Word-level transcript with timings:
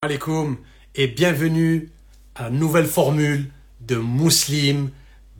alaikum 0.00 0.56
et 0.94 1.08
bienvenue 1.08 1.90
à 2.36 2.44
la 2.44 2.50
nouvelle 2.50 2.86
formule 2.86 3.50
de 3.80 3.96
Muslim 3.96 4.90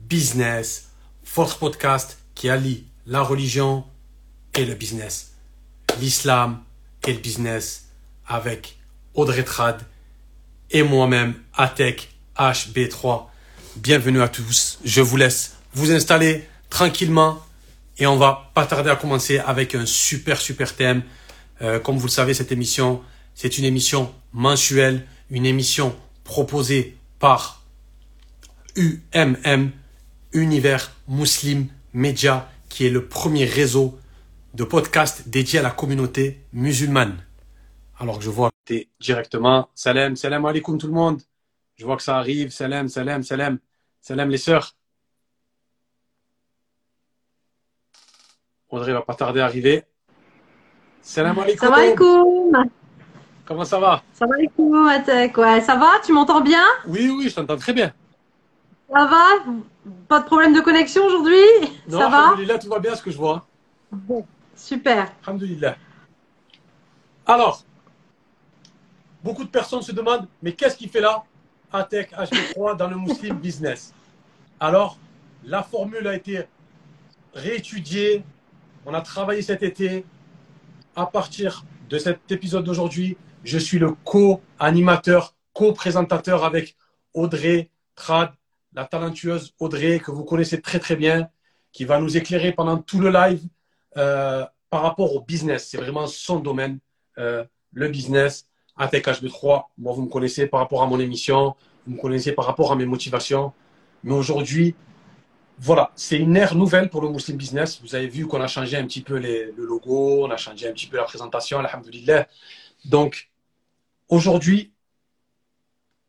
Business, 0.09 0.89
votre 1.33 1.59
podcast 1.59 2.17
qui 2.35 2.49
allie 2.49 2.83
la 3.07 3.21
religion 3.21 3.85
et 4.55 4.65
le 4.65 4.73
business, 4.73 5.31
l'islam 6.01 6.61
et 7.07 7.13
le 7.13 7.19
business 7.19 7.87
avec 8.27 8.77
Audrey 9.13 9.43
Trad 9.43 9.81
et 10.71 10.83
moi-même, 10.83 11.35
Atek 11.55 12.09
HB3. 12.37 13.27
Bienvenue 13.77 14.21
à 14.21 14.27
tous. 14.27 14.79
Je 14.83 14.99
vous 14.99 15.15
laisse 15.15 15.55
vous 15.73 15.93
installer 15.93 16.45
tranquillement 16.69 17.41
et 17.97 18.07
on 18.07 18.17
va 18.17 18.51
pas 18.53 18.65
tarder 18.65 18.89
à 18.89 18.97
commencer 18.97 19.39
avec 19.39 19.73
un 19.73 19.85
super 19.85 20.41
super 20.41 20.75
thème. 20.75 21.03
Euh, 21.61 21.79
comme 21.79 21.95
vous 21.95 22.07
le 22.07 22.11
savez, 22.11 22.33
cette 22.33 22.51
émission 22.51 23.01
c'est 23.41 23.57
une 23.57 23.63
émission 23.63 24.13
mensuelle, 24.33 25.07
une 25.29 25.45
émission 25.45 25.95
proposée 26.25 26.97
par 27.19 27.63
UMM, 28.75 29.71
Univers 30.33 30.91
Muslim 31.07 31.69
Media, 31.93 32.49
qui 32.67 32.85
est 32.85 32.89
le 32.89 33.05
premier 33.05 33.45
réseau 33.45 33.97
de 34.55 34.65
podcasts 34.65 35.29
dédié 35.29 35.59
à 35.59 35.61
la 35.61 35.71
communauté 35.71 36.41
musulmane. 36.51 37.23
Alors 37.97 38.17
que 38.17 38.25
je 38.25 38.29
vois 38.29 38.51
directement, 38.99 39.69
salam, 39.73 40.17
salam 40.17 40.43
alaikum 40.43 40.77
tout 40.77 40.87
le 40.87 40.93
monde. 40.93 41.21
Je 41.77 41.85
vois 41.85 41.95
que 41.95 42.03
ça 42.03 42.17
arrive, 42.17 42.49
salam, 42.49 42.89
salam, 42.89 43.23
salam, 43.23 43.57
salam 44.01 44.29
les 44.29 44.37
sœurs. 44.37 44.75
Audrey 48.67 48.91
va 48.91 49.01
pas 49.01 49.15
tarder 49.15 49.39
à 49.39 49.45
arriver. 49.45 49.85
Salam 51.01 51.39
alaikum. 51.39 51.69
Salam 51.69 51.73
alaikum. 51.79 52.69
Comment 53.49 53.65
ça 53.65 53.79
va? 53.79 54.03
Ça 54.13 54.27
va 54.27 54.35
les 54.37 54.47
Atek 54.91 55.35
Ouais, 55.35 55.59
ça 55.61 55.75
va? 55.75 55.93
Tu 56.05 56.13
m'entends 56.13 56.41
bien? 56.41 56.63
Oui, 56.85 57.09
oui, 57.09 57.29
je 57.29 57.35
t'entends 57.35 57.57
très 57.57 57.73
bien. 57.73 57.91
Ça 58.93 59.05
va? 59.07 59.51
Pas 60.07 60.19
de 60.19 60.25
problème 60.25 60.53
de 60.53 60.61
connexion 60.61 61.03
aujourd'hui? 61.03 61.41
Ça 61.89 62.09
va? 62.09 62.35
Tout 62.59 62.69
va 62.69 62.77
bien 62.77 62.93
ce 62.93 63.01
que 63.01 63.09
je 63.09 63.17
vois. 63.17 63.47
super. 64.55 65.11
Alhamdulillah. 65.25 65.77
Alors, 67.25 67.63
beaucoup 69.23 69.43
de 69.43 69.49
personnes 69.49 69.81
se 69.81 69.93
demandent, 69.93 70.27
mais 70.43 70.53
qu'est-ce 70.53 70.77
qu'il 70.77 70.89
fait 70.89 71.01
là? 71.01 71.23
Atek 71.73 72.11
HB3 72.11 72.77
dans 72.77 72.87
le 72.87 72.97
Muslim 72.97 73.35
Business 73.35 73.95
Alors, 74.59 74.99
la 75.43 75.63
formule 75.63 76.07
a 76.07 76.13
été 76.13 76.43
réétudiée. 77.33 78.23
On 78.85 78.93
a 78.93 79.01
travaillé 79.01 79.41
cet 79.41 79.63
été. 79.63 80.05
À 80.95 81.07
partir 81.07 81.63
de 81.89 81.97
cet 81.97 82.31
épisode 82.31 82.63
d'aujourd'hui, 82.63 83.17
je 83.43 83.57
suis 83.57 83.79
le 83.79 83.91
co-animateur, 83.91 85.35
co-présentateur 85.53 86.43
avec 86.43 86.75
Audrey 87.13 87.69
Trad, 87.95 88.31
la 88.73 88.85
talentueuse 88.85 89.53
Audrey 89.59 89.99
que 89.99 90.11
vous 90.11 90.23
connaissez 90.23 90.61
très 90.61 90.79
très 90.79 90.95
bien, 90.95 91.29
qui 91.71 91.85
va 91.85 91.99
nous 91.99 92.17
éclairer 92.17 92.51
pendant 92.51 92.77
tout 92.77 92.99
le 92.99 93.09
live 93.09 93.41
euh, 93.97 94.45
par 94.69 94.81
rapport 94.81 95.15
au 95.15 95.21
business. 95.21 95.67
C'est 95.69 95.77
vraiment 95.77 96.07
son 96.07 96.39
domaine, 96.39 96.79
euh, 97.17 97.43
le 97.73 97.87
business. 97.87 98.45
Avec 98.81 99.07
HB3, 99.07 99.65
moi 99.77 99.93
vous 99.93 100.03
me 100.03 100.07
connaissez 100.07 100.47
par 100.47 100.61
rapport 100.61 100.81
à 100.81 100.87
mon 100.87 101.01
émission, 101.01 101.53
vous 101.85 101.95
me 101.95 102.01
connaissez 102.01 102.31
par 102.31 102.45
rapport 102.45 102.71
à 102.71 102.77
mes 102.77 102.85
motivations. 102.85 103.51
Mais 104.05 104.13
aujourd'hui, 104.13 104.73
voilà, 105.57 105.91
c'est 105.95 106.17
une 106.17 106.37
ère 106.37 106.55
nouvelle 106.55 106.89
pour 106.89 107.01
le 107.01 107.09
Muslim 107.09 107.35
Business. 107.35 107.81
Vous 107.81 107.93
avez 107.93 108.07
vu 108.07 108.25
qu'on 108.25 108.39
a 108.39 108.47
changé 108.47 108.77
un 108.77 108.85
petit 108.85 109.01
peu 109.01 109.19
le 109.19 109.53
logo, 109.57 110.23
on 110.25 110.31
a 110.31 110.37
changé 110.37 110.69
un 110.69 110.71
petit 110.71 110.87
peu 110.87 110.95
la 110.95 111.03
présentation, 111.03 111.59
alhamdulillah. 111.59 112.27
Donc, 112.85 113.28
Aujourd'hui, 114.09 114.71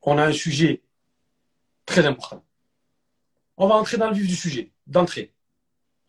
on 0.00 0.16
a 0.16 0.24
un 0.24 0.32
sujet 0.32 0.80
très 1.84 2.06
important. 2.06 2.42
On 3.58 3.68
va 3.68 3.74
entrer 3.74 3.98
dans 3.98 4.08
le 4.08 4.14
vif 4.14 4.26
du 4.26 4.36
sujet, 4.36 4.70
d'entrée. 4.86 5.34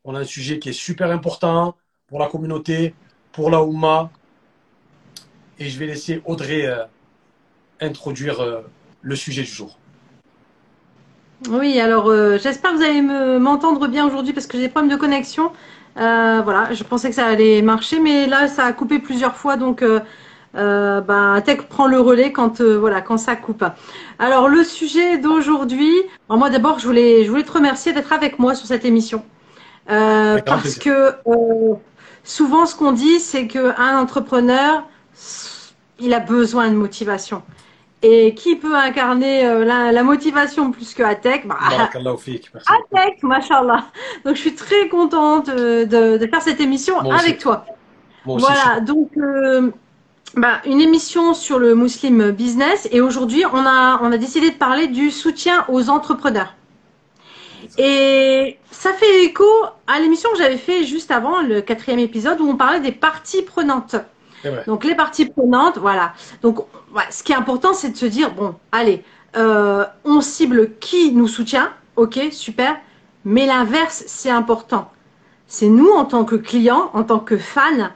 On 0.06 0.16
a 0.16 0.20
un 0.20 0.23
sujet 0.23 0.58
qui 0.58 0.70
est 0.70 0.73
super 0.73 1.11
important 1.11 1.76
pour 2.08 2.17
la 2.20 2.27
communauté, 2.27 2.95
pour 3.33 3.49
la 3.49 3.61
Oumma. 3.61 4.10
Et 5.60 5.67
je 5.67 5.77
vais 5.77 5.86
laisser 5.86 6.21
Audrey 6.23 6.65
euh, 6.65 6.86
introduire 7.82 8.39
euh, 8.39 8.61
le 9.02 9.15
sujet 9.17 9.42
du 9.42 9.52
jour. 9.52 9.77
Oui, 11.49 11.77
alors 11.77 12.08
euh, 12.08 12.38
j'espère 12.38 12.71
que 12.71 12.77
vous 12.77 12.83
allez 12.83 13.02
m'entendre 13.02 13.88
bien 13.88 14.08
aujourd'hui 14.08 14.32
parce 14.32 14.48
que 14.48 14.58
j'ai 14.58 14.64
des 14.64 14.70
problèmes 14.70 14.92
de 14.92 14.95
connexion. 14.95 15.52
voilà, 15.95 16.70
je 16.71 16.83
pensais 16.86 17.10
que 17.10 17.15
ça 17.15 17.27
allait 17.27 17.61
marcher, 17.61 17.99
mais 17.99 18.27
là 18.27 18.48
ça 18.48 18.64
a 18.64 18.71
coupé 18.71 18.99
plusieurs 18.99 19.36
fois, 19.36 19.58
donc 19.58 19.83
euh, 20.56 21.00
ben, 21.02 21.39
Tech 21.42 21.62
prend 21.70 21.88
le 21.88 22.00
relais 22.00 22.32
quand 22.32 22.60
euh, 22.60 22.78
voilà 22.78 23.02
quand 23.02 23.17
ça 23.17 23.36
coupe. 23.36 23.64
Alors 24.20 24.50
le 24.50 24.64
sujet 24.64 25.17
d'aujourd'hui, 25.17 25.94
moi 26.30 26.50
d'abord 26.50 26.80
je 26.80 26.88
voulais 26.88 27.23
je 27.23 27.30
voulais 27.30 27.44
te 27.44 27.52
remercier 27.52 27.94
d'être 27.94 28.12
avec 28.12 28.38
moi 28.38 28.54
sur 28.54 28.67
cette 28.67 28.84
émission 28.84 29.23
euh, 29.89 30.39
parce 30.45 30.76
que 30.76 31.14
euh, 31.26 31.76
souvent 32.23 32.66
ce 32.66 32.76
qu'on 32.76 32.92
dit 32.92 33.20
c'est 33.20 33.48
que 33.48 33.80
un 33.80 33.98
entrepreneur 33.98 34.84
il 36.00 36.14
a 36.14 36.20
besoin 36.20 36.70
de 36.70 36.76
motivation. 36.76 37.44
Et 38.04 38.33
qui 38.33 38.56
peut 38.56 38.76
incarner 38.76 39.44
la, 39.44 39.92
la, 39.92 40.04
motivation 40.04 40.72
plus 40.72 40.95
que 40.95 41.04
Atec 41.04 41.45
bah, 41.45 41.60
Atec, 42.92 43.22
machallah. 43.22 43.86
Donc 44.26 44.36
je 44.38 44.42
suis 44.42 44.56
très 44.56 44.89
contente 44.89 45.52
de, 45.52 46.18
de 46.18 46.26
faire 46.26 46.42
cette 46.42 46.60
émission 46.60 46.98
avec 47.12 47.38
toi. 47.38 47.64
voilà, 48.26 48.80
donc 48.80 49.12
bah, 50.36 50.61
une 50.65 50.80
émission 50.80 51.33
sur 51.33 51.59
le 51.59 51.75
Muslim 51.75 52.31
business 52.31 52.87
et 52.92 53.02
aujourd'hui 53.02 53.43
on 53.52 53.65
a, 53.65 53.99
on 54.02 54.11
a 54.11 54.17
décidé 54.17 54.49
de 54.49 54.55
parler 54.55 54.87
du 54.87 55.11
soutien 55.11 55.65
aux 55.67 55.89
entrepreneurs. 55.89 56.55
Et 57.77 58.58
ça 58.71 58.93
fait 58.93 59.23
écho 59.23 59.45
à 59.87 59.99
l'émission 59.99 60.30
que 60.31 60.37
j'avais 60.37 60.58
fait 60.58 60.83
juste 60.83 61.11
avant, 61.11 61.41
le 61.41 61.61
quatrième 61.61 61.99
épisode, 61.99 62.39
où 62.41 62.49
on 62.49 62.55
parlait 62.55 62.80
des 62.80 62.91
parties 62.91 63.41
prenantes. 63.43 63.95
Donc 64.65 64.83
les 64.83 64.95
parties 64.95 65.27
prenantes, 65.27 65.77
voilà. 65.77 66.14
Donc 66.41 66.65
ce 67.09 67.23
qui 67.23 67.31
est 67.31 67.36
important, 67.36 67.73
c'est 67.73 67.91
de 67.91 67.97
se 67.97 68.08
dire, 68.08 68.33
bon, 68.33 68.55
allez, 68.71 69.03
euh, 69.37 69.86
on 70.03 70.21
cible 70.21 70.71
qui 70.80 71.11
nous 71.11 71.27
soutient, 71.27 71.71
ok, 71.95 72.20
super, 72.31 72.77
mais 73.23 73.45
l'inverse, 73.45 74.03
c'est 74.08 74.31
important. 74.31 74.91
C'est 75.47 75.67
nous, 75.67 75.89
en 75.89 76.05
tant 76.05 76.25
que 76.25 76.36
clients, 76.36 76.89
en 76.93 77.03
tant 77.03 77.20
que 77.20 77.37
fans, 77.37 77.89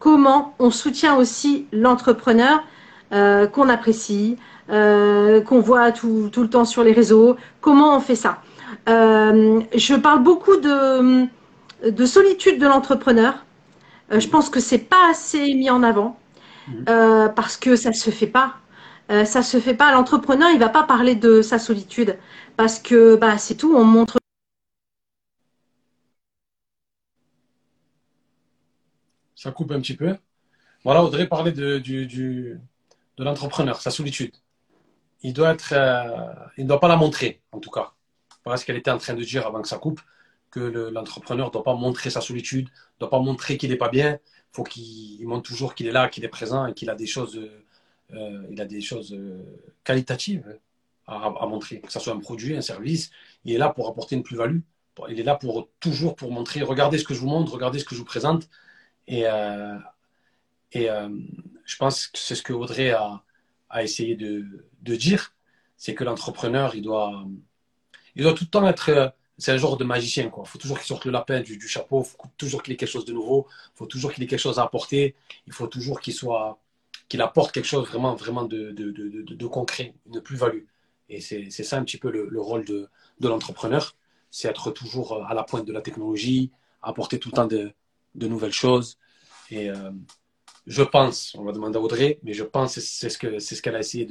comment 0.00 0.54
on 0.58 0.72
soutient 0.72 1.14
aussi 1.14 1.66
l'entrepreneur 1.70 2.64
euh, 3.12 3.46
qu'on 3.46 3.68
apprécie, 3.68 4.36
euh, 4.70 5.40
qu'on 5.42 5.60
voit 5.60 5.92
tout, 5.92 6.30
le 6.36 6.48
temps 6.48 6.64
sur 6.64 6.82
les 6.82 6.92
réseaux, 6.92 7.36
comment 7.60 7.96
on 7.96 8.00
fait 8.00 8.16
ça? 8.16 8.42
Euh, 8.88 9.60
je 9.76 9.94
parle 9.94 10.22
beaucoup 10.24 10.56
de, 10.56 11.26
de 11.88 12.06
solitude 12.06 12.58
de 12.58 12.66
l'entrepreneur. 12.66 13.44
je 14.10 14.26
pense 14.26 14.48
que 14.48 14.58
c'est 14.58 14.78
pas 14.78 15.10
assez 15.10 15.54
mis 15.54 15.70
en 15.70 15.82
avant 15.82 16.18
mmh. 16.68 16.84
parce 17.36 17.56
que 17.56 17.76
ça 17.76 17.92
se 17.92 18.10
fait 18.10 18.26
pas. 18.26 18.54
ça 19.08 19.42
se 19.42 19.58
fait 19.58 19.74
pas. 19.74 19.92
L'entrepreneur, 19.92 20.48
il 20.52 20.58
va 20.58 20.70
pas 20.70 20.84
parler 20.84 21.14
de 21.14 21.42
sa 21.42 21.58
solitude 21.58 22.16
parce 22.56 22.78
que 22.78 23.16
bah, 23.16 23.38
c'est 23.38 23.56
tout. 23.56 23.74
On 23.76 23.84
montre 23.84 24.19
ça 29.40 29.52
coupe 29.52 29.72
un 29.72 29.80
petit 29.80 29.96
peu. 29.96 30.14
Voilà, 30.84 31.02
Audrey 31.02 31.26
parlait 31.26 31.52
de, 31.52 32.58
l'entrepreneur, 33.16 33.80
sa 33.80 33.90
solitude. 33.90 34.34
Il 35.22 35.32
doit 35.32 35.52
être, 35.52 35.72
euh, 35.72 36.34
il 36.58 36.64
ne 36.64 36.68
doit 36.68 36.80
pas 36.80 36.88
la 36.88 36.96
montrer, 36.96 37.40
en 37.52 37.58
tout 37.58 37.70
cas. 37.70 37.92
Voilà 38.44 38.58
ce 38.58 38.66
qu'elle 38.66 38.76
était 38.76 38.90
en 38.90 38.98
train 38.98 39.14
de 39.14 39.24
dire 39.24 39.46
avant 39.46 39.62
que 39.62 39.68
ça 39.68 39.78
coupe, 39.78 40.02
que 40.50 40.60
l'entrepreneur 40.60 41.46
ne 41.46 41.52
doit 41.52 41.62
pas 41.62 41.74
montrer 41.74 42.10
sa 42.10 42.20
solitude, 42.20 42.66
ne 42.66 43.00
doit 43.00 43.08
pas 43.08 43.18
montrer 43.18 43.56
qu'il 43.56 43.70
n'est 43.70 43.76
pas 43.76 43.88
bien. 43.88 44.18
Il 44.52 44.56
faut 44.56 44.62
qu'il 44.62 45.26
montre 45.26 45.48
toujours 45.48 45.74
qu'il 45.74 45.86
est 45.86 45.92
là, 45.92 46.10
qu'il 46.10 46.22
est 46.24 46.28
présent 46.28 46.66
et 46.66 46.74
qu'il 46.74 46.90
a 46.90 46.94
des 46.94 47.06
choses, 47.06 47.40
euh, 48.12 48.46
il 48.50 48.60
a 48.60 48.66
des 48.66 48.82
choses 48.82 49.14
euh, 49.14 49.42
qualitatives 49.84 50.58
à, 51.06 51.14
à, 51.14 51.46
montrer, 51.46 51.80
que 51.80 51.90
ce 51.90 51.98
soit 51.98 52.12
un 52.12 52.20
produit, 52.20 52.54
un 52.56 52.62
service. 52.62 53.10
Il 53.46 53.54
est 53.54 53.58
là 53.58 53.70
pour 53.70 53.88
apporter 53.88 54.16
une 54.16 54.22
plus-value. 54.22 54.60
Il 55.08 55.18
est 55.18 55.24
là 55.24 55.34
pour 55.34 55.70
toujours 55.80 56.14
pour 56.14 56.30
montrer, 56.30 56.60
regardez 56.60 56.98
ce 56.98 57.04
que 57.04 57.14
je 57.14 57.20
vous 57.20 57.28
montre, 57.28 57.52
regardez 57.52 57.78
ce 57.78 57.86
que 57.86 57.94
je 57.94 58.00
vous 58.00 58.04
présente. 58.04 58.50
Et, 59.06 59.26
euh, 59.26 59.76
et 60.72 60.90
euh, 60.90 61.08
je 61.64 61.76
pense 61.76 62.06
que 62.08 62.18
c'est 62.18 62.34
ce 62.34 62.42
que 62.42 62.52
Audrey 62.52 62.90
a, 62.90 63.22
a 63.68 63.82
essayé 63.82 64.16
de, 64.16 64.44
dire, 64.82 65.34
c'est 65.76 65.94
que 65.94 66.04
l'entrepreneur, 66.04 66.74
il 66.74 66.82
doit, 66.82 67.24
il 68.14 68.22
doit 68.22 68.34
tout 68.34 68.44
le 68.44 68.50
temps 68.50 68.66
être, 68.68 69.14
c'est 69.38 69.52
un 69.52 69.56
genre 69.56 69.76
de 69.76 69.84
magicien. 69.84 70.24
Il 70.24 70.46
faut 70.46 70.58
toujours 70.58 70.78
qu'il 70.78 70.86
sorte 70.86 71.04
le 71.04 71.12
lapin 71.12 71.40
du, 71.40 71.56
du 71.56 71.68
chapeau, 71.68 72.02
faut 72.02 72.18
toujours 72.36 72.62
qu'il 72.62 72.72
ait 72.72 72.76
quelque 72.76 72.90
chose 72.90 73.04
de 73.04 73.12
nouveau, 73.12 73.46
il 73.74 73.78
faut 73.78 73.86
toujours 73.86 74.12
qu'il 74.12 74.22
ait 74.24 74.26
quelque 74.26 74.40
chose 74.40 74.58
à 74.58 74.64
apporter, 74.64 75.14
il 75.46 75.52
faut 75.52 75.66
toujours 75.66 76.00
qu'il 76.00 76.14
soit, 76.14 76.58
qu'il 77.08 77.22
apporte 77.22 77.52
quelque 77.52 77.66
chose 77.66 77.88
vraiment, 77.88 78.14
vraiment 78.14 78.44
de, 78.44 78.70
de, 78.70 78.90
de, 78.90 79.46
concret, 79.46 79.94
une 80.06 80.20
plus-value. 80.20 80.64
Et 81.08 81.20
c'est 81.20 81.50
ça 81.50 81.76
un 81.76 81.84
petit 81.84 81.98
peu 81.98 82.10
le, 82.10 82.28
le 82.28 82.40
rôle 82.40 82.64
de 82.64 82.88
l'entrepreneur, 83.20 83.96
c'est 84.30 84.48
être 84.48 84.70
toujours 84.70 85.24
à 85.26 85.34
la 85.34 85.42
pointe 85.42 85.66
de 85.66 85.72
la 85.72 85.80
technologie, 85.80 86.52
apporter 86.82 87.18
tout 87.18 87.30
le 87.30 87.34
temps 87.34 87.46
de, 87.46 87.72
de 88.14 88.26
nouvelles 88.26 88.52
choses. 88.52 88.98
Et, 89.50 89.70
euh, 89.70 89.90
je 90.66 90.82
pense, 90.82 91.34
on 91.36 91.44
va 91.44 91.52
demander 91.52 91.78
à 91.78 91.80
Audrey, 91.80 92.18
mais 92.22 92.32
je 92.32 92.44
pense, 92.44 92.78
c'est 92.78 93.08
ce 93.08 93.18
qu'elle 93.18 93.40
ce 93.40 93.68
a 93.68 93.78
essayé 93.78 94.06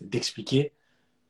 d'expliquer, 0.00 0.62
de, 0.62 0.70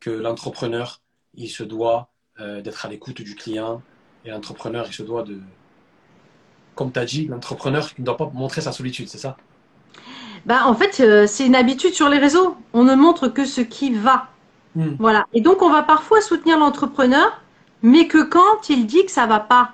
que 0.01 0.11
l'entrepreneur, 0.11 1.01
il 1.35 1.49
se 1.49 1.63
doit 1.63 2.11
euh, 2.39 2.61
d'être 2.61 2.87
à 2.87 2.89
l'écoute 2.89 3.23
du 3.23 3.35
client 3.35 3.83
et 4.25 4.31
l'entrepreneur, 4.31 4.87
il 4.89 4.93
se 4.93 5.03
doit 5.03 5.23
de, 5.23 5.41
comme 6.75 6.93
tu 6.93 6.99
as 6.99 7.05
dit, 7.05 7.27
l'entrepreneur 7.27 7.91
ne 7.99 8.05
doit 8.05 8.17
pas 8.17 8.31
montrer 8.33 8.61
sa 8.61 8.73
solitude, 8.73 9.09
c'est 9.09 9.19
ça? 9.19 9.37
Bah, 10.47 10.67
En 10.67 10.75
fait, 10.75 11.01
euh, 11.01 11.27
c'est 11.27 11.47
une 11.47 11.55
habitude 11.55 11.95
sur 11.95 12.09
les 12.09 12.19
réseaux. 12.19 12.57
On 12.73 12.85
ne 12.85 12.95
montre 12.95 13.29
que 13.29 13.45
ce 13.45 13.61
qui 13.61 13.93
va. 13.93 14.29
Hmm. 14.75 14.95
Voilà. 14.99 15.27
Et 15.33 15.41
donc, 15.41 15.63
on 15.63 15.71
va 15.71 15.83
parfois 15.83 16.21
soutenir 16.21 16.59
l'entrepreneur, 16.59 17.43
mais 17.83 18.07
que 18.07 18.23
quand 18.23 18.71
il 18.71 18.87
dit 18.87 19.05
que 19.05 19.11
ça 19.11 19.27
va 19.27 19.41
pas. 19.41 19.73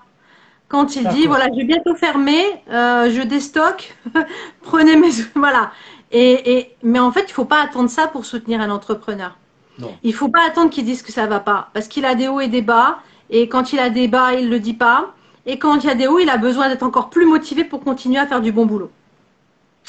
Quand 0.68 0.96
il 0.96 1.06
dit, 1.08 1.26
voilà, 1.26 1.46
je 1.52 1.58
vais 1.58 1.64
bientôt 1.64 1.94
fermer, 1.94 2.42
euh, 2.70 3.10
je 3.10 3.22
déstocke, 3.22 3.96
prenez 4.62 4.96
mes... 4.96 5.10
Voilà. 5.34 5.70
Et, 6.10 6.58
et, 6.58 6.76
mais 6.82 6.98
en 6.98 7.12
fait, 7.12 7.22
il 7.22 7.28
ne 7.28 7.34
faut 7.34 7.44
pas 7.44 7.62
attendre 7.62 7.88
ça 7.88 8.08
pour 8.08 8.24
soutenir 8.24 8.60
un 8.60 8.70
entrepreneur. 8.70 9.36
Non. 9.78 9.94
Il 10.02 10.10
ne 10.10 10.16
faut 10.16 10.28
pas 10.28 10.44
attendre 10.46 10.70
qu'il 10.70 10.84
dise 10.84 11.02
que 11.02 11.12
ça 11.12 11.24
ne 11.24 11.28
va 11.28 11.40
pas. 11.40 11.68
Parce 11.72 11.88
qu'il 11.88 12.04
a 12.04 12.14
des 12.14 12.28
hauts 12.28 12.40
et 12.40 12.48
des 12.48 12.62
bas. 12.62 12.98
Et 13.30 13.48
quand 13.48 13.72
il 13.72 13.78
a 13.78 13.90
des 13.90 14.08
bas, 14.08 14.34
il 14.34 14.46
ne 14.46 14.50
le 14.50 14.60
dit 14.60 14.74
pas. 14.74 15.14
Et 15.46 15.58
quand 15.58 15.76
il 15.76 15.86
y 15.86 15.90
a 15.90 15.94
des 15.94 16.08
hauts, 16.08 16.18
il 16.18 16.30
a 16.30 16.36
besoin 16.36 16.68
d'être 16.68 16.82
encore 16.82 17.10
plus 17.10 17.26
motivé 17.26 17.64
pour 17.64 17.82
continuer 17.84 18.18
à 18.18 18.26
faire 18.26 18.40
du 18.40 18.50
bon 18.52 18.66
boulot. 18.66 18.90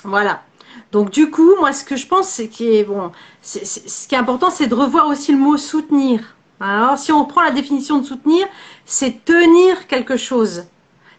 Voilà. 0.03 0.43
Donc 0.91 1.09
du 1.09 1.31
coup, 1.31 1.55
moi, 1.59 1.73
ce 1.73 1.83
que 1.83 1.95
je 1.95 2.07
pense, 2.07 2.29
c'est 2.29 2.49
est 2.61 2.83
bon, 2.83 3.11
ce 3.41 4.07
qui 4.07 4.15
est 4.15 4.17
important, 4.17 4.49
c'est 4.51 4.67
de 4.67 4.75
revoir 4.75 5.07
aussi 5.07 5.31
le 5.31 5.37
mot 5.39 5.57
soutenir. 5.57 6.35
Alors, 6.59 6.97
si 6.97 7.11
on 7.11 7.25
prend 7.25 7.41
la 7.41 7.51
définition 7.51 7.99
de 7.99 8.05
soutenir, 8.05 8.47
c'est 8.85 9.23
tenir 9.25 9.87
quelque 9.87 10.17
chose, 10.17 10.65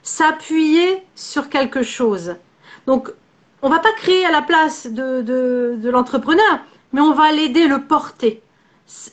s'appuyer 0.02 1.04
sur 1.14 1.48
quelque 1.48 1.82
chose. 1.82 2.34
Donc, 2.86 3.12
on 3.62 3.68
va 3.68 3.78
pas 3.78 3.92
créer 3.92 4.24
à 4.24 4.32
la 4.32 4.42
place 4.42 4.86
de, 4.86 5.78
l'entrepreneur, 5.84 6.60
mais 6.92 7.00
on 7.00 7.12
va 7.12 7.32
l'aider, 7.32 7.66
le 7.66 7.82
porter. 7.82 8.42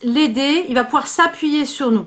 L'aider, 0.04 0.66
il 0.68 0.76
va 0.76 0.84
pouvoir 0.84 1.08
s'appuyer 1.08 1.66
sur 1.66 1.92
nous. 1.92 2.06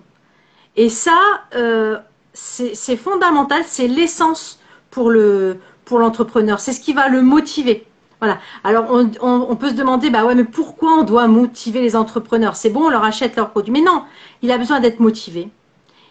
Et 0.76 0.88
ça, 0.88 1.18
euh, 1.54 1.98
c'est 2.32 2.96
fondamental, 2.96 3.62
c'est 3.66 3.88
l'essence 3.88 4.60
pour 4.90 5.10
le 5.10 5.58
pour 5.84 5.98
l'entrepreneur. 5.98 6.60
C'est 6.60 6.72
ce 6.72 6.80
qui 6.80 6.92
va 6.92 7.08
le 7.08 7.22
motiver. 7.22 7.87
Voilà. 8.20 8.38
Alors, 8.64 8.86
on, 9.20 9.56
peut 9.56 9.68
se 9.68 9.74
demander, 9.74 10.10
bah 10.10 10.24
ouais, 10.24 10.34
mais 10.34 10.44
pourquoi 10.44 10.94
on 10.94 11.02
doit 11.04 11.28
motiver 11.28 11.80
les 11.80 11.94
entrepreneurs? 11.94 12.56
C'est 12.56 12.70
bon, 12.70 12.86
on 12.86 12.88
leur 12.88 13.04
achète 13.04 13.36
leurs 13.36 13.50
produits. 13.50 13.72
Mais 13.72 13.80
non, 13.80 14.02
il 14.42 14.50
a 14.50 14.58
besoin 14.58 14.80
d'être 14.80 14.98
motivé. 14.98 15.50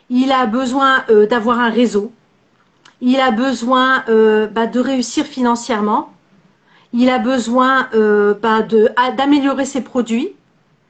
Il 0.10 0.32
a 0.32 0.46
besoin 0.46 1.04
euh, 1.10 1.28
d'avoir 1.28 1.60
un 1.60 1.70
réseau. 1.70 2.14
Il 3.02 3.20
a 3.20 3.32
besoin 3.32 4.06
euh, 4.08 4.48
bah, 4.48 4.68
de 4.68 4.80
réussir 4.80 5.26
financièrement. 5.26 6.14
Il 6.94 7.10
a 7.10 7.20
besoin 7.20 7.90
euh, 7.94 8.34
bah, 8.34 8.62
d'améliorer 9.18 9.66
ses 9.66 9.82
produits. 9.82 10.30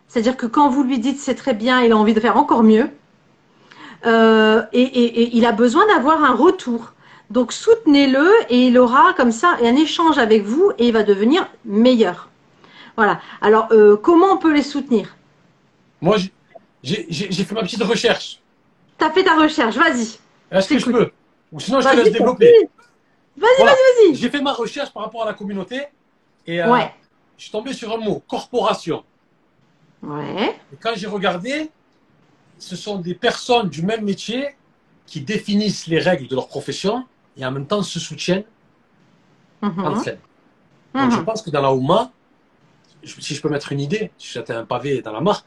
C'est-à-dire 0.07 0.37
que 0.37 0.45
quand 0.45 0.69
vous 0.69 0.83
lui 0.83 0.99
dites 0.99 1.19
c'est 1.19 1.35
très 1.35 1.55
bien, 1.55 1.81
il 1.81 1.91
a 1.91 1.97
envie 1.97 2.13
de 2.13 2.19
faire 2.19 2.37
encore 2.37 2.63
mieux. 2.63 2.89
et, 4.05 5.37
il 5.37 5.45
a 5.45 5.51
besoin 5.51 5.85
d'avoir 5.87 6.23
un 6.23 6.33
retour. 6.33 6.93
Donc 7.29 7.51
soutenez-le 7.51 8.29
et 8.49 8.67
il 8.67 8.77
aura 8.77 9.13
comme 9.13 9.31
ça 9.31 9.57
un 9.61 9.75
échange 9.75 10.17
avec 10.17 10.43
vous 10.43 10.71
et 10.77 10.87
il 10.87 10.93
va 10.93 11.03
devenir 11.03 11.49
meilleur. 11.65 12.29
Voilà. 12.95 13.19
Alors 13.41 13.67
euh, 13.71 13.97
comment 13.97 14.27
on 14.27 14.37
peut 14.37 14.53
les 14.53 14.63
soutenir? 14.63 15.15
Moi, 15.99 16.17
j'ai 16.83 17.03
fait 17.03 17.53
ma 17.53 17.63
petite 17.63 17.83
recherche. 17.83 18.39
Tu 18.97 19.05
as 19.05 19.11
fait 19.11 19.23
ta 19.23 19.35
recherche, 19.35 19.75
vas-y. 19.75 20.19
Est-ce 20.51 20.69
que 20.69 20.79
je 20.79 20.85
peux? 20.85 21.11
Ou 21.51 21.59
sinon, 21.59 21.81
je 21.81 21.89
te 21.89 21.95
laisse 21.95 22.11
développer. 22.11 22.53
Vas-y, 23.35 23.63
vas-y, 23.63 24.09
vas-y. 24.09 24.15
J'ai 24.15 24.29
fait 24.29 24.41
ma 24.41 24.53
recherche 24.53 24.91
par 24.91 25.03
rapport 25.03 25.23
à 25.23 25.25
la 25.25 25.33
communauté 25.33 25.81
et 26.45 26.61
euh, 26.61 26.79
je 27.37 27.43
suis 27.43 27.51
tombé 27.51 27.73
sur 27.73 27.93
un 27.93 27.97
mot, 27.97 28.23
corporation. 28.27 29.03
Ouais. 30.01 30.55
Et 30.71 30.77
quand 30.79 30.93
j'ai 30.95 31.07
regardé, 31.07 31.69
ce 32.57 32.75
sont 32.75 32.97
des 32.97 33.13
personnes 33.13 33.69
du 33.69 33.83
même 33.83 34.03
métier 34.03 34.55
qui 35.05 35.21
définissent 35.21 35.87
les 35.87 35.99
règles 35.99 36.27
de 36.27 36.35
leur 36.35 36.47
profession 36.47 37.05
et 37.37 37.45
en 37.45 37.51
même 37.51 37.67
temps 37.67 37.83
se 37.83 37.99
soutiennent 37.99 38.43
mhm. 39.61 39.85
entre 39.85 40.07
elles. 40.09 40.19
Donc 40.93 41.11
je 41.11 41.17
mhm. 41.17 41.25
pense 41.25 41.41
que 41.41 41.49
dans 41.49 41.61
la 41.61 41.73
Ouma, 41.73 42.11
si 43.03 43.35
je 43.35 43.41
peux 43.41 43.49
mettre 43.49 43.71
une 43.71 43.79
idée, 43.79 44.11
si 44.17 44.33
j'étais 44.33 44.53
un 44.53 44.65
pavé 44.65 45.01
dans 45.01 45.11
la 45.11 45.21
mare, 45.21 45.45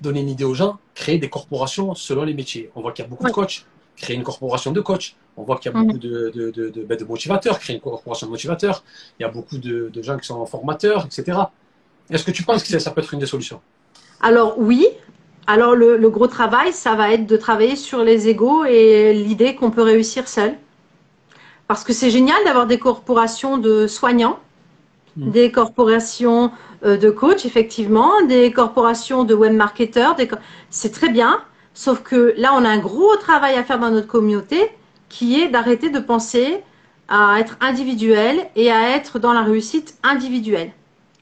donner 0.00 0.20
une 0.20 0.28
idée 0.28 0.44
aux 0.44 0.54
gens, 0.54 0.78
créer 0.94 1.18
des 1.18 1.30
corporations 1.30 1.94
selon 1.94 2.24
les 2.24 2.34
métiers. 2.34 2.70
On 2.74 2.82
voit 2.82 2.92
qu'il 2.92 3.04
y 3.04 3.06
a 3.06 3.08
beaucoup 3.08 3.24
de 3.24 3.32
coachs, 3.32 3.64
créer 3.96 4.16
une 4.16 4.22
corporation 4.22 4.72
de 4.72 4.80
coachs. 4.80 5.16
On 5.36 5.42
voit 5.42 5.56
qu'il 5.58 5.72
y 5.72 5.74
a 5.74 5.78
beaucoup 5.78 5.94
mhm. 5.94 5.98
de, 5.98 6.32
de, 6.34 6.70
de, 6.70 6.82
ben, 6.82 6.96
de, 6.96 7.04
motivateurs, 7.04 7.58
créer 7.58 7.76
une 7.76 7.82
corporation 7.82 8.26
de 8.26 8.30
motivateurs. 8.30 8.84
Il 9.18 9.22
y 9.22 9.26
a 9.26 9.28
beaucoup 9.28 9.58
de, 9.58 9.90
gens 10.02 10.18
qui 10.18 10.26
sont 10.26 10.44
formateurs, 10.46 11.06
etc. 11.06 11.38
Est-ce 12.10 12.24
que 12.24 12.30
tu 12.30 12.42
penses 12.42 12.62
que 12.62 12.78
ça 12.78 12.90
peut 12.90 13.00
être 13.00 13.14
une 13.14 13.20
des 13.20 13.26
solutions? 13.26 13.60
Alors 14.20 14.58
oui, 14.58 14.86
alors 15.46 15.74
le, 15.74 15.96
le, 15.96 16.10
gros 16.10 16.26
travail, 16.26 16.72
ça 16.72 16.94
va 16.94 17.12
être 17.12 17.26
de 17.26 17.36
travailler 17.36 17.76
sur 17.76 18.04
les 18.04 18.28
égaux 18.28 18.64
et 18.64 19.12
l'idée 19.12 19.54
qu'on 19.54 19.70
peut 19.70 19.82
réussir 19.82 20.28
seul. 20.28 20.56
Parce 21.66 21.84
que 21.84 21.92
c'est 21.92 22.10
génial 22.10 22.36
d'avoir 22.44 22.66
des 22.66 22.78
corporations 22.78 23.58
de 23.58 23.86
soignants, 23.86 24.38
mm. 25.16 25.30
des 25.30 25.50
corporations 25.50 26.50
euh, 26.84 26.96
de 26.96 27.10
coachs, 27.10 27.44
effectivement, 27.46 28.22
des 28.22 28.52
corporations 28.52 29.24
de 29.24 29.34
web 29.34 29.54
marketeurs. 29.54 30.16
C'est 30.70 30.92
très 30.92 31.08
bien, 31.08 31.40
sauf 31.72 32.02
que 32.02 32.34
là, 32.36 32.52
on 32.54 32.64
a 32.64 32.68
un 32.68 32.78
gros 32.78 33.16
travail 33.16 33.56
à 33.56 33.64
faire 33.64 33.78
dans 33.78 33.90
notre 33.90 34.06
communauté 34.06 34.70
qui 35.08 35.40
est 35.40 35.48
d'arrêter 35.48 35.90
de 35.90 36.00
penser 36.00 36.62
à 37.08 37.38
être 37.38 37.56
individuel 37.60 38.46
et 38.56 38.70
à 38.70 38.96
être 38.96 39.18
dans 39.18 39.32
la 39.32 39.42
réussite 39.42 39.96
individuelle. 40.02 40.72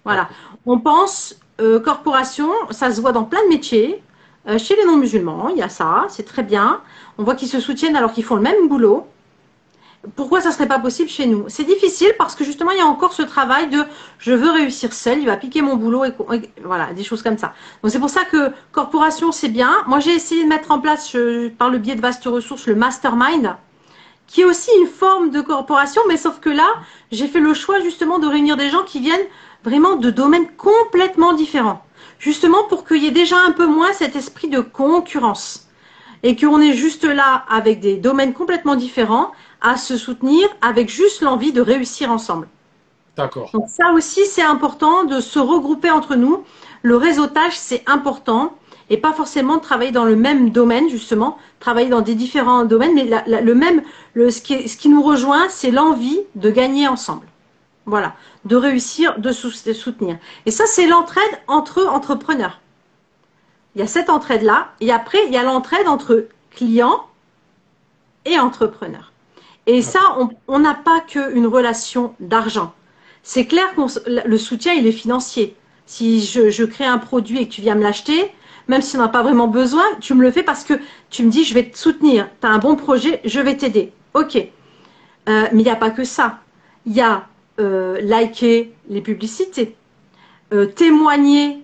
Voilà. 0.04 0.28
On 0.66 0.78
pense 0.78 1.36
euh, 1.60 1.80
corporation, 1.80 2.48
ça 2.70 2.92
se 2.92 3.00
voit 3.00 3.12
dans 3.12 3.24
plein 3.24 3.42
de 3.44 3.48
métiers. 3.48 4.02
Euh, 4.48 4.58
chez 4.58 4.74
les 4.74 4.84
non-musulmans, 4.84 5.48
il 5.50 5.58
y 5.58 5.62
a 5.62 5.68
ça, 5.68 6.06
c'est 6.08 6.24
très 6.24 6.42
bien. 6.42 6.80
On 7.18 7.24
voit 7.24 7.34
qu'ils 7.34 7.48
se 7.48 7.60
soutiennent 7.60 7.96
alors 7.96 8.12
qu'ils 8.12 8.24
font 8.24 8.36
le 8.36 8.42
même 8.42 8.68
boulot 8.68 9.06
pourquoi 10.16 10.40
ça 10.40 10.50
serait 10.50 10.66
pas 10.66 10.80
possible 10.80 11.08
chez 11.08 11.26
nous? 11.26 11.44
C'est 11.48 11.64
difficile 11.64 12.12
parce 12.18 12.34
que 12.34 12.44
justement 12.44 12.72
il 12.72 12.78
y 12.78 12.80
a 12.80 12.86
encore 12.86 13.12
ce 13.12 13.22
travail 13.22 13.68
de 13.68 13.84
je 14.18 14.32
veux 14.32 14.50
réussir 14.50 14.92
seul, 14.92 15.20
il 15.20 15.26
va 15.26 15.36
piquer 15.36 15.62
mon 15.62 15.76
boulot 15.76 16.04
et, 16.04 16.12
voilà 16.64 16.92
des 16.92 17.04
choses 17.04 17.22
comme 17.22 17.38
ça. 17.38 17.54
Donc 17.82 17.92
c'est 17.92 18.00
pour 18.00 18.10
ça 18.10 18.24
que 18.24 18.50
corporation 18.72 19.30
c'est 19.30 19.48
bien. 19.48 19.70
Moi 19.86 20.00
j'ai 20.00 20.12
essayé 20.12 20.42
de 20.42 20.48
mettre 20.48 20.70
en 20.72 20.80
place 20.80 21.16
par 21.56 21.70
le 21.70 21.78
biais 21.78 21.94
de 21.94 22.00
vastes 22.00 22.24
ressources 22.24 22.66
le 22.66 22.74
mastermind 22.74 23.56
qui 24.26 24.40
est 24.40 24.44
aussi 24.44 24.70
une 24.80 24.86
forme 24.86 25.30
de 25.30 25.40
corporation, 25.40 26.00
mais 26.08 26.16
sauf 26.16 26.40
que 26.40 26.50
là 26.50 26.68
j'ai 27.12 27.28
fait 27.28 27.40
le 27.40 27.54
choix 27.54 27.80
justement 27.80 28.18
de 28.18 28.26
réunir 28.26 28.56
des 28.56 28.70
gens 28.70 28.82
qui 28.82 29.00
viennent 29.00 29.26
vraiment 29.62 29.96
de 29.96 30.10
domaines 30.10 30.48
complètement 30.56 31.32
différents, 31.34 31.84
justement 32.18 32.64
pour 32.64 32.84
qu'il 32.84 33.02
y 33.02 33.06
ait 33.06 33.12
déjà 33.12 33.36
un 33.38 33.52
peu 33.52 33.66
moins 33.66 33.92
cet 33.92 34.16
esprit 34.16 34.48
de 34.48 34.60
concurrence 34.60 35.68
et 36.22 36.36
qu'on 36.36 36.60
est 36.60 36.72
juste 36.72 37.04
là 37.04 37.44
avec 37.48 37.80
des 37.80 37.96
domaines 37.96 38.32
complètement 38.32 38.76
différents 38.76 39.32
à 39.62 39.76
se 39.76 39.96
soutenir 39.96 40.48
avec 40.60 40.88
juste 40.88 41.22
l'envie 41.22 41.52
de 41.52 41.60
réussir 41.60 42.10
ensemble. 42.10 42.48
D'accord. 43.16 43.50
Donc 43.52 43.68
ça 43.68 43.92
aussi, 43.92 44.26
c'est 44.26 44.42
important 44.42 45.04
de 45.04 45.20
se 45.20 45.38
regrouper 45.38 45.90
entre 45.90 46.14
nous. 46.16 46.44
Le 46.82 46.96
réseautage, 46.96 47.58
c'est 47.58 47.82
important 47.86 48.54
et 48.90 48.96
pas 48.96 49.12
forcément 49.12 49.56
de 49.56 49.62
travailler 49.62 49.92
dans 49.92 50.04
le 50.04 50.16
même 50.16 50.50
domaine, 50.50 50.88
justement, 50.88 51.38
travailler 51.60 51.88
dans 51.88 52.00
des 52.00 52.14
différents 52.14 52.64
domaines, 52.64 52.94
mais 52.94 53.08
le 53.26 53.54
même, 53.54 53.82
le, 54.14 54.30
ce, 54.30 54.42
qui, 54.42 54.68
ce 54.68 54.76
qui 54.76 54.88
nous 54.88 55.02
rejoint, 55.02 55.48
c'est 55.48 55.70
l'envie 55.70 56.20
de 56.34 56.50
gagner 56.50 56.88
ensemble. 56.88 57.26
Voilà, 57.86 58.14
de 58.44 58.56
réussir, 58.56 59.18
de 59.18 59.32
soutenir. 59.32 60.18
Et 60.46 60.50
ça, 60.50 60.66
c'est 60.66 60.86
l'entraide 60.86 61.40
entre 61.48 61.86
entrepreneurs. 61.86 62.60
Il 63.74 63.80
y 63.80 63.82
a 63.82 63.86
cette 63.86 64.10
entraide-là, 64.10 64.72
et 64.80 64.92
après, 64.92 65.18
il 65.26 65.32
y 65.32 65.36
a 65.36 65.42
l'entraide 65.42 65.88
entre 65.88 66.26
clients 66.50 67.06
et 68.24 68.38
entrepreneurs. 68.38 69.11
Et 69.66 69.82
ça, 69.82 70.00
on 70.48 70.58
n'a 70.58 70.74
pas 70.74 71.00
qu'une 71.00 71.46
relation 71.46 72.14
d'argent. 72.20 72.72
C'est 73.22 73.46
clair 73.46 73.74
que 73.74 73.82
le 74.06 74.38
soutien, 74.38 74.72
il 74.72 74.86
est 74.86 74.92
financier. 74.92 75.56
Si 75.86 76.22
je, 76.22 76.64
crée 76.64 76.86
un 76.86 76.98
produit 76.98 77.38
et 77.38 77.48
que 77.48 77.52
tu 77.52 77.60
viens 77.60 77.74
me 77.74 77.82
l'acheter, 77.82 78.30
même 78.68 78.82
si 78.82 78.96
on 78.96 79.00
n'a 79.00 79.08
pas 79.08 79.22
vraiment 79.22 79.48
besoin, 79.48 79.84
tu 80.00 80.14
me 80.14 80.22
le 80.22 80.30
fais 80.30 80.42
parce 80.42 80.64
que 80.64 80.74
tu 81.10 81.24
me 81.24 81.30
dis, 81.30 81.44
je 81.44 81.54
vais 81.54 81.68
te 81.68 81.78
soutenir. 81.78 82.28
Tu 82.40 82.46
as 82.46 82.50
un 82.50 82.58
bon 82.58 82.76
projet, 82.76 83.20
je 83.24 83.40
vais 83.40 83.56
t'aider. 83.56 83.92
OK. 84.14 84.36
Euh, 84.36 84.48
mais 85.52 85.62
il 85.62 85.64
n'y 85.64 85.70
a 85.70 85.76
pas 85.76 85.90
que 85.90 86.04
ça. 86.04 86.40
Il 86.86 86.94
y 86.94 87.00
a 87.00 87.26
euh, 87.60 88.00
liker 88.00 88.72
les 88.88 89.00
publicités, 89.00 89.76
euh, 90.52 90.66
témoigner 90.66 91.62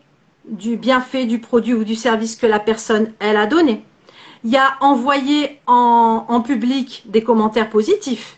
du 0.48 0.76
bienfait 0.76 1.24
du 1.24 1.40
produit 1.40 1.74
ou 1.74 1.82
du 1.82 1.96
service 1.96 2.36
que 2.36 2.46
la 2.46 2.60
personne, 2.60 3.12
elle 3.18 3.36
a 3.36 3.46
donné 3.46 3.84
il 4.44 4.50
y 4.50 4.56
a 4.56 4.76
envoyer 4.80 5.60
en, 5.66 6.40
public 6.40 7.02
des 7.06 7.22
commentaires 7.22 7.70
positifs, 7.70 8.36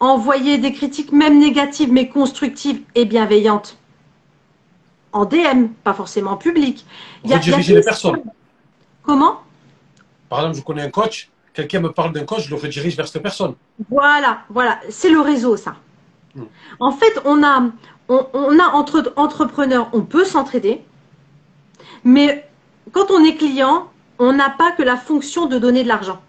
envoyer 0.00 0.58
des 0.58 0.72
critiques 0.72 1.12
même 1.12 1.38
négatives 1.38 1.92
mais 1.92 2.08
constructives 2.08 2.82
et 2.94 3.04
bienveillantes 3.04 3.76
en 5.12 5.26
DM, 5.26 5.68
pas 5.84 5.92
forcément 5.92 6.32
en 6.32 6.36
public. 6.36 6.86
Il 7.24 7.30
y 7.30 7.34
a, 7.34 7.36
rediriger 7.36 7.74
les 7.74 7.82
personnes. 7.82 8.22
Comment? 9.02 9.40
Par 10.28 10.40
exemple, 10.40 10.56
je 10.56 10.62
connais 10.62 10.82
un 10.82 10.90
coach, 10.90 11.28
quelqu'un 11.52 11.80
me 11.80 11.92
parle 11.92 12.12
d'un 12.12 12.24
coach, 12.24 12.44
je 12.44 12.50
le 12.50 12.56
redirige 12.56 12.96
vers 12.96 13.06
cette 13.06 13.22
personne. 13.22 13.54
Voilà, 13.90 14.42
voilà, 14.48 14.80
c'est 14.88 15.10
le 15.10 15.20
réseau 15.20 15.56
ça. 15.56 15.76
Hmm. 16.34 16.44
En 16.80 16.92
fait, 16.92 17.20
on 17.26 17.42
a, 17.42 17.64
on, 18.08 18.58
a 18.58 18.68
entre 18.72 19.12
entrepreneurs, 19.16 19.90
on 19.92 20.00
peut 20.00 20.24
s'entraider, 20.24 20.82
mais 22.04 22.48
quand 22.92 23.10
on 23.10 23.22
est 23.22 23.36
client, 23.36 23.91
on 24.22 24.32
n'a 24.32 24.50
pas 24.50 24.72
que 24.72 24.82
la 24.82 24.96
fonction 24.96 25.46
de 25.46 25.58
donner 25.58 25.82
de 25.82 25.88
l'argent. 25.88 26.20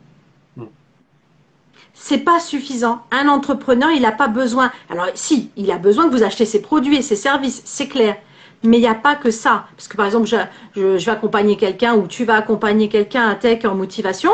C'est 1.94 2.18
pas 2.18 2.40
suffisant. 2.40 3.04
Un 3.12 3.28
entrepreneur, 3.28 3.92
il 3.92 4.02
n'a 4.02 4.12
pas 4.12 4.28
besoin. 4.28 4.72
Alors, 4.90 5.08
si, 5.14 5.52
il 5.56 5.72
a 5.72 5.78
besoin 5.78 6.10
que 6.10 6.12
vous 6.12 6.24
achetez 6.24 6.46
ses 6.46 6.62
produits 6.62 6.98
et 6.98 7.02
ses 7.02 7.16
services, 7.16 7.62
c'est 7.66 7.88
clair. 7.88 8.18
Mais 8.64 8.78
il 8.78 8.82
n'y 8.82 8.88
a 8.88 8.96
pas 8.96 9.16
que 9.16 9.30
ça. 9.30 9.68
Parce 9.78 9.88
que 9.88 9.96
par 9.96 10.06
exemple, 10.08 10.26
je, 10.26 10.38
je, 10.76 11.06
vais 11.06 11.12
accompagner 11.12 11.56
quelqu'un 11.56 11.94
ou 11.94 12.08
tu 12.08 12.26
vas 12.26 12.36
accompagner 12.36 12.90
quelqu'un 12.90 13.30
à 13.30 13.36
tech 13.36 13.64
en 13.66 13.76
motivation. 13.76 14.32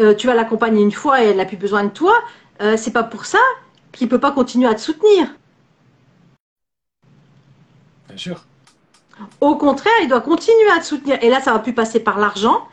Euh, 0.00 0.14
tu 0.14 0.26
vas 0.26 0.34
l'accompagner 0.34 0.82
une 0.82 0.92
fois 0.92 1.22
et 1.22 1.26
elle 1.26 1.36
n'a 1.36 1.44
plus 1.44 1.56
besoin 1.56 1.84
de 1.84 1.90
toi. 1.90 2.14
Euh, 2.62 2.76
c'est 2.76 2.92
pas 2.92 3.04
pour 3.04 3.26
ça 3.26 3.38
qu'il 3.92 4.06
ne 4.06 4.10
peut 4.10 4.20
pas 4.20 4.32
continuer 4.32 4.66
à 4.66 4.74
te 4.74 4.80
soutenir. 4.80 5.28
Bien 8.08 8.16
sûr. 8.16 8.44
Au 9.40 9.56
contraire, 9.56 9.92
il 10.02 10.08
doit 10.08 10.20
continuer 10.20 10.70
à 10.74 10.80
te 10.80 10.84
soutenir. 10.84 11.18
Et 11.22 11.28
là, 11.28 11.40
ça 11.40 11.52
va 11.52 11.58
plus 11.58 11.74
passer 11.74 12.00
par 12.00 12.18
l'argent, 12.18 12.66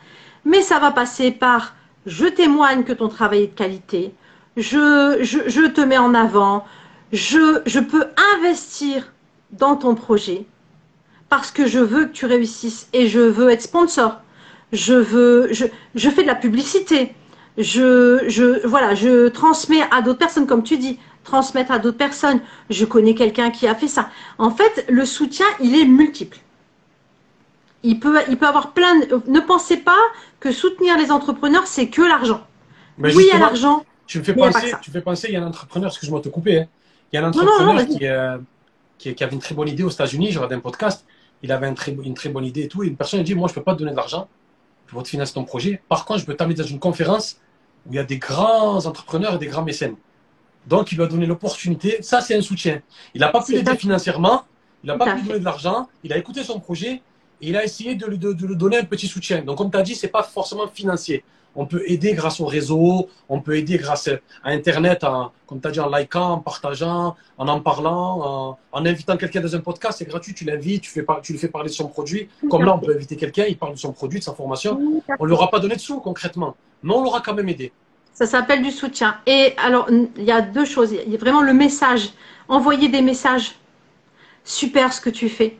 mais 0.45 0.61
ça 0.61 0.79
va 0.79 0.91
passer 0.91 1.31
par 1.31 1.75
je 2.05 2.25
témoigne 2.25 2.83
que 2.83 2.93
ton 2.93 3.09
travail 3.09 3.43
est 3.43 3.47
de 3.47 3.55
qualité, 3.55 4.13
je, 4.55 5.17
je, 5.21 5.67
te 5.67 5.81
mets 5.81 5.97
en 5.97 6.13
avant, 6.13 6.65
je, 7.11 7.61
je 7.65 7.79
peux 7.79 8.05
investir 8.35 9.11
dans 9.51 9.75
ton 9.75 9.95
projet 9.95 10.45
parce 11.29 11.51
que 11.51 11.67
je 11.67 11.79
veux 11.79 12.05
que 12.05 12.11
tu 12.11 12.25
réussisses 12.25 12.87
et 12.93 13.07
je 13.07 13.19
veux 13.19 13.49
être 13.49 13.63
sponsor. 13.63 14.21
Je 14.71 14.93
veux, 14.93 15.49
je, 15.51 15.65
je 15.95 16.09
fais 16.09 16.21
de 16.21 16.27
la 16.27 16.35
publicité. 16.35 17.13
Je, 17.57 18.23
je, 18.27 18.65
voilà, 18.67 18.95
je 18.95 19.27
transmets 19.29 19.83
à 19.91 20.01
d'autres 20.01 20.19
personnes, 20.19 20.47
comme 20.47 20.63
tu 20.63 20.77
dis, 20.77 20.99
transmettre 21.23 21.71
à 21.71 21.79
d'autres 21.79 21.97
personnes. 21.97 22.39
Je 22.69 22.85
connais 22.85 23.15
quelqu'un 23.15 23.49
qui 23.51 23.67
a 23.67 23.75
fait 23.75 23.87
ça. 23.87 24.09
En 24.37 24.51
fait, 24.51 24.85
le 24.89 25.05
soutien, 25.05 25.45
il 25.59 25.79
est 25.79 25.85
multiple. 25.85 26.37
Il 27.85 27.99
peut, 27.99 28.19
il 28.27 28.37
peut 28.37 28.47
avoir 28.47 28.73
plein. 28.73 28.99
De... 28.99 29.21
Ne 29.27 29.39
pensez 29.39 29.77
pas 29.77 29.97
que 30.39 30.51
soutenir 30.51 30.97
les 30.97 31.11
entrepreneurs, 31.11 31.67
c'est 31.67 31.87
que 31.87 32.01
l'argent. 32.01 32.45
oui, 32.97 33.13
il 33.17 33.27
y 33.27 33.31
a 33.31 33.39
l'argent. 33.39 33.85
Tu 34.07 34.19
me 34.19 34.23
fais 34.23 34.33
penser, 34.33 34.73
tu 34.81 34.91
fais 34.91 35.01
penser, 35.01 35.27
il 35.29 35.33
y 35.33 35.37
a 35.37 35.43
un 35.43 35.47
entrepreneur, 35.47 35.89
excuse-moi 35.89 36.19
de 36.19 36.25
te 36.25 36.29
couper, 36.29 36.59
hein. 36.59 36.67
il 37.11 37.15
y 37.15 37.19
a 37.19 37.25
un 37.25 37.29
entrepreneur 37.29 37.87
qui, 37.87 38.05
euh, 38.05 38.37
qui, 38.99 39.15
qui, 39.15 39.23
avait 39.23 39.33
une 39.33 39.39
très 39.39 39.55
bonne 39.55 39.67
idée 39.67 39.81
aux 39.81 39.89
États-Unis, 39.89 40.29
j'ai 40.29 40.37
regardé 40.37 40.55
un 40.55 40.59
podcast, 40.59 41.07
il 41.41 41.51
avait 41.51 41.73
très, 41.73 41.91
une 41.91 42.13
très 42.13 42.29
bonne 42.29 42.45
idée 42.45 42.63
et 42.63 42.67
tout, 42.67 42.83
et 42.83 42.87
une 42.87 42.97
personne 42.97 43.19
a 43.19 43.23
dit, 43.23 43.33
moi, 43.33 43.47
je 43.47 43.53
ne 43.53 43.55
peux 43.55 43.63
pas 43.63 43.73
te 43.73 43.79
donner 43.79 43.91
de 43.91 43.95
l'argent 43.95 44.27
pour 44.87 45.01
te 45.03 45.07
financer 45.07 45.33
ton 45.33 45.43
projet. 45.43 45.81
Par 45.89 46.05
contre, 46.05 46.19
je 46.19 46.25
peux 46.25 46.35
t'amener 46.35 46.55
dans 46.55 46.63
une 46.63 46.79
conférence 46.79 47.39
où 47.87 47.93
il 47.93 47.95
y 47.95 47.99
a 47.99 48.03
des 48.03 48.17
grands 48.17 48.85
entrepreneurs 48.85 49.35
et 49.35 49.37
des 49.37 49.47
grands 49.47 49.63
mécènes. 49.63 49.95
Donc, 50.67 50.91
il 50.91 50.95
lui 50.95 51.03
a 51.03 51.07
donné 51.07 51.25
l'opportunité. 51.25 52.01
Ça, 52.01 52.21
c'est 52.21 52.35
un 52.35 52.41
soutien. 52.41 52.81
Il 53.13 53.21
n'a 53.21 53.29
pas 53.29 53.43
pu 53.43 53.53
l'aider 53.53 53.75
financièrement. 53.75 54.43
Il 54.83 54.87
n'a 54.87 54.97
pas 54.97 55.13
pu 55.13 55.21
lui 55.21 55.27
donner 55.27 55.39
de 55.39 55.45
l'argent. 55.45 55.87
Il 56.03 56.13
a 56.13 56.17
écouté 56.17 56.43
son 56.43 56.59
projet 56.59 57.01
et 57.41 57.49
il 57.49 57.57
a 57.57 57.63
essayé 57.63 57.95
de 57.95 58.05
lui, 58.05 58.17
donner 58.17 58.77
un 58.77 58.85
petit 58.85 59.07
soutien. 59.07 59.41
Donc, 59.41 59.57
comme 59.57 59.71
tu 59.71 59.77
as 59.77 59.81
dit, 59.81 59.95
ce 59.95 60.05
n'est 60.05 60.11
pas 60.11 60.23
forcément 60.23 60.67
financier. 60.67 61.23
On 61.57 61.65
peut 61.65 61.83
aider 61.85 62.13
grâce 62.13 62.41
au 62.41 62.45
réseau, 62.45 63.09
on 63.29 63.39
peut 63.39 63.55
aider 63.55 63.77
grâce 63.77 64.09
à 64.43 64.49
Internet, 64.49 65.05
comme 65.47 65.61
tu 65.61 65.67
as 65.67 65.71
dit, 65.71 65.79
en 65.79 65.89
likant, 65.89 66.31
en 66.31 66.39
partageant, 66.39 67.15
en 67.37 67.47
en 67.47 67.61
parlant, 67.61 68.57
en, 68.73 68.85
invitant 68.85 69.15
quelqu'un 69.15 69.39
dans 69.39 69.55
un 69.55 69.61
podcast. 69.61 69.99
C'est 69.99 70.05
gratuit, 70.05 70.33
tu 70.33 70.43
l'invites, 70.43 70.81
tu, 70.81 70.89
fais, 70.89 71.05
tu 71.23 71.31
lui 71.31 71.39
fais 71.39 71.47
parler 71.47 71.69
de 71.69 71.73
son 71.73 71.87
produit. 71.87 72.27
Comme 72.49 72.65
là, 72.65 72.75
on 72.75 72.79
peut 72.79 72.93
inviter 72.93 73.15
quelqu'un, 73.15 73.45
il 73.47 73.57
parle 73.57 73.73
de 73.73 73.79
son 73.79 73.93
produit, 73.93 74.19
de 74.19 74.25
sa 74.25 74.33
formation. 74.33 75.01
On 75.17 75.23
ne 75.23 75.27
lui 75.27 75.33
aura 75.33 75.49
pas 75.49 75.59
donné 75.59 75.75
de 75.75 75.79
sous 75.79 76.01
concrètement, 76.01 76.57
mais 76.83 76.93
on 76.93 77.03
l'aura 77.03 77.21
quand 77.21 77.33
même 77.33 77.47
aidé. 77.47 77.71
Ça 78.13 78.25
s'appelle 78.25 78.61
du 78.61 78.71
soutien. 78.71 79.17
Et 79.25 79.53
alors, 79.57 79.89
il 79.89 80.23
y 80.23 80.31
a 80.31 80.41
deux 80.41 80.63
choses. 80.63 80.95
Il 81.05 81.11
y 81.11 81.15
a 81.15 81.17
vraiment 81.17 81.41
le 81.41 81.53
message. 81.53 82.11
Envoyer 82.47 82.87
des 82.87 83.01
messages. 83.01 83.55
Super 84.45 84.93
ce 84.93 85.01
que 85.01 85.09
tu 85.09 85.27
fais. 85.27 85.57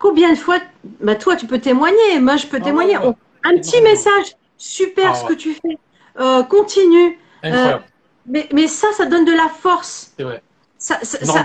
Combien 0.00 0.32
de 0.32 0.38
fois, 0.38 0.56
bah 1.00 1.14
toi, 1.14 1.36
tu 1.36 1.46
peux 1.46 1.60
témoigner. 1.60 2.18
Moi, 2.20 2.36
je 2.36 2.46
peux 2.46 2.58
ah 2.60 2.64
témoigner. 2.64 2.96
Un 2.96 3.56
petit 3.58 3.80
message. 3.82 4.34
Super 4.56 5.10
ah 5.12 5.14
ce 5.14 5.24
que 5.26 5.34
tu 5.34 5.52
fais. 5.54 5.78
Euh, 6.18 6.42
continue. 6.42 7.18
Euh, 7.44 7.76
mais, 8.26 8.48
mais, 8.52 8.66
ça, 8.66 8.88
ça 8.96 9.04
donne 9.04 9.26
de 9.26 9.32
la 9.32 9.48
force. 9.48 10.12
C'est 10.16 10.24
vrai. 10.24 10.42
Ça, 10.78 10.98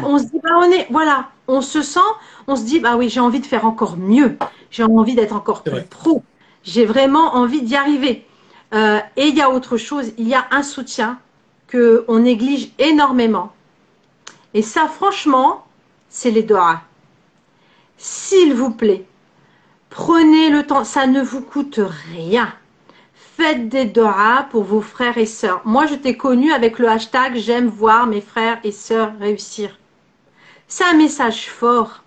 on 0.05 0.17
se 0.17 0.23
dit, 0.23 0.39
bah, 0.41 0.51
on 0.57 0.71
est, 0.71 0.87
voilà, 0.89 1.29
on 1.49 1.59
se 1.59 1.81
sent, 1.81 1.99
on 2.47 2.55
se 2.55 2.63
dit, 2.63 2.79
bah 2.79 2.95
oui, 2.95 3.09
j'ai 3.09 3.19
envie 3.19 3.41
de 3.41 3.45
faire 3.45 3.65
encore 3.65 3.97
mieux. 3.97 4.37
J'ai 4.71 4.83
envie 4.83 5.15
d'être 5.15 5.35
encore 5.35 5.61
plus 5.61 5.83
pro. 5.83 6.23
J'ai 6.63 6.85
vraiment 6.85 7.35
envie 7.35 7.61
d'y 7.61 7.75
arriver. 7.75 8.25
Euh, 8.73 8.99
et 9.17 9.27
il 9.27 9.35
y 9.35 9.41
a 9.41 9.49
autre 9.49 9.75
chose, 9.75 10.13
il 10.17 10.27
y 10.29 10.33
a 10.33 10.45
un 10.51 10.63
soutien 10.63 11.19
qu'on 11.69 12.19
néglige 12.19 12.71
énormément. 12.79 13.51
Et 14.53 14.61
ça, 14.61 14.87
franchement, 14.87 15.65
c'est 16.07 16.31
les 16.31 16.43
doigts. 16.43 16.81
S'il 17.97 18.53
vous 18.53 18.71
plaît, 18.71 19.05
prenez 19.89 20.49
le 20.49 20.65
temps, 20.65 20.83
ça 20.83 21.07
ne 21.07 21.21
vous 21.21 21.41
coûte 21.41 21.79
rien. 22.13 22.53
Faites 23.13 23.67
des 23.67 23.85
doigts 23.85 24.47
pour 24.51 24.63
vos 24.63 24.81
frères 24.81 25.17
et 25.17 25.25
sœurs. 25.25 25.61
Moi, 25.65 25.85
je 25.87 25.95
t'ai 25.95 26.15
connu 26.15 26.53
avec 26.53 26.79
le 26.79 26.87
hashtag 26.87 27.35
J'aime 27.35 27.67
voir 27.67 28.07
mes 28.07 28.21
frères 28.21 28.59
et 28.63 28.71
sœurs 28.71 29.11
réussir. 29.19 29.77
C'est 30.67 30.85
un 30.85 30.93
message 30.93 31.49
fort. 31.49 32.03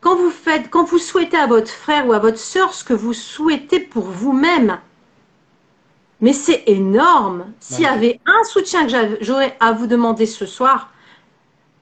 Quand 0.00 0.16
vous 0.16 0.30
faites, 0.30 0.68
quand 0.70 0.84
vous 0.84 0.98
souhaitez 0.98 1.36
à 1.36 1.46
votre 1.46 1.70
frère 1.70 2.06
ou 2.06 2.12
à 2.12 2.18
votre 2.18 2.38
sœur 2.38 2.74
ce 2.74 2.82
que 2.82 2.94
vous 2.94 3.12
souhaitez 3.12 3.78
pour 3.78 4.04
vous-même, 4.04 4.78
mais 6.20 6.32
c'est 6.32 6.64
énorme. 6.66 7.52
S'il 7.60 7.82
y 7.82 7.86
avait 7.86 8.20
un 8.26 8.44
soutien 8.44 8.86
que 8.86 9.18
j'aurais 9.20 9.56
à 9.60 9.72
vous 9.72 9.86
demander 9.86 10.26
ce 10.26 10.46
soir, 10.46 10.90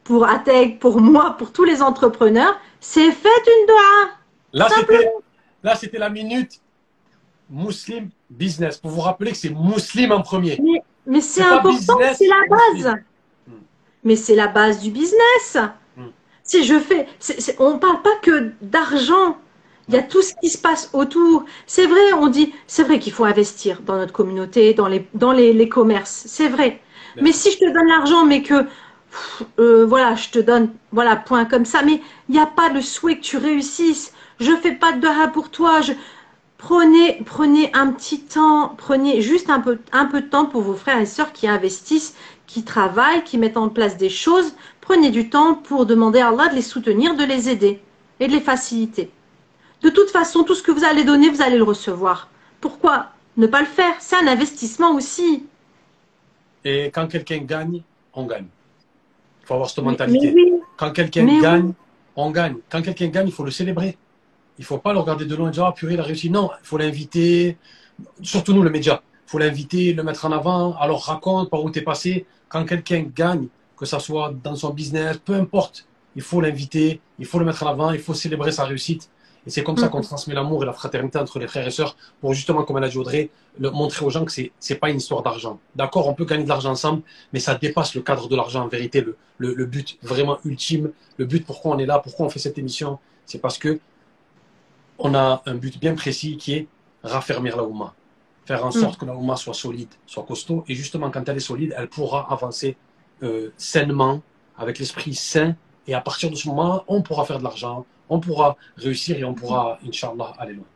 pour 0.02 0.28
ATEC, 0.28 0.80
pour 0.80 1.00
moi, 1.00 1.36
pour 1.38 1.52
tous 1.52 1.64
les 1.64 1.82
entrepreneurs, 1.82 2.58
c'est 2.80 3.12
faites 3.12 3.46
une 3.46 3.66
doigt. 3.66 4.68
Là, 5.62 5.76
c'était 5.76 5.98
la 5.98 6.10
minute 6.10 6.60
Muslim 7.50 8.10
Business, 8.30 8.78
pour 8.78 8.90
vous 8.90 9.00
rappeler 9.00 9.32
que 9.32 9.36
c'est 9.36 9.50
Muslim 9.50 10.12
en 10.12 10.22
premier. 10.22 10.60
Mais, 11.06 11.20
c'est 11.20 11.42
important, 11.42 11.98
c'est 12.14 12.28
la 12.28 12.46
base. 12.48 12.94
Hmm. 13.46 13.52
Mais 14.04 14.16
c'est 14.16 14.36
la 14.36 14.46
base 14.46 14.80
du 14.80 14.90
business. 14.90 15.56
Hmm. 15.96 16.08
Si 16.44 16.64
je 16.64 16.78
fais, 16.78 17.06
on 17.58 17.74
ne 17.74 17.78
parle 17.78 18.02
pas 18.02 18.16
que 18.22 18.52
d'argent. 18.62 19.36
Il 19.88 19.94
y 19.94 19.98
a 19.98 20.02
tout 20.02 20.22
ce 20.22 20.34
qui 20.40 20.48
se 20.48 20.58
passe 20.58 20.88
autour. 20.92 21.44
C'est 21.66 21.86
vrai, 21.86 22.12
on 22.12 22.28
dit, 22.28 22.54
c'est 22.68 22.84
vrai 22.84 23.00
qu'il 23.00 23.12
faut 23.12 23.24
investir 23.24 23.82
dans 23.82 23.96
notre 23.96 24.12
communauté, 24.12 24.72
dans 24.72 24.86
les, 24.86 25.08
dans 25.14 25.32
les, 25.32 25.68
commerces. 25.68 26.22
C'est 26.26 26.48
vrai. 26.48 26.80
Mais 27.20 27.32
si 27.32 27.50
je 27.50 27.58
te 27.58 27.64
donne 27.64 27.88
l'argent, 27.88 28.24
mais 28.24 28.42
que, 28.42 28.66
euh, 29.58 29.84
voilà, 29.86 30.14
je 30.14 30.28
te 30.30 30.38
donne, 30.38 30.70
voilà, 30.92 31.16
point 31.16 31.44
comme 31.44 31.64
ça, 31.64 31.82
mais 31.82 32.00
il 32.28 32.34
n'y 32.34 32.40
a 32.40 32.46
pas 32.46 32.68
le 32.68 32.80
souhait 32.80 33.16
que 33.16 33.22
tu 33.22 33.36
réussisses. 33.36 34.12
Je 34.38 34.54
fais 34.56 34.72
pas 34.72 34.92
de 34.92 35.00
doha 35.00 35.28
pour 35.28 35.50
toi. 35.50 35.80
Prenez, 36.58 37.22
prenez 37.24 37.70
un 37.74 37.88
petit 37.92 38.20
temps, 38.20 38.74
prenez 38.76 39.22
juste 39.22 39.50
un 39.50 39.60
peu, 39.60 39.78
un 39.92 40.06
peu 40.06 40.20
de 40.20 40.26
temps 40.26 40.46
pour 40.46 40.62
vos 40.62 40.74
frères 40.74 41.00
et 41.00 41.06
sœurs 41.06 41.32
qui 41.32 41.48
investissent, 41.48 42.14
qui 42.46 42.64
travaillent, 42.64 43.24
qui 43.24 43.38
mettent 43.38 43.56
en 43.56 43.68
place 43.68 43.96
des 43.96 44.10
choses. 44.10 44.54
Prenez 44.80 45.10
du 45.10 45.30
temps 45.30 45.54
pour 45.54 45.86
demander 45.86 46.20
à 46.20 46.28
Allah 46.28 46.48
de 46.48 46.54
les 46.54 46.62
soutenir, 46.62 47.16
de 47.16 47.24
les 47.24 47.48
aider 47.48 47.80
et 48.18 48.28
de 48.28 48.32
les 48.32 48.40
faciliter. 48.40 49.10
De 49.82 49.88
toute 49.88 50.10
façon, 50.10 50.44
tout 50.44 50.54
ce 50.54 50.62
que 50.62 50.72
vous 50.72 50.84
allez 50.84 51.04
donner, 51.04 51.30
vous 51.30 51.42
allez 51.42 51.56
le 51.56 51.64
recevoir. 51.64 52.28
Pourquoi 52.60 53.06
ne 53.36 53.46
pas 53.46 53.60
le 53.60 53.66
faire? 53.66 53.94
C'est 53.98 54.16
un 54.16 54.26
investissement 54.26 54.92
aussi. 54.92 55.46
Et 56.64 56.86
quand 56.86 57.06
quelqu'un 57.06 57.38
gagne, 57.38 57.82
on 58.12 58.26
gagne. 58.26 58.46
Faut 59.50 59.54
avoir 59.54 59.68
cette 59.68 59.82
mentalité. 59.82 60.32
Quand 60.76 60.92
quelqu'un 60.92 61.26
gagne, 61.40 61.72
on 62.14 62.30
gagne. 62.30 62.58
Quand 62.70 62.82
quelqu'un 62.82 63.08
gagne, 63.08 63.26
il 63.26 63.32
faut 63.32 63.42
le 63.42 63.50
célébrer. 63.50 63.98
Il 64.58 64.62
ne 64.62 64.64
faut 64.64 64.78
pas 64.78 64.92
le 64.92 65.00
regarder 65.00 65.24
de 65.24 65.34
loin 65.34 65.48
et 65.48 65.50
dire 65.50 65.64
Ah, 65.64 65.72
purée, 65.72 65.94
il 65.94 66.00
a 66.00 66.04
réussi. 66.04 66.30
Non, 66.30 66.50
il 66.62 66.66
faut 66.68 66.78
l'inviter. 66.78 67.56
Surtout 68.22 68.52
nous, 68.52 68.62
le 68.62 68.70
média. 68.70 69.02
Il 69.26 69.30
faut 69.32 69.38
l'inviter, 69.38 69.92
le 69.92 70.04
mettre 70.04 70.24
en 70.24 70.30
avant. 70.30 70.76
Alors 70.76 71.02
raconte 71.02 71.50
par 71.50 71.64
où 71.64 71.70
tu 71.72 71.80
es 71.80 71.82
passé. 71.82 72.26
Quand 72.48 72.64
quelqu'un 72.64 73.02
gagne, 73.12 73.48
que 73.76 73.86
ce 73.86 73.98
soit 73.98 74.32
dans 74.44 74.54
son 74.54 74.70
business, 74.70 75.18
peu 75.18 75.34
importe, 75.34 75.84
il 76.14 76.22
faut 76.22 76.40
l'inviter, 76.40 77.00
il 77.18 77.26
faut 77.26 77.40
le 77.40 77.44
mettre 77.44 77.64
en 77.64 77.70
avant, 77.70 77.90
il 77.90 77.98
faut 77.98 78.14
célébrer 78.14 78.52
sa 78.52 78.66
réussite. 78.66 79.10
Et 79.46 79.50
c'est 79.50 79.62
comme 79.62 79.76
ça 79.76 79.88
qu'on 79.88 80.00
mm. 80.00 80.04
transmet 80.04 80.34
l'amour 80.34 80.62
et 80.62 80.66
la 80.66 80.72
fraternité 80.72 81.18
entre 81.18 81.38
les 81.38 81.48
frères 81.48 81.66
et 81.66 81.70
sœurs 81.70 81.96
pour 82.20 82.34
justement, 82.34 82.62
comme 82.62 82.78
elle 82.78 82.84
a 82.84 82.88
dit 82.88 82.98
Audrey, 82.98 83.30
montrer 83.58 84.04
aux 84.04 84.10
gens 84.10 84.24
que 84.24 84.32
c'est 84.32 84.52
n'est 84.68 84.76
pas 84.76 84.90
une 84.90 84.98
histoire 84.98 85.22
d'argent. 85.22 85.58
D'accord, 85.74 86.08
on 86.08 86.14
peut 86.14 86.24
gagner 86.24 86.44
de 86.44 86.48
l'argent 86.48 86.70
ensemble, 86.70 87.02
mais 87.32 87.40
ça 87.40 87.54
dépasse 87.54 87.94
le 87.94 88.02
cadre 88.02 88.28
de 88.28 88.36
l'argent 88.36 88.62
en 88.62 88.68
vérité. 88.68 89.00
Le, 89.00 89.16
le, 89.54 89.66
but 89.66 89.98
vraiment 90.02 90.38
ultime, 90.44 90.92
le 91.16 91.24
but 91.24 91.46
pourquoi 91.46 91.74
on 91.74 91.78
est 91.78 91.86
là, 91.86 91.98
pourquoi 91.98 92.26
on 92.26 92.30
fait 92.30 92.38
cette 92.38 92.58
émission, 92.58 92.98
c'est 93.24 93.38
parce 93.38 93.56
que 93.56 93.80
on 94.98 95.14
a 95.14 95.42
un 95.46 95.54
but 95.54 95.80
bien 95.80 95.94
précis 95.94 96.36
qui 96.36 96.54
est 96.54 96.66
raffermir 97.02 97.56
la 97.56 97.64
Ouma. 97.64 97.94
Faire 98.44 98.64
en 98.64 98.68
mm. 98.68 98.72
sorte 98.72 99.00
que 99.00 99.06
la 99.06 99.14
Ouma 99.14 99.36
soit 99.36 99.54
solide, 99.54 99.88
soit 100.06 100.24
costaud. 100.24 100.64
Et 100.68 100.74
justement, 100.74 101.10
quand 101.10 101.26
elle 101.28 101.38
est 101.38 101.40
solide, 101.40 101.74
elle 101.76 101.88
pourra 101.88 102.30
avancer 102.30 102.76
euh, 103.22 103.50
sainement, 103.56 104.20
avec 104.58 104.78
l'esprit 104.78 105.14
sain. 105.14 105.56
Et 105.86 105.94
à 105.94 106.00
partir 106.00 106.30
de 106.30 106.36
ce 106.36 106.46
moment, 106.48 106.84
on 106.86 107.00
pourra 107.00 107.24
faire 107.24 107.38
de 107.38 107.44
l'argent, 107.44 107.86
on 108.10 108.20
pourra 108.20 108.56
réussir 108.76 109.18
et 109.18 109.24
on 109.24 109.34
pourra, 109.34 109.78
Inch'Allah, 109.86 110.34
aller 110.38 110.54
loin. 110.54 110.66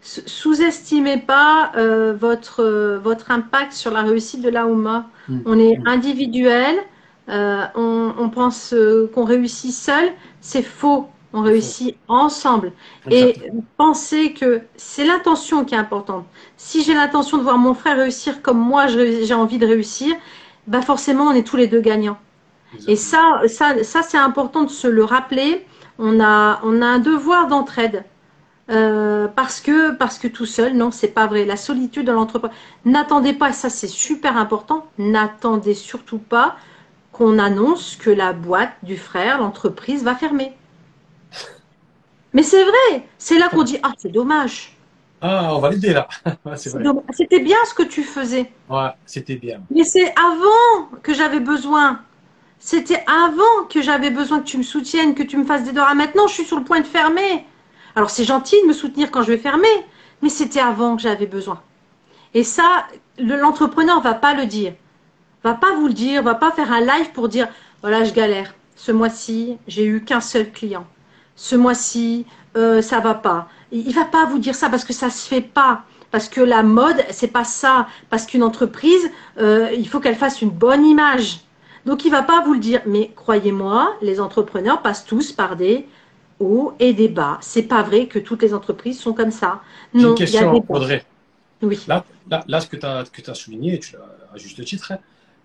Sous-estimez 0.00 1.18
pas 1.18 1.72
euh, 1.76 2.14
votre, 2.14 2.98
votre 3.02 3.30
impact 3.30 3.72
sur 3.72 3.90
la 3.92 4.02
réussite 4.02 4.42
de 4.42 4.48
la 4.48 4.66
Oumma. 4.66 5.06
Hmm. 5.28 5.40
On 5.46 5.58
est 5.58 5.78
individuel, 5.86 6.76
Euh, 7.28 7.64
on, 7.76 8.28
pense 8.30 8.74
euh, 8.74 9.08
qu'on 9.14 9.24
réussit 9.24 9.72
seul, 9.72 10.12
c'est 10.40 10.62
faux. 10.62 11.08
On 11.32 11.40
réussit 11.40 11.96
ensemble. 12.08 12.72
Et 13.10 13.34
pensez 13.78 14.34
que 14.34 14.60
c'est 14.76 15.06
l'intention 15.06 15.64
qui 15.64 15.74
est 15.74 15.78
importante. 15.78 16.26
Si 16.58 16.82
j'ai 16.82 16.92
l'intention 16.92 17.38
de 17.38 17.42
voir 17.42 17.56
mon 17.56 17.72
frère 17.72 17.96
réussir 17.96 18.42
comme 18.42 18.58
moi 18.58 18.86
j'ai 18.86 19.32
envie 19.32 19.56
de 19.56 19.66
réussir, 19.66 20.14
bah 20.66 20.82
forcément 20.82 21.24
on 21.24 21.32
est 21.32 21.46
tous 21.46 21.56
les 21.56 21.68
deux 21.68 21.80
gagnants. 21.80 22.18
Et 22.86 22.96
ça, 22.96 23.40
ça, 23.46 23.82
ça 23.82 24.02
c'est 24.02 24.18
important 24.18 24.64
de 24.64 24.70
se 24.70 24.86
le 24.86 25.04
rappeler. 25.04 25.64
On 25.98 26.20
a, 26.20 26.60
on 26.64 26.82
a 26.82 26.86
un 26.86 26.98
devoir 26.98 27.46
d'entraide. 27.48 28.04
Euh, 28.70 29.26
parce 29.28 29.60
que 29.60 29.92
parce 29.92 30.18
que 30.18 30.28
tout 30.28 30.46
seul, 30.46 30.74
non, 30.74 30.90
c'est 30.90 31.08
pas 31.08 31.26
vrai. 31.26 31.44
La 31.44 31.56
solitude 31.56 32.06
de 32.06 32.12
l'entreprise. 32.12 32.52
N'attendez 32.84 33.32
pas, 33.32 33.52
ça 33.52 33.68
c'est 33.68 33.88
super 33.88 34.36
important. 34.36 34.86
N'attendez 34.98 35.74
surtout 35.74 36.18
pas 36.18 36.56
qu'on 37.10 37.38
annonce 37.38 37.96
que 37.96 38.08
la 38.08 38.32
boîte 38.32 38.72
du 38.82 38.96
frère, 38.96 39.38
l'entreprise, 39.38 40.04
va 40.04 40.14
fermer. 40.14 40.56
Mais 42.32 42.42
c'est 42.42 42.64
vrai. 42.64 43.06
C'est 43.18 43.38
là 43.38 43.48
qu'on 43.48 43.64
dit 43.64 43.78
ah 43.82 43.92
c'est 43.98 44.12
dommage. 44.12 44.76
Ah, 45.20 45.54
on 45.54 45.58
va 45.58 45.70
l'aider 45.70 45.92
là. 45.92 46.08
c'était 46.56 47.40
bien 47.40 47.58
ce 47.68 47.74
que 47.74 47.82
tu 47.82 48.02
faisais. 48.02 48.50
Ouais, 48.70 48.90
c'était 49.06 49.36
bien. 49.36 49.60
Mais 49.70 49.84
c'est 49.84 50.12
avant 50.18 50.88
que 51.02 51.14
j'avais 51.14 51.40
besoin. 51.40 52.00
C'était 52.64 53.02
avant 53.08 53.66
que 53.68 53.82
j'avais 53.82 54.10
besoin 54.10 54.38
que 54.38 54.44
tu 54.44 54.56
me 54.56 54.62
soutiennes, 54.62 55.16
que 55.16 55.24
tu 55.24 55.36
me 55.36 55.44
fasses 55.44 55.64
des 55.64 55.72
devoirs. 55.72 55.96
Maintenant, 55.96 56.28
je 56.28 56.34
suis 56.34 56.44
sur 56.44 56.56
le 56.56 56.62
point 56.62 56.78
de 56.78 56.86
fermer. 56.86 57.44
Alors 57.96 58.08
c'est 58.08 58.22
gentil 58.22 58.54
de 58.62 58.68
me 58.68 58.72
soutenir 58.72 59.10
quand 59.10 59.22
je 59.22 59.32
vais 59.32 59.36
fermer, 59.36 59.66
mais 60.22 60.28
c'était 60.28 60.60
avant 60.60 60.94
que 60.94 61.02
j'avais 61.02 61.26
besoin. 61.26 61.60
Et 62.34 62.44
ça, 62.44 62.86
l'entrepreneur 63.18 64.00
va 64.00 64.14
pas 64.14 64.34
le 64.34 64.46
dire, 64.46 64.74
va 65.42 65.54
pas 65.54 65.72
vous 65.74 65.88
le 65.88 65.92
dire, 65.92 66.22
va 66.22 66.36
pas 66.36 66.52
faire 66.52 66.70
un 66.70 66.80
live 66.80 67.10
pour 67.12 67.28
dire 67.28 67.48
voilà 67.80 68.04
je 68.04 68.12
galère. 68.12 68.54
Ce 68.76 68.92
mois-ci, 68.92 69.58
j'ai 69.66 69.84
eu 69.84 70.04
qu'un 70.04 70.20
seul 70.20 70.52
client. 70.52 70.86
Ce 71.34 71.56
mois-ci, 71.56 72.26
euh, 72.56 72.80
ça 72.80 73.00
va 73.00 73.14
pas. 73.14 73.48
Il 73.72 73.92
va 73.92 74.04
pas 74.04 74.24
vous 74.26 74.38
dire 74.38 74.54
ça 74.54 74.70
parce 74.70 74.84
que 74.84 74.92
ça 74.92 75.10
se 75.10 75.26
fait 75.26 75.40
pas. 75.40 75.82
Parce 76.12 76.28
que 76.28 76.40
la 76.40 76.62
mode, 76.62 77.04
c'est 77.10 77.26
pas 77.26 77.44
ça. 77.44 77.88
Parce 78.08 78.24
qu'une 78.24 78.44
entreprise, 78.44 79.10
euh, 79.38 79.68
il 79.76 79.88
faut 79.88 79.98
qu'elle 79.98 80.14
fasse 80.14 80.42
une 80.42 80.50
bonne 80.50 80.86
image. 80.86 81.40
Donc 81.86 82.04
il 82.04 82.10
va 82.10 82.22
pas 82.22 82.42
vous 82.44 82.54
le 82.54 82.60
dire. 82.60 82.82
Mais 82.86 83.10
croyez-moi, 83.14 83.96
les 84.02 84.20
entrepreneurs 84.20 84.82
passent 84.82 85.04
tous 85.04 85.32
par 85.32 85.56
des 85.56 85.86
hauts 86.40 86.74
et 86.78 86.92
des 86.92 87.08
bas. 87.08 87.38
C'est 87.40 87.62
pas 87.62 87.82
vrai 87.82 88.06
que 88.06 88.18
toutes 88.18 88.42
les 88.42 88.54
entreprises 88.54 88.98
sont 88.98 89.12
comme 89.12 89.30
ça. 89.30 89.60
Non, 89.94 90.10
une 90.10 90.14
question, 90.14 90.54
il 90.54 90.62
Audrey. 90.68 91.04
Oui. 91.62 91.78
Là, 91.86 92.04
là, 92.48 92.60
ce 92.60 92.66
que 92.66 92.76
tu 92.76 92.86
as, 92.86 93.04
as, 93.28 93.34
souligné, 93.34 93.78
tu 93.78 93.96
as 93.96 94.34
à 94.34 94.36
juste 94.36 94.64
titre, 94.64 94.92
hein, 94.92 94.98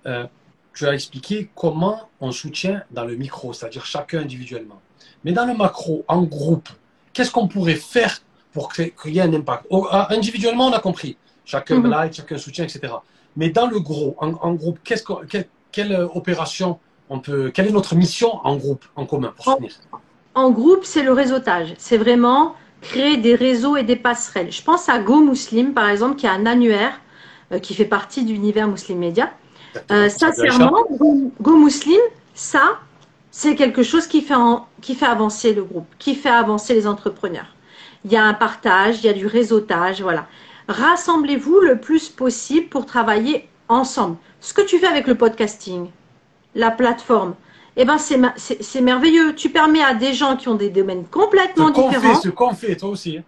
euh, 0.07 0.25
tu 0.73 0.87
as 0.87 0.93
expliqué 0.93 1.49
comment 1.55 2.09
on 2.19 2.31
soutient 2.31 2.83
dans 2.91 3.05
le 3.05 3.15
micro, 3.15 3.53
c'est-à-dire 3.53 3.85
chacun 3.85 4.19
individuellement. 4.19 4.81
Mais 5.23 5.31
dans 5.31 5.45
le 5.45 5.53
macro, 5.53 6.05
en 6.07 6.23
groupe, 6.23 6.69
qu'est-ce 7.13 7.31
qu'on 7.31 7.47
pourrait 7.47 7.75
faire 7.75 8.19
pour 8.53 8.71
qu'il 8.71 8.91
y 9.07 9.19
ait 9.19 9.21
un 9.21 9.33
impact? 9.33 9.65
Ah, 9.91 10.07
Individuellement, 10.11 10.67
on 10.67 10.73
a 10.73 10.79
compris. 10.79 11.17
Chacun 11.45 11.79
mm 11.79 11.87
like, 11.87 12.13
chacun 12.13 12.37
soutient, 12.37 12.65
etc. 12.65 12.93
Mais 13.35 13.49
dans 13.49 13.67
le 13.67 13.79
gros, 13.79 14.15
en, 14.19 14.53
groupe, 14.53 14.79
qu'est-ce 14.83 15.03
quelle, 15.77 16.07
opération 16.15 16.79
on 17.09 17.19
peut, 17.19 17.51
quelle 17.53 17.67
est 17.67 17.71
notre 17.71 17.95
mission 17.95 18.39
en 18.43 18.55
groupe, 18.55 18.83
en 18.95 19.05
commun 19.05 19.33
pour 19.35 19.59
en 20.33 20.51
groupe, 20.51 20.81
c'est 20.83 21.01
le 21.01 21.13
réseautage. 21.13 21.73
C'est 21.79 21.97
vraiment 21.97 22.53
créer 22.81 23.17
des 23.17 23.33
réseaux 23.33 23.75
et 23.75 23.81
des 23.81 23.95
passerelles. 23.95 24.51
Je 24.51 24.61
pense 24.61 24.87
à 24.87 24.99
Go 24.99 25.19
Muslim, 25.19 25.73
par 25.73 25.89
exemple, 25.89 26.15
qui 26.15 26.27
a 26.27 26.31
un 26.31 26.45
annuaire 26.45 27.01
euh, 27.51 27.57
qui 27.57 27.73
fait 27.73 27.85
partie 27.85 28.23
d'univers 28.23 28.67
Muslim 28.67 28.99
Media. 28.99 29.31
Euh, 29.91 30.09
sincèrement, 30.09 30.85
Go, 31.41 31.57
Muslim, 31.57 31.99
ça, 32.35 32.79
c'est 33.31 33.55
quelque 33.55 33.81
chose 33.81 34.05
qui 34.05 34.21
fait, 34.21 34.35
qui 34.81 34.93
fait 34.93 35.07
avancer 35.07 35.53
le 35.53 35.63
groupe, 35.63 35.87
qui 35.97 36.13
fait 36.13 36.29
avancer 36.29 36.75
les 36.75 36.85
entrepreneurs. 36.85 37.55
Il 38.05 38.11
y 38.11 38.15
a 38.15 38.23
un 38.23 38.35
partage, 38.35 38.99
il 38.99 39.05
y 39.07 39.09
a 39.09 39.13
du 39.13 39.25
réseautage, 39.25 40.03
voilà. 40.03 40.27
Rassemblez-vous 40.67 41.61
le 41.61 41.79
plus 41.79 42.09
possible 42.09 42.67
pour 42.67 42.85
travailler 42.85 43.49
ensemble. 43.69 44.17
Ce 44.39 44.53
que 44.53 44.61
tu 44.61 44.79
fais 44.79 44.87
avec 44.87 45.07
le 45.07 45.15
podcasting, 45.15 45.89
la 46.55 46.71
plateforme, 46.71 47.35
eh 47.75 47.85
ben 47.85 47.97
c'est 47.97 48.81
merveilleux. 48.81 49.35
Tu 49.35 49.49
permets 49.49 49.83
à 49.83 49.93
des 49.93 50.13
gens 50.13 50.35
qui 50.35 50.47
ont 50.47 50.55
des 50.55 50.69
domaines 50.69 51.05
complètement 51.05 51.69
différents. 51.69 52.19
ce 52.19 52.29
qu'on 52.29 52.53
fait, 52.53 52.75
toi 52.75 52.89
aussi. 52.89 53.17
Hein. 53.17 53.23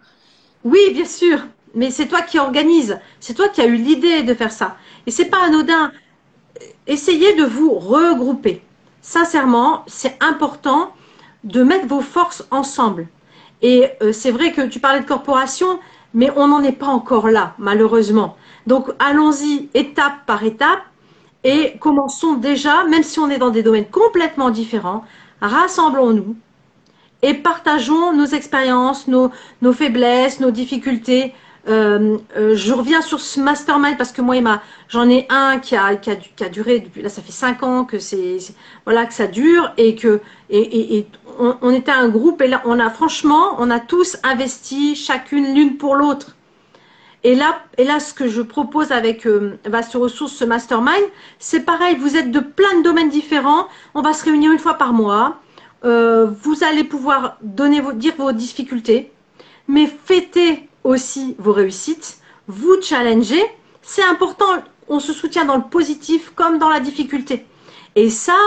Oui, 0.63 0.79
bien 0.93 1.05
sûr. 1.05 1.39
Mais 1.75 1.91
c'est 1.91 2.07
toi 2.07 2.23
qui 2.23 2.39
organise. 2.39 2.99
C'est 3.19 3.35
toi 3.35 3.47
qui 3.49 3.61
as 3.61 3.67
eu 3.67 3.75
l'idée 3.75 4.23
de 4.23 4.33
faire 4.33 4.51
ça. 4.51 4.75
Et 5.05 5.11
c'est 5.11 5.25
pas 5.25 5.43
anodin. 5.43 5.91
Essayez 6.87 7.35
de 7.35 7.43
vous 7.43 7.75
regrouper. 7.75 8.63
Sincèrement, 9.01 9.83
c'est 9.85 10.17
important 10.21 10.91
de 11.43 11.63
mettre 11.63 11.85
vos 11.87 12.01
forces 12.01 12.43
ensemble. 12.49 13.07
Et 13.61 13.89
euh, 14.01 14.11
c'est 14.11 14.31
vrai 14.31 14.51
que 14.51 14.61
tu 14.61 14.79
parlais 14.79 14.99
de 15.01 15.05
corporation, 15.05 15.79
mais 16.13 16.31
on 16.35 16.47
n'en 16.47 16.63
est 16.63 16.71
pas 16.73 16.87
encore 16.87 17.29
là, 17.29 17.53
malheureusement. 17.59 18.35
Donc 18.69 18.91
allons-y 18.99 19.67
étape 19.73 20.27
par 20.27 20.43
étape 20.43 20.83
et 21.43 21.73
commençons 21.79 22.33
déjà, 22.33 22.83
même 22.83 23.01
si 23.01 23.17
on 23.17 23.27
est 23.31 23.39
dans 23.39 23.49
des 23.49 23.63
domaines 23.63 23.89
complètement 23.89 24.51
différents, 24.51 25.03
rassemblons-nous 25.41 26.35
et 27.23 27.33
partageons 27.33 28.13
nos 28.13 28.27
expériences, 28.27 29.07
nos, 29.07 29.31
faiblesses, 29.73 30.39
nos 30.39 30.51
difficultés. 30.51 31.33
Euh, 31.67 32.19
euh, 32.37 32.55
je 32.55 32.71
reviens 32.71 33.01
sur 33.01 33.19
ce 33.19 33.39
mastermind 33.39 33.97
parce 33.97 34.11
que 34.11 34.21
moi, 34.21 34.35
j'en 34.87 35.09
ai 35.09 35.25
un 35.29 35.57
qui 35.57 35.75
a, 35.75 35.95
duré 36.51 36.79
depuis 36.79 37.01
là, 37.01 37.09
ça 37.09 37.23
fait 37.23 37.31
cinq 37.31 37.63
ans 37.63 37.85
que 37.85 37.97
c'est 37.97 38.37
voilà 38.85 39.07
que 39.07 39.15
ça 39.15 39.25
dure 39.25 39.73
et 39.77 39.95
que 39.95 40.21
on, 41.39 41.71
était 41.71 41.91
un 41.91 42.07
groupe 42.07 42.39
et 42.43 42.47
là, 42.47 42.61
on 42.65 42.79
a 42.79 42.91
franchement, 42.91 43.55
on 43.57 43.71
a 43.71 43.79
tous 43.79 44.17
investi 44.21 44.95
chacune 44.95 45.55
l'une 45.55 45.77
pour 45.77 45.95
l'autre. 45.95 46.35
Et 47.23 47.35
là, 47.35 47.61
et 47.77 47.83
là, 47.83 47.99
ce 47.99 48.13
que 48.13 48.27
je 48.29 48.41
propose 48.41 48.91
avec 48.91 49.27
euh, 49.27 49.59
Vaste 49.65 49.93
Ressources, 49.93 50.33
ce 50.33 50.45
mastermind, 50.45 51.03
c'est 51.37 51.61
pareil, 51.61 51.97
vous 51.97 52.15
êtes 52.15 52.31
de 52.31 52.39
plein 52.39 52.77
de 52.77 52.83
domaines 52.83 53.09
différents, 53.09 53.67
on 53.93 54.01
va 54.01 54.13
se 54.13 54.23
réunir 54.23 54.51
une 54.51 54.59
fois 54.59 54.75
par 54.75 54.93
mois, 54.93 55.41
euh, 55.83 56.27
vous 56.41 56.63
allez 56.63 56.85
pouvoir 56.85 57.37
donner 57.41 57.81
dire 57.95 58.13
vos 58.17 58.31
difficultés, 58.31 59.11
mais 59.67 59.87
fêter 59.87 60.69
aussi 60.85 61.35
vos 61.39 61.51
réussites, 61.51 62.19
vous 62.47 62.81
challenger, 62.81 63.43
c'est 63.81 64.03
important, 64.03 64.63
on 64.87 65.01
se 65.01 65.11
soutient 65.11 65.45
dans 65.45 65.57
le 65.57 65.63
positif 65.63 66.31
comme 66.35 66.57
dans 66.57 66.69
la 66.69 66.79
difficulté. 66.79 67.45
Et 67.95 68.09
ça, 68.09 68.37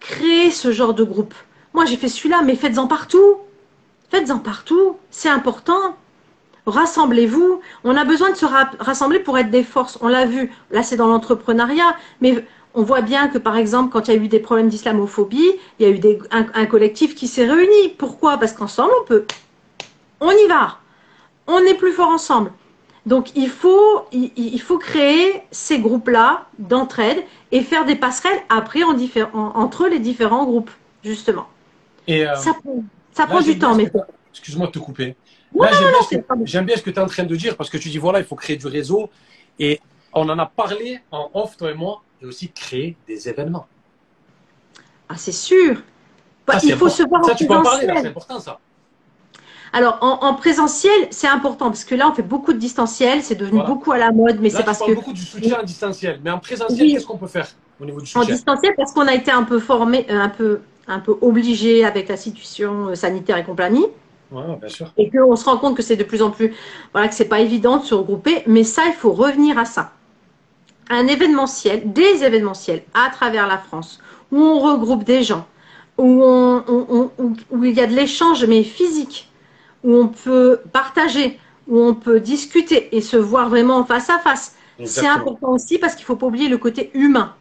créer 0.00 0.50
ce 0.50 0.70
genre 0.70 0.92
de 0.92 1.04
groupe. 1.04 1.34
Moi, 1.72 1.86
j'ai 1.86 1.96
fait 1.96 2.08
celui-là, 2.08 2.42
mais 2.44 2.56
faites-en 2.56 2.86
partout. 2.86 3.38
Faites-en 4.10 4.38
partout, 4.38 4.96
c'est 5.10 5.28
important 5.28 5.96
rassemblez-vous. 6.70 7.60
On 7.84 7.96
a 7.96 8.04
besoin 8.04 8.30
de 8.30 8.36
se 8.36 8.46
rassembler 8.78 9.18
pour 9.20 9.38
être 9.38 9.50
des 9.50 9.62
forces. 9.62 9.98
On 10.00 10.08
l'a 10.08 10.26
vu, 10.26 10.52
là 10.70 10.82
c'est 10.82 10.96
dans 10.96 11.08
l'entrepreneuriat, 11.08 11.96
mais 12.20 12.44
on 12.74 12.82
voit 12.82 13.00
bien 13.00 13.28
que 13.28 13.38
par 13.38 13.56
exemple, 13.56 13.90
quand 13.92 14.08
il 14.08 14.14
y 14.14 14.16
a 14.16 14.20
eu 14.20 14.28
des 14.28 14.40
problèmes 14.40 14.68
d'islamophobie, 14.68 15.52
il 15.78 15.88
y 15.88 15.90
a 15.90 15.94
eu 15.94 16.18
un, 16.30 16.66
collectif 16.66 17.14
qui 17.14 17.26
s'est 17.26 17.46
réuni. 17.46 17.88
Pourquoi? 17.98 18.38
Parce 18.38 18.52
qu'ensemble, 18.52 18.92
on 19.00 19.04
peut. 19.04 19.24
On 20.20 20.30
y 20.30 20.46
va. 20.48 20.78
On 21.46 21.58
est 21.58 21.74
plus 21.74 21.92
fort 21.92 22.10
ensemble. 22.10 22.52
Donc 23.06 23.34
il 23.34 23.48
faut, 23.48 24.04
il, 24.12 24.60
faut 24.60 24.78
créer 24.78 25.42
ces 25.50 25.78
groupes-là 25.78 26.46
d'entraide 26.58 27.24
et 27.52 27.62
faire 27.62 27.86
des 27.86 27.96
passerelles 27.96 28.40
après 28.50 28.82
entre 28.82 29.88
les 29.88 29.98
différents 29.98 30.44
groupes, 30.44 30.70
justement. 31.02 31.48
Et 32.06 32.26
euh, 32.26 32.34
ça, 32.36 33.26
prend 33.26 33.40
du 33.40 33.58
temps, 33.58 33.74
mais. 33.74 33.90
Excuse-moi 34.38 34.68
de 34.68 34.72
te 34.72 34.78
couper 34.78 35.16
j'aime 36.44 36.66
bien, 36.66 36.76
ce 36.76 36.82
que 36.82 36.90
tu 36.90 36.96
es 36.96 37.02
en 37.02 37.06
train 37.06 37.24
de 37.24 37.36
dire 37.36 37.56
parce 37.56 37.70
que 37.70 37.78
tu 37.78 37.88
dis 37.88 37.98
voilà, 37.98 38.18
il 38.18 38.24
faut 38.24 38.36
créer 38.36 38.56
du 38.56 38.66
réseau. 38.66 39.10
Et 39.58 39.80
on 40.12 40.28
en 40.28 40.38
a 40.38 40.46
parlé 40.46 41.00
en 41.10 41.30
off, 41.34 41.56
toi 41.56 41.70
et 41.70 41.74
moi, 41.74 42.02
et 42.22 42.26
aussi 42.26 42.50
créer 42.50 42.96
des 43.06 43.28
événements. 43.28 43.66
Ah, 45.08 45.16
c'est 45.16 45.32
sûr. 45.32 45.82
Bah, 46.46 46.58
il 46.62 46.76
faut 46.76 46.88
se 46.88 47.02
voir 47.02 47.24
ça, 47.24 47.32
en 47.32 47.34
tu 47.34 47.46
peux 47.46 47.54
en 47.54 47.62
parler, 47.62 47.86
c'est 47.86 48.06
important 48.06 48.40
ça. 48.40 48.58
Alors, 49.70 49.98
en, 50.00 50.32
présentiel, 50.34 51.08
c'est 51.10 51.28
important 51.28 51.66
parce 51.66 51.84
que 51.84 51.94
là, 51.94 52.08
on 52.10 52.14
fait 52.14 52.22
beaucoup 52.22 52.54
de 52.54 52.58
distanciel, 52.58 53.22
c'est 53.22 53.34
devenu 53.34 53.62
beaucoup 53.66 53.92
à 53.92 53.98
la 53.98 54.12
mode, 54.12 54.38
mais 54.40 54.48
c'est 54.48 54.62
parce 54.62 54.78
que. 54.78 54.94
beaucoup 54.94 55.12
du 55.12 55.20
soutien 55.20 55.60
en 55.60 55.62
distanciel, 55.62 56.20
mais 56.24 56.30
en 56.30 56.38
présentiel, 56.38 56.90
qu'est-ce 56.92 57.06
qu'on 57.06 57.18
peut 57.18 57.26
faire 57.26 57.48
au 57.78 57.84
niveau 57.84 58.00
du 58.00 58.06
soutien? 58.06 58.22
En 58.22 58.24
distanciel, 58.24 58.72
parce 58.76 58.92
qu'on 58.92 59.06
a 59.06 59.14
été 59.14 59.30
un 59.30 59.42
peu 59.42 59.58
formé, 59.58 60.06
euh, 60.08 60.18
un 60.18 60.30
peu, 60.30 60.60
un 60.86 61.00
peu 61.00 61.18
obligé 61.20 61.84
avec 61.84 62.08
la 62.08 62.16
situation 62.16 62.88
euh, 62.88 62.94
sanitaire 62.94 63.36
et 63.36 63.44
compagnie. 63.44 63.84
Et 64.96 65.10
qu'on 65.10 65.36
se 65.36 65.44
rend 65.44 65.56
compte 65.56 65.76
que 65.76 65.82
c'est 65.82 65.96
de 65.96 66.04
plus 66.04 66.22
en 66.22 66.30
plus, 66.30 66.54
voilà, 66.92 67.08
que 67.08 67.14
c'est 67.14 67.28
pas 67.28 67.40
évident 67.40 67.78
de 67.78 67.84
se 67.84 67.94
regrouper, 67.94 68.42
mais 68.46 68.64
ça, 68.64 68.82
il 68.86 68.92
faut 68.92 69.12
revenir 69.12 69.58
à 69.58 69.64
ça. 69.64 69.92
Un 70.90 71.06
événementiel, 71.06 71.92
des 71.92 72.24
événementiels 72.24 72.82
à 72.94 73.10
travers 73.10 73.46
la 73.46 73.58
France, 73.58 74.00
où 74.32 74.38
on 74.38 74.58
regroupe 74.58 75.04
des 75.04 75.22
gens, 75.22 75.46
où, 75.96 76.22
on, 76.24 77.10
où 77.50 77.64
il 77.64 77.74
y 77.74 77.80
a 77.80 77.86
de 77.86 77.94
l'échange, 77.94 78.44
mais 78.44 78.62
physique, 78.62 79.30
où 79.84 79.94
on 79.94 80.08
peut 80.08 80.60
partager, 80.72 81.38
où 81.66 81.80
on 81.80 81.94
peut 81.94 82.20
discuter 82.20 82.94
et 82.96 83.00
se 83.00 83.16
voir 83.16 83.48
vraiment 83.48 83.84
face 83.84 84.10
à 84.10 84.18
face. 84.18 84.54
C'est 84.84 85.06
important 85.06 85.52
aussi 85.52 85.78
parce 85.78 85.94
qu'il 85.94 86.04
ne 86.04 86.06
faut 86.06 86.16
pas 86.16 86.26
oublier 86.26 86.48
le 86.48 86.58
côté 86.58 86.90
humain. 86.94 87.34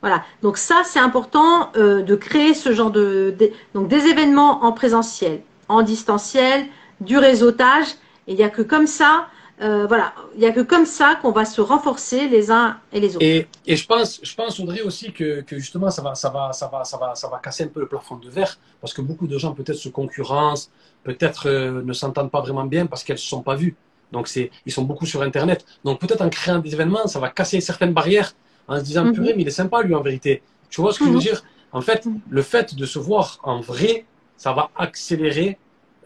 Voilà. 0.00 0.24
Donc 0.42 0.56
ça, 0.56 0.82
c'est 0.84 0.98
important 0.98 1.70
euh, 1.76 2.02
de 2.02 2.14
créer 2.14 2.54
ce 2.54 2.72
genre 2.72 2.90
de, 2.90 3.36
donc 3.74 3.88
des 3.88 4.06
événements 4.06 4.64
en 4.64 4.72
présentiel, 4.72 5.42
en 5.68 5.82
distanciel, 5.82 6.66
du 7.00 7.18
réseautage. 7.18 7.86
Et 8.26 8.32
il 8.32 8.36
n'y 8.36 8.44
a 8.44 8.48
que 8.48 8.62
comme 8.62 8.86
ça, 8.86 9.26
euh, 9.60 9.86
voilà, 9.86 10.14
il 10.34 10.40
n'y 10.40 10.46
a 10.46 10.52
que 10.52 10.60
comme 10.60 10.86
ça 10.86 11.16
qu'on 11.20 11.32
va 11.32 11.44
se 11.44 11.60
renforcer 11.60 12.28
les 12.28 12.50
uns 12.50 12.78
et 12.92 13.00
les 13.00 13.16
autres. 13.16 13.24
Et, 13.24 13.46
et 13.66 13.76
je 13.76 13.86
pense, 13.86 14.18
je 14.22 14.34
pense 14.34 14.58
Audrey 14.58 14.80
aussi 14.80 15.12
que, 15.12 15.42
que, 15.42 15.58
justement 15.58 15.90
ça 15.90 16.00
va, 16.00 16.14
ça 16.14 16.30
va, 16.30 16.52
ça 16.54 16.66
va, 16.68 16.84
ça 16.84 16.96
va, 16.96 17.14
ça 17.14 17.28
va 17.28 17.38
casser 17.38 17.64
un 17.64 17.68
peu 17.68 17.80
le 17.80 17.86
plafond 17.86 18.16
de 18.16 18.30
verre 18.30 18.58
parce 18.80 18.94
que 18.94 19.02
beaucoup 19.02 19.26
de 19.26 19.36
gens 19.36 19.52
peut-être 19.52 19.76
se 19.76 19.90
concurrencent, 19.90 20.70
peut-être 21.04 21.46
euh, 21.46 21.82
ne 21.82 21.92
s'entendent 21.92 22.30
pas 22.30 22.40
vraiment 22.40 22.64
bien 22.64 22.86
parce 22.86 23.04
qu'elles 23.04 23.16
ne 23.16 23.20
se 23.20 23.28
sont 23.28 23.42
pas 23.42 23.54
vues. 23.54 23.76
Donc 24.12 24.28
c'est, 24.28 24.50
ils 24.64 24.72
sont 24.72 24.84
beaucoup 24.84 25.04
sur 25.04 25.20
Internet. 25.20 25.66
Donc 25.84 26.00
peut-être 26.00 26.22
en 26.22 26.30
créant 26.30 26.58
des 26.58 26.72
événements, 26.72 27.06
ça 27.06 27.20
va 27.20 27.28
casser 27.28 27.60
certaines 27.60 27.92
barrières 27.92 28.32
en 28.70 28.78
se 28.78 28.84
disant, 28.84 29.04
mm 29.04 29.12
purée, 29.12 29.34
mais 29.34 29.42
il 29.42 29.48
est 29.48 29.58
sympa 29.62 29.82
lui 29.82 29.94
en 29.94 30.00
vérité. 30.00 30.42
Tu 30.70 30.80
vois 30.80 30.92
ce 30.92 31.00
que 31.00 31.04
je 31.04 31.10
veux 31.10 31.16
mhm. 31.16 31.22
dire? 31.22 31.42
En 31.72 31.80
fait, 31.80 32.06
le 32.28 32.42
fait 32.42 32.74
de 32.74 32.86
se 32.86 32.98
voir 32.98 33.38
en 33.42 33.60
vrai, 33.60 34.06
ça 34.36 34.52
va 34.52 34.70
accélérer, 34.76 35.58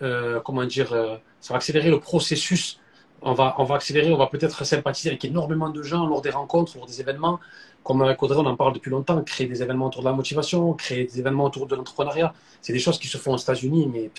euh, 0.03 0.40
comment 0.40 0.64
dire, 0.64 0.92
euh, 0.92 1.16
ça 1.40 1.55
va 1.55 1.59
accélérer 1.59 1.90
le 1.90 2.00
processus. 2.00 2.81
On 3.22 3.33
va, 3.33 3.55
on 3.59 3.64
va 3.64 3.77
accélérer, 3.77 4.12
on 4.12 4.16
va 4.18 4.27
peut-être 4.27 4.64
sympathiser 4.64 5.11
avec 5.11 5.24
énormément 5.24 5.70
de 5.70 5.83
gens 5.83 6.07
lors 6.07 6.22
des 6.22 6.31
rencontres, 6.31 6.77
lors 6.77 6.87
des 6.87 7.00
événements. 7.00 7.38
Comme 7.83 8.00
avec 8.03 8.22
Audrey, 8.22 8.38
on 8.38 8.46
en 8.46 8.57
parle 8.57 8.72
depuis 8.72 8.90
longtemps, 8.90 9.22
créer 9.22 9.46
des 9.46 9.62
événements 9.62 9.87
autour 9.87 10.03
de 10.03 10.09
la 10.09 10.14
motivation, 10.14 10.72
créer 10.72 11.05
des 11.05 11.18
événements 11.20 11.44
autour 11.44 11.66
de 11.66 11.77
l'entrepreneuriat. 11.77 12.33
C'est 12.62 12.72
des 12.72 12.79
choses 12.79 12.98
qui 12.98 13.09
se 13.09 13.18
font 13.18 13.35
aux 13.35 13.38
États-Unis, 13.38 13.90
mais 13.92 14.11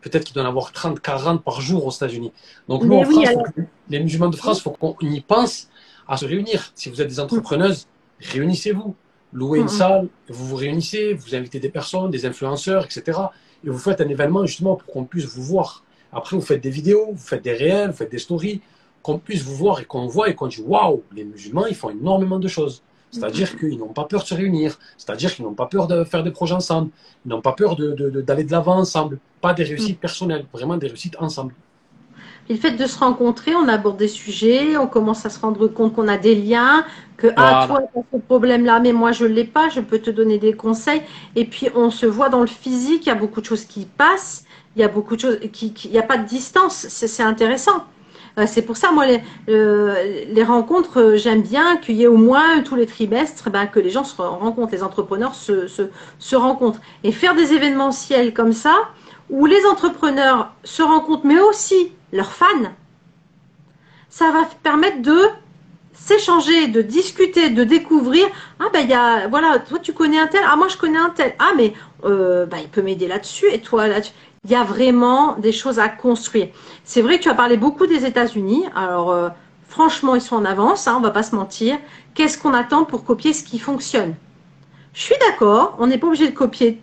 peut-être 0.00 0.24
qu'il 0.24 0.34
doit 0.34 0.42
en 0.42 0.48
avoir 0.48 0.72
30, 0.72 1.00
40 1.00 1.42
par 1.42 1.60
jour 1.60 1.86
aux 1.86 1.92
États-Unis. 1.92 2.32
Donc 2.68 2.82
nous, 2.82 2.96
en 2.96 3.04
France, 3.04 3.28
les 3.88 4.00
musulmans 4.00 4.30
de 4.30 4.36
France, 4.36 4.58
il 4.58 4.62
faut 4.62 4.70
qu'on 4.70 4.96
y 5.00 5.20
pense 5.20 5.68
à 6.08 6.16
se 6.16 6.24
réunir. 6.24 6.72
Si 6.74 6.90
vous 6.90 7.00
êtes 7.00 7.08
des 7.08 7.20
entrepreneuses, 7.20 7.86
réunissez-vous. 8.20 8.94
Louez 9.32 9.58
une 9.58 9.68
salle, 9.68 10.08
vous 10.28 10.46
vous 10.46 10.56
réunissez, 10.56 11.14
vous 11.14 11.34
invitez 11.34 11.58
des 11.58 11.68
personnes, 11.68 12.10
des 12.10 12.24
influenceurs, 12.24 12.84
etc. 12.84 13.18
Et 13.64 13.70
vous 13.70 13.78
faites 13.78 14.00
un 14.00 14.08
événement 14.08 14.46
justement 14.46 14.76
pour 14.76 14.86
qu'on 14.86 15.04
puisse 15.04 15.24
vous 15.24 15.42
voir. 15.42 15.82
Après, 16.12 16.36
vous 16.36 16.42
faites 16.42 16.62
des 16.62 16.70
vidéos, 16.70 17.08
vous 17.10 17.26
faites 17.26 17.42
des 17.42 17.52
réels, 17.52 17.90
vous 17.90 17.96
faites 17.96 18.12
des 18.12 18.20
stories, 18.20 18.60
qu'on 19.02 19.18
puisse 19.18 19.42
vous 19.42 19.56
voir 19.56 19.80
et 19.80 19.84
qu'on 19.84 20.06
voit 20.06 20.28
et 20.28 20.34
qu'on 20.36 20.46
dit 20.46 20.62
waouh, 20.62 21.02
les 21.12 21.24
musulmans, 21.24 21.66
ils 21.66 21.74
font 21.74 21.90
énormément 21.90 22.38
de 22.38 22.46
choses. 22.46 22.82
C'est-à-dire 23.10 23.56
qu'ils 23.56 23.78
n'ont 23.78 23.92
pas 23.92 24.04
peur 24.04 24.22
de 24.22 24.26
se 24.26 24.34
réunir, 24.34 24.78
c'est-à-dire 24.96 25.34
qu'ils 25.34 25.44
n'ont 25.44 25.54
pas 25.54 25.66
peur 25.66 25.86
de 25.86 26.04
faire 26.04 26.22
des 26.22 26.32
projets 26.32 26.54
ensemble, 26.54 26.90
ils 27.24 27.28
n'ont 27.28 27.40
pas 27.40 27.52
peur 27.52 27.76
d'aller 27.76 27.94
de, 27.94 28.10
de, 28.10 28.20
de 28.20 28.52
l'avant 28.52 28.76
ensemble. 28.76 29.18
Pas 29.40 29.54
des 29.54 29.64
réussites 29.64 30.00
personnelles, 30.00 30.46
vraiment 30.52 30.76
des 30.76 30.88
réussites 30.88 31.16
ensemble 31.20 31.54
le 32.48 32.56
fait 32.56 32.72
de 32.72 32.86
se 32.86 32.98
rencontrer, 32.98 33.54
on 33.54 33.68
aborde 33.68 33.96
des 33.96 34.08
sujets, 34.08 34.76
on 34.76 34.86
commence 34.86 35.24
à 35.24 35.30
se 35.30 35.40
rendre 35.40 35.66
compte 35.66 35.94
qu'on 35.94 36.08
a 36.08 36.18
des 36.18 36.34
liens, 36.34 36.84
que 37.16 37.28
ah 37.36 37.64
toi 37.66 37.80
tu 37.92 37.98
as 37.98 38.02
ce 38.12 38.18
problème-là, 38.18 38.80
mais 38.80 38.92
moi 38.92 39.12
je 39.12 39.24
l'ai 39.24 39.44
pas, 39.44 39.68
je 39.68 39.80
peux 39.80 39.98
te 39.98 40.10
donner 40.10 40.38
des 40.38 40.52
conseils. 40.52 41.02
Et 41.36 41.44
puis 41.46 41.68
on 41.74 41.90
se 41.90 42.06
voit 42.06 42.28
dans 42.28 42.40
le 42.40 42.46
physique, 42.46 43.06
il 43.06 43.08
y 43.08 43.12
a 43.12 43.14
beaucoup 43.14 43.40
de 43.40 43.46
choses 43.46 43.64
qui 43.64 43.86
passent, 43.86 44.44
il 44.76 44.82
y 44.82 44.84
a 44.84 44.88
beaucoup 44.88 45.16
de 45.16 45.20
choses 45.20 45.38
qui, 45.52 45.72
il 45.84 45.90
n'y 45.90 45.98
a 45.98 46.02
pas 46.02 46.18
de 46.18 46.26
distance, 46.26 46.86
c'est 46.88 47.22
intéressant. 47.22 47.84
Euh, 48.36 48.46
c'est 48.48 48.62
pour 48.62 48.76
ça, 48.76 48.90
moi, 48.90 49.06
les, 49.06 49.22
les 49.46 50.42
rencontres, 50.42 51.00
euh, 51.00 51.16
j'aime 51.16 51.42
bien 51.42 51.76
qu'il 51.76 51.94
y 51.94 52.02
ait 52.02 52.08
au 52.08 52.16
moins 52.16 52.62
tous 52.62 52.74
les 52.74 52.86
trimestres, 52.86 53.48
ben, 53.48 53.66
que 53.66 53.78
les 53.78 53.90
gens 53.90 54.02
se 54.02 54.20
rencontrent, 54.20 54.72
les 54.72 54.82
entrepreneurs 54.82 55.36
se, 55.36 55.68
se, 55.68 55.82
se 56.18 56.34
rencontrent. 56.34 56.80
Et 57.04 57.12
faire 57.12 57.36
des 57.36 57.52
événementiels 57.52 58.34
comme 58.34 58.52
ça, 58.52 58.74
où 59.30 59.46
les 59.46 59.64
entrepreneurs 59.66 60.52
se 60.64 60.82
rencontrent, 60.82 61.26
mais 61.26 61.40
aussi 61.40 61.92
leurs 62.12 62.32
fans, 62.32 62.46
ça 64.10 64.30
va 64.30 64.44
permettre 64.62 65.02
de 65.02 65.18
s'échanger, 65.92 66.68
de 66.68 66.82
discuter, 66.82 67.50
de 67.50 67.64
découvrir. 67.64 68.26
Ah 68.60 68.66
ben 68.72 68.80
il 68.80 68.90
y 68.90 68.94
a, 68.94 69.28
voilà, 69.28 69.58
toi 69.58 69.78
tu 69.78 69.92
connais 69.92 70.18
un 70.18 70.26
tel, 70.26 70.42
ah 70.46 70.56
moi 70.56 70.68
je 70.68 70.76
connais 70.76 70.98
un 70.98 71.10
tel, 71.10 71.34
ah 71.38 71.52
mais 71.56 71.72
euh, 72.04 72.46
ben, 72.46 72.58
il 72.58 72.68
peut 72.68 72.82
m'aider 72.82 73.08
là-dessus 73.08 73.46
et 73.50 73.60
toi 73.60 73.88
là-dessus. 73.88 74.12
Il 74.44 74.50
y 74.50 74.54
a 74.54 74.62
vraiment 74.62 75.36
des 75.38 75.52
choses 75.52 75.78
à 75.78 75.88
construire. 75.88 76.48
C'est 76.84 77.00
vrai 77.00 77.18
que 77.18 77.22
tu 77.22 77.30
as 77.30 77.34
parlé 77.34 77.56
beaucoup 77.56 77.86
des 77.86 78.04
États-Unis. 78.04 78.66
Alors 78.74 79.10
euh, 79.10 79.30
franchement 79.68 80.14
ils 80.14 80.20
sont 80.20 80.36
en 80.36 80.44
avance, 80.44 80.86
hein, 80.86 80.96
on 80.98 81.00
va 81.00 81.10
pas 81.10 81.22
se 81.22 81.34
mentir. 81.34 81.78
Qu'est-ce 82.14 82.38
qu'on 82.38 82.54
attend 82.54 82.84
pour 82.84 83.04
copier 83.04 83.32
ce 83.32 83.42
qui 83.42 83.58
fonctionne? 83.58 84.14
Je 84.92 85.00
suis 85.00 85.16
d'accord, 85.28 85.76
on 85.78 85.86
n'est 85.86 85.98
pas 85.98 86.06
obligé 86.06 86.28
de 86.28 86.34
copier 86.34 86.80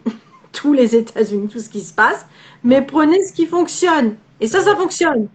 tous 0.51 0.73
les 0.73 0.95
États-Unis, 0.95 1.47
tout 1.47 1.59
ce 1.59 1.69
qui 1.69 1.81
se 1.81 1.93
passe, 1.93 2.25
mais 2.63 2.81
prenez 2.81 3.23
ce 3.23 3.33
qui 3.33 3.45
fonctionne. 3.45 4.15
Et 4.39 4.47
ça, 4.47 4.61
ça 4.61 4.75
fonctionne. 4.75 5.27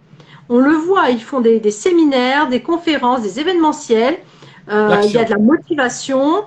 On 0.49 0.59
le 0.59 0.73
voit, 0.73 1.09
ils 1.09 1.21
font 1.21 1.41
des, 1.41 1.71
séminaires, 1.71 2.47
des 2.47 2.61
conférences, 2.61 3.21
des 3.21 3.39
événementiels. 3.39 4.17
Euh, 4.69 5.01
il 5.03 5.11
y 5.11 5.17
a 5.17 5.25
de 5.25 5.31
la 5.31 5.37
motivation. 5.37 6.43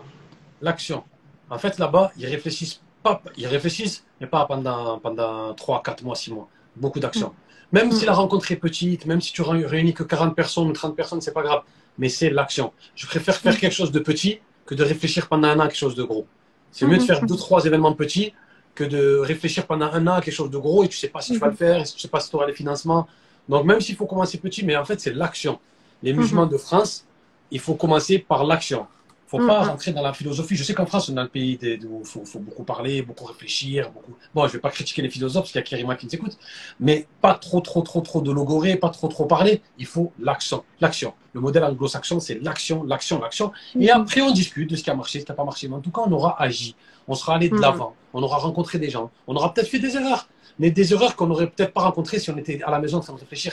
L'action. 0.61 1.04
En 1.48 1.59
fait, 1.59 1.78
là-bas, 1.78 2.12
ils 2.16 2.26
réfléchissent 2.26 2.80
pas, 3.02 3.22
ils 3.37 3.46
réfléchissent, 3.46 4.04
mais 4.20 4.26
pas 4.26 4.44
pendant, 4.46 4.98
pendant 4.98 5.54
3, 5.54 5.83
4 5.83 6.04
mois, 6.04 6.14
6 6.14 6.33
mois. 6.33 6.48
Beaucoup 6.76 7.00
d'action. 7.00 7.28
Mm. 7.28 7.33
Même 7.72 7.92
si 7.92 8.04
mm. 8.04 8.06
la 8.06 8.12
rencontre 8.12 8.50
est 8.52 8.56
petite, 8.56 9.06
même 9.06 9.20
si 9.20 9.33
tu 9.33 9.42
réunis 9.42 9.94
que 9.94 10.02
40 10.02 10.35
personnes 10.35 10.68
ou 10.68 10.72
30 10.72 10.96
personnes, 10.96 11.20
c'est 11.20 11.33
pas 11.33 11.42
grave. 11.42 11.62
Mais 11.98 12.09
c'est 12.09 12.30
l'action. 12.30 12.72
Je 12.94 13.06
préfère 13.06 13.37
faire 13.37 13.54
mm. 13.54 13.59
quelque 13.59 13.74
chose 13.74 13.92
de 13.92 13.98
petit 13.98 14.40
que 14.66 14.74
de 14.74 14.85
réfléchir 14.85 15.28
pendant 15.28 15.48
un 15.48 15.59
an 15.59 15.61
à 15.61 15.68
quelque 15.68 15.78
chose 15.78 15.94
de 15.94 16.04
gros. 16.04 16.26
C'est 16.72 16.87
mieux 16.87 16.98
de 16.98 17.02
faire 17.02 17.24
deux, 17.24 17.37
trois 17.37 17.64
événements 17.64 17.94
petits 17.94 18.33
que 18.74 18.85
de 18.85 19.18
réfléchir 19.18 19.66
pendant 19.66 19.87
un 19.87 20.06
an 20.06 20.14
à 20.14 20.20
quelque 20.20 20.35
chose 20.35 20.50
de 20.50 20.59
gros 20.59 20.85
et 20.85 20.88
tu 20.88 20.96
sais 20.96 21.09
pas 21.09 21.20
si 21.20 21.33
tu 21.33 21.38
vas 21.38 21.46
le 21.46 21.52
mhm. 21.52 21.59
faire, 21.59 21.85
tu 21.85 21.98
sais 21.98 22.09
pas 22.09 22.20
si 22.20 22.30
tu 22.30 22.37
auras 22.37 22.46
les 22.46 22.54
financements. 22.54 23.06
Donc 23.48 23.64
même 23.64 23.80
s'il 23.80 23.96
faut 23.96 24.06
commencer 24.06 24.38
petit, 24.38 24.64
mais 24.64 24.76
en 24.76 24.85
fait 24.85 25.00
c'est 25.00 25.14
l'action. 25.14 25.59
Les 26.02 26.12
musulmans 26.12 26.46
mhm. 26.46 26.52
de 26.52 26.56
France, 26.56 27.04
il 27.50 27.61
faut 27.61 27.74
commencer 27.74 28.18
par 28.18 28.44
l'action 28.44 28.87
faut 29.30 29.46
pas 29.46 29.62
rentrer 29.62 29.92
dans 29.92 30.02
la 30.02 30.12
philosophie. 30.12 30.56
Je 30.56 30.64
sais 30.64 30.74
qu'en 30.74 30.87
France, 30.87 31.09
on 31.09 31.12
est 31.12 31.14
dans 31.14 31.22
le 31.22 31.28
pays 31.28 31.59
où 31.88 32.00
il 32.00 32.06
faut, 32.06 32.40
beaucoup 32.40 32.64
parler, 32.64 33.02
beaucoup 33.02 33.24
réfléchir. 33.24 33.90
Beaucoup... 33.92 34.12
Bon, 34.35 34.46
je 34.48 34.54
vais 34.54 34.59
pas 34.59 34.70
critiquer 34.70 35.02
les 35.02 35.09
philosophes 35.09 35.42
parce 35.42 35.52
qu'il 35.52 35.61
y 35.61 35.62
a 35.62 35.66
Kérima 35.66 35.94
qui 35.94 36.06
nous 36.06 36.14
écoute, 36.14 36.37
mais 36.80 37.06
pas 37.20 37.35
trop, 37.35 37.61
trop, 37.61 37.83
trop, 37.83 38.00
trop 38.00 38.22
de 38.22 38.33
logoré, 38.33 38.74
pas 38.74 38.90
trop, 38.90 39.06
trop 39.06 39.26
parler. 39.26 39.62
Il 39.78 39.87
faut 39.87 40.12
l'action. 40.18 40.64
L'action. 40.80 41.14
Le 41.33 41.40
modèle 41.40 41.62
anglo-saxon, 41.62 42.18
c'est 42.18 42.42
l'action, 42.42 42.83
l'action, 42.83 43.20
l'action. 43.20 43.52
Et 43.76 43.87
mhm. 43.87 44.00
après, 44.00 44.20
on 44.20 44.33
discute 44.33 44.68
de 44.68 44.74
ce 44.74 44.83
qui 44.83 44.90
a 44.90 44.94
marché, 44.94 45.20
ce 45.20 45.24
qui 45.24 45.30
n'a 45.30 45.37
pas 45.37 45.44
marché. 45.44 45.68
Mais 45.68 45.76
en 45.76 45.80
tout 45.80 45.92
cas, 45.92 46.02
on 46.04 46.11
aura 46.11 46.40
agi. 46.42 46.74
On 47.11 47.16
sera 47.16 47.35
allé 47.35 47.49
de 47.49 47.57
mhm. 47.57 47.61
l'avant. 47.61 47.96
On 48.14 48.23
aura 48.23 48.38
rencontré 48.38 48.79
des 48.79 48.88
gens. 48.88 49.11
On 49.27 49.35
aura 49.35 49.53
peut-être 49.53 49.68
fait 49.68 49.81
des 49.81 49.96
erreurs. 49.96 50.29
Mais 50.61 50.70
des 50.70 50.92
erreurs 50.92 51.16
qu'on 51.16 51.27
n'aurait 51.27 51.49
peut-être 51.49 51.73
pas 51.73 51.81
rencontrées 51.81 52.20
si 52.20 52.31
on 52.31 52.37
était 52.37 52.62
à 52.62 52.70
la 52.70 52.79
maison 52.79 52.99
en 52.99 53.01
train 53.01 53.14
de 53.14 53.18
réfléchir. 53.18 53.53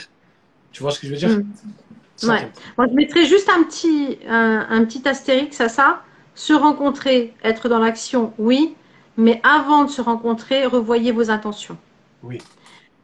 Tu 0.72 0.84
vois 0.84 0.92
ce 0.92 1.00
que 1.00 1.08
je 1.08 1.12
veux 1.14 1.18
dire? 1.18 1.30
Mhm. 1.30 1.54
Ouais. 2.30 2.52
Moi, 2.78 2.88
je 2.88 2.94
mettrais 2.94 3.26
juste 3.26 3.50
un 3.50 3.64
petit, 3.64 4.20
un, 4.30 4.86
petit 4.86 5.08
astérix 5.08 5.60
à 5.60 5.70
ça. 5.70 6.04
Se 6.36 6.54
rencontrer, 6.54 7.34
être 7.44 7.68
dans 7.68 7.80
l'action, 7.80 8.32
oui. 8.38 8.76
Mais 9.18 9.42
avant 9.44 9.86
de 9.86 9.90
se 9.90 10.02
rencontrer, 10.02 10.68
revoyez 10.68 11.12
vos 11.12 11.32
intentions. 11.32 11.78
Oui. 12.22 12.38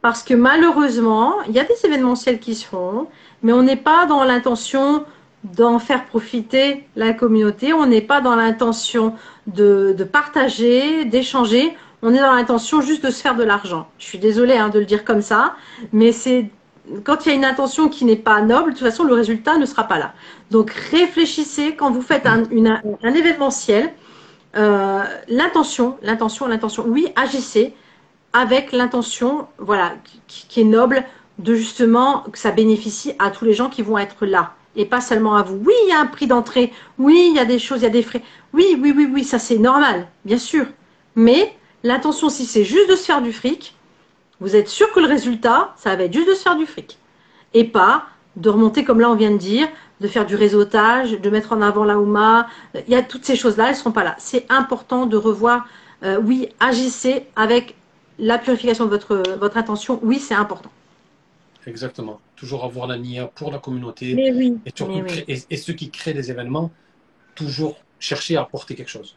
Parce 0.02 0.22
que 0.22 0.34
malheureusement, 0.34 1.42
il 1.48 1.52
y 1.52 1.58
a 1.58 1.64
des 1.64 1.74
événementiels 1.84 2.38
qui 2.38 2.54
se 2.54 2.64
font, 2.64 3.08
mais 3.42 3.52
on 3.52 3.64
n'est 3.64 3.82
pas 3.90 4.06
dans 4.06 4.22
l'intention 4.22 5.04
d'en 5.44 5.78
faire 5.78 6.06
profiter 6.06 6.86
la 6.96 7.12
communauté. 7.12 7.72
On 7.72 7.86
n'est 7.86 8.00
pas 8.00 8.20
dans 8.20 8.34
l'intention 8.34 9.14
de, 9.46 9.94
partager, 10.10 11.04
d'échanger. 11.04 11.76
On 12.02 12.12
est 12.12 12.18
dans 12.18 12.34
l'intention 12.34 12.80
juste 12.80 13.04
de 13.04 13.10
se 13.10 13.20
faire 13.20 13.36
de 13.36 13.44
l'argent. 13.44 13.88
Je 13.98 14.06
suis 14.06 14.18
désolée 14.18 14.56
hein, 14.56 14.68
de 14.70 14.78
le 14.78 14.84
dire 14.84 15.04
comme 15.04 15.22
ça, 15.22 15.54
mais 15.92 16.12
c'est 16.12 16.50
quand 17.02 17.24
il 17.24 17.30
y 17.30 17.32
a 17.32 17.34
une 17.34 17.46
intention 17.46 17.88
qui 17.88 18.04
n'est 18.04 18.16
pas 18.16 18.42
noble, 18.42 18.72
de 18.72 18.78
toute 18.78 18.86
façon, 18.86 19.04
le 19.04 19.14
résultat 19.14 19.56
ne 19.56 19.64
sera 19.64 19.84
pas 19.84 19.98
là. 19.98 20.12
Donc, 20.50 20.70
réfléchissez 20.70 21.76
quand 21.76 21.90
vous 21.90 22.02
faites 22.02 22.26
un, 22.26 22.42
un 23.02 23.14
événementiel, 23.14 23.92
euh, 24.56 25.02
l'intention, 25.28 25.96
l'intention, 26.02 26.46
l'intention. 26.46 26.84
Oui, 26.86 27.08
agissez 27.16 27.74
avec 28.32 28.72
l'intention, 28.72 29.46
voilà, 29.58 29.94
qui, 30.26 30.60
est 30.60 30.64
noble, 30.64 31.04
de 31.38 31.54
justement 31.54 32.24
que 32.30 32.38
ça 32.38 32.50
bénéficie 32.50 33.14
à 33.18 33.30
tous 33.30 33.44
les 33.44 33.54
gens 33.54 33.68
qui 33.68 33.82
vont 33.82 33.98
être 33.98 34.26
là 34.26 34.54
et 34.76 34.84
pas 34.84 35.00
seulement 35.00 35.36
à 35.36 35.42
vous. 35.42 35.60
Oui, 35.64 35.74
il 35.84 35.90
y 35.90 35.92
a 35.92 36.00
un 36.00 36.06
prix 36.06 36.26
d'entrée. 36.26 36.72
Oui, 36.98 37.28
il 37.30 37.36
y 37.36 37.38
a 37.38 37.44
des 37.44 37.58
choses, 37.58 37.80
il 37.80 37.84
y 37.84 37.86
a 37.86 37.90
des 37.90 38.02
frais. 38.02 38.22
Oui, 38.52 38.76
oui, 38.80 38.92
oui, 38.96 39.08
oui, 39.12 39.24
ça 39.24 39.38
c'est 39.38 39.58
normal, 39.58 40.06
bien 40.24 40.38
sûr. 40.38 40.66
Mais 41.16 41.54
l'intention, 41.82 42.28
si 42.28 42.46
c'est 42.46 42.64
juste 42.64 42.90
de 42.90 42.96
se 42.96 43.04
faire 43.04 43.22
du 43.22 43.32
fric, 43.32 43.74
vous 44.40 44.56
êtes 44.56 44.68
sûr 44.68 44.92
que 44.92 45.00
le 45.00 45.06
résultat, 45.06 45.74
ça 45.76 45.94
va 45.94 46.04
être 46.04 46.12
juste 46.12 46.28
de 46.28 46.34
se 46.34 46.42
faire 46.42 46.56
du 46.56 46.66
fric. 46.66 46.98
Et 47.52 47.64
pas 47.64 48.06
de 48.36 48.48
remonter 48.48 48.84
comme 48.84 49.00
là 49.00 49.10
on 49.10 49.14
vient 49.14 49.30
de 49.30 49.36
dire, 49.36 49.68
de 50.00 50.08
faire 50.08 50.26
du 50.26 50.34
réseautage, 50.34 51.12
de 51.12 51.30
mettre 51.30 51.52
en 51.52 51.62
avant 51.62 51.84
la 51.84 51.98
Houma. 51.98 52.48
Il 52.74 52.92
y 52.92 52.96
a 52.96 53.02
toutes 53.02 53.24
ces 53.24 53.36
choses-là, 53.36 53.66
elles 53.66 53.74
ne 53.74 53.78
seront 53.78 53.92
pas 53.92 54.04
là. 54.04 54.16
C'est 54.18 54.46
important 54.50 55.06
de 55.06 55.16
revoir, 55.16 55.66
euh, 56.02 56.18
oui, 56.20 56.48
agissez 56.58 57.26
avec 57.36 57.76
la 58.18 58.38
purification 58.38 58.86
de 58.86 58.90
votre, 58.90 59.22
votre 59.38 59.56
intention. 59.56 60.00
Oui, 60.02 60.18
c'est 60.18 60.34
important. 60.34 60.70
Exactement. 61.66 62.20
Toujours 62.36 62.64
avoir 62.64 62.86
la 62.86 62.98
nia 62.98 63.26
pour 63.26 63.50
la 63.50 63.58
communauté. 63.58 64.14
Mais 64.14 64.32
oui, 64.32 64.58
et, 65.28 65.38
et, 65.50 65.56
ceux 65.56 65.72
qui 65.72 65.90
créent 65.90 66.14
des 66.14 66.30
événements, 66.30 66.70
toujours 67.34 67.76
chercher 67.98 68.36
à 68.36 68.42
apporter 68.42 68.74
quelque 68.74 68.90
chose. 68.90 69.16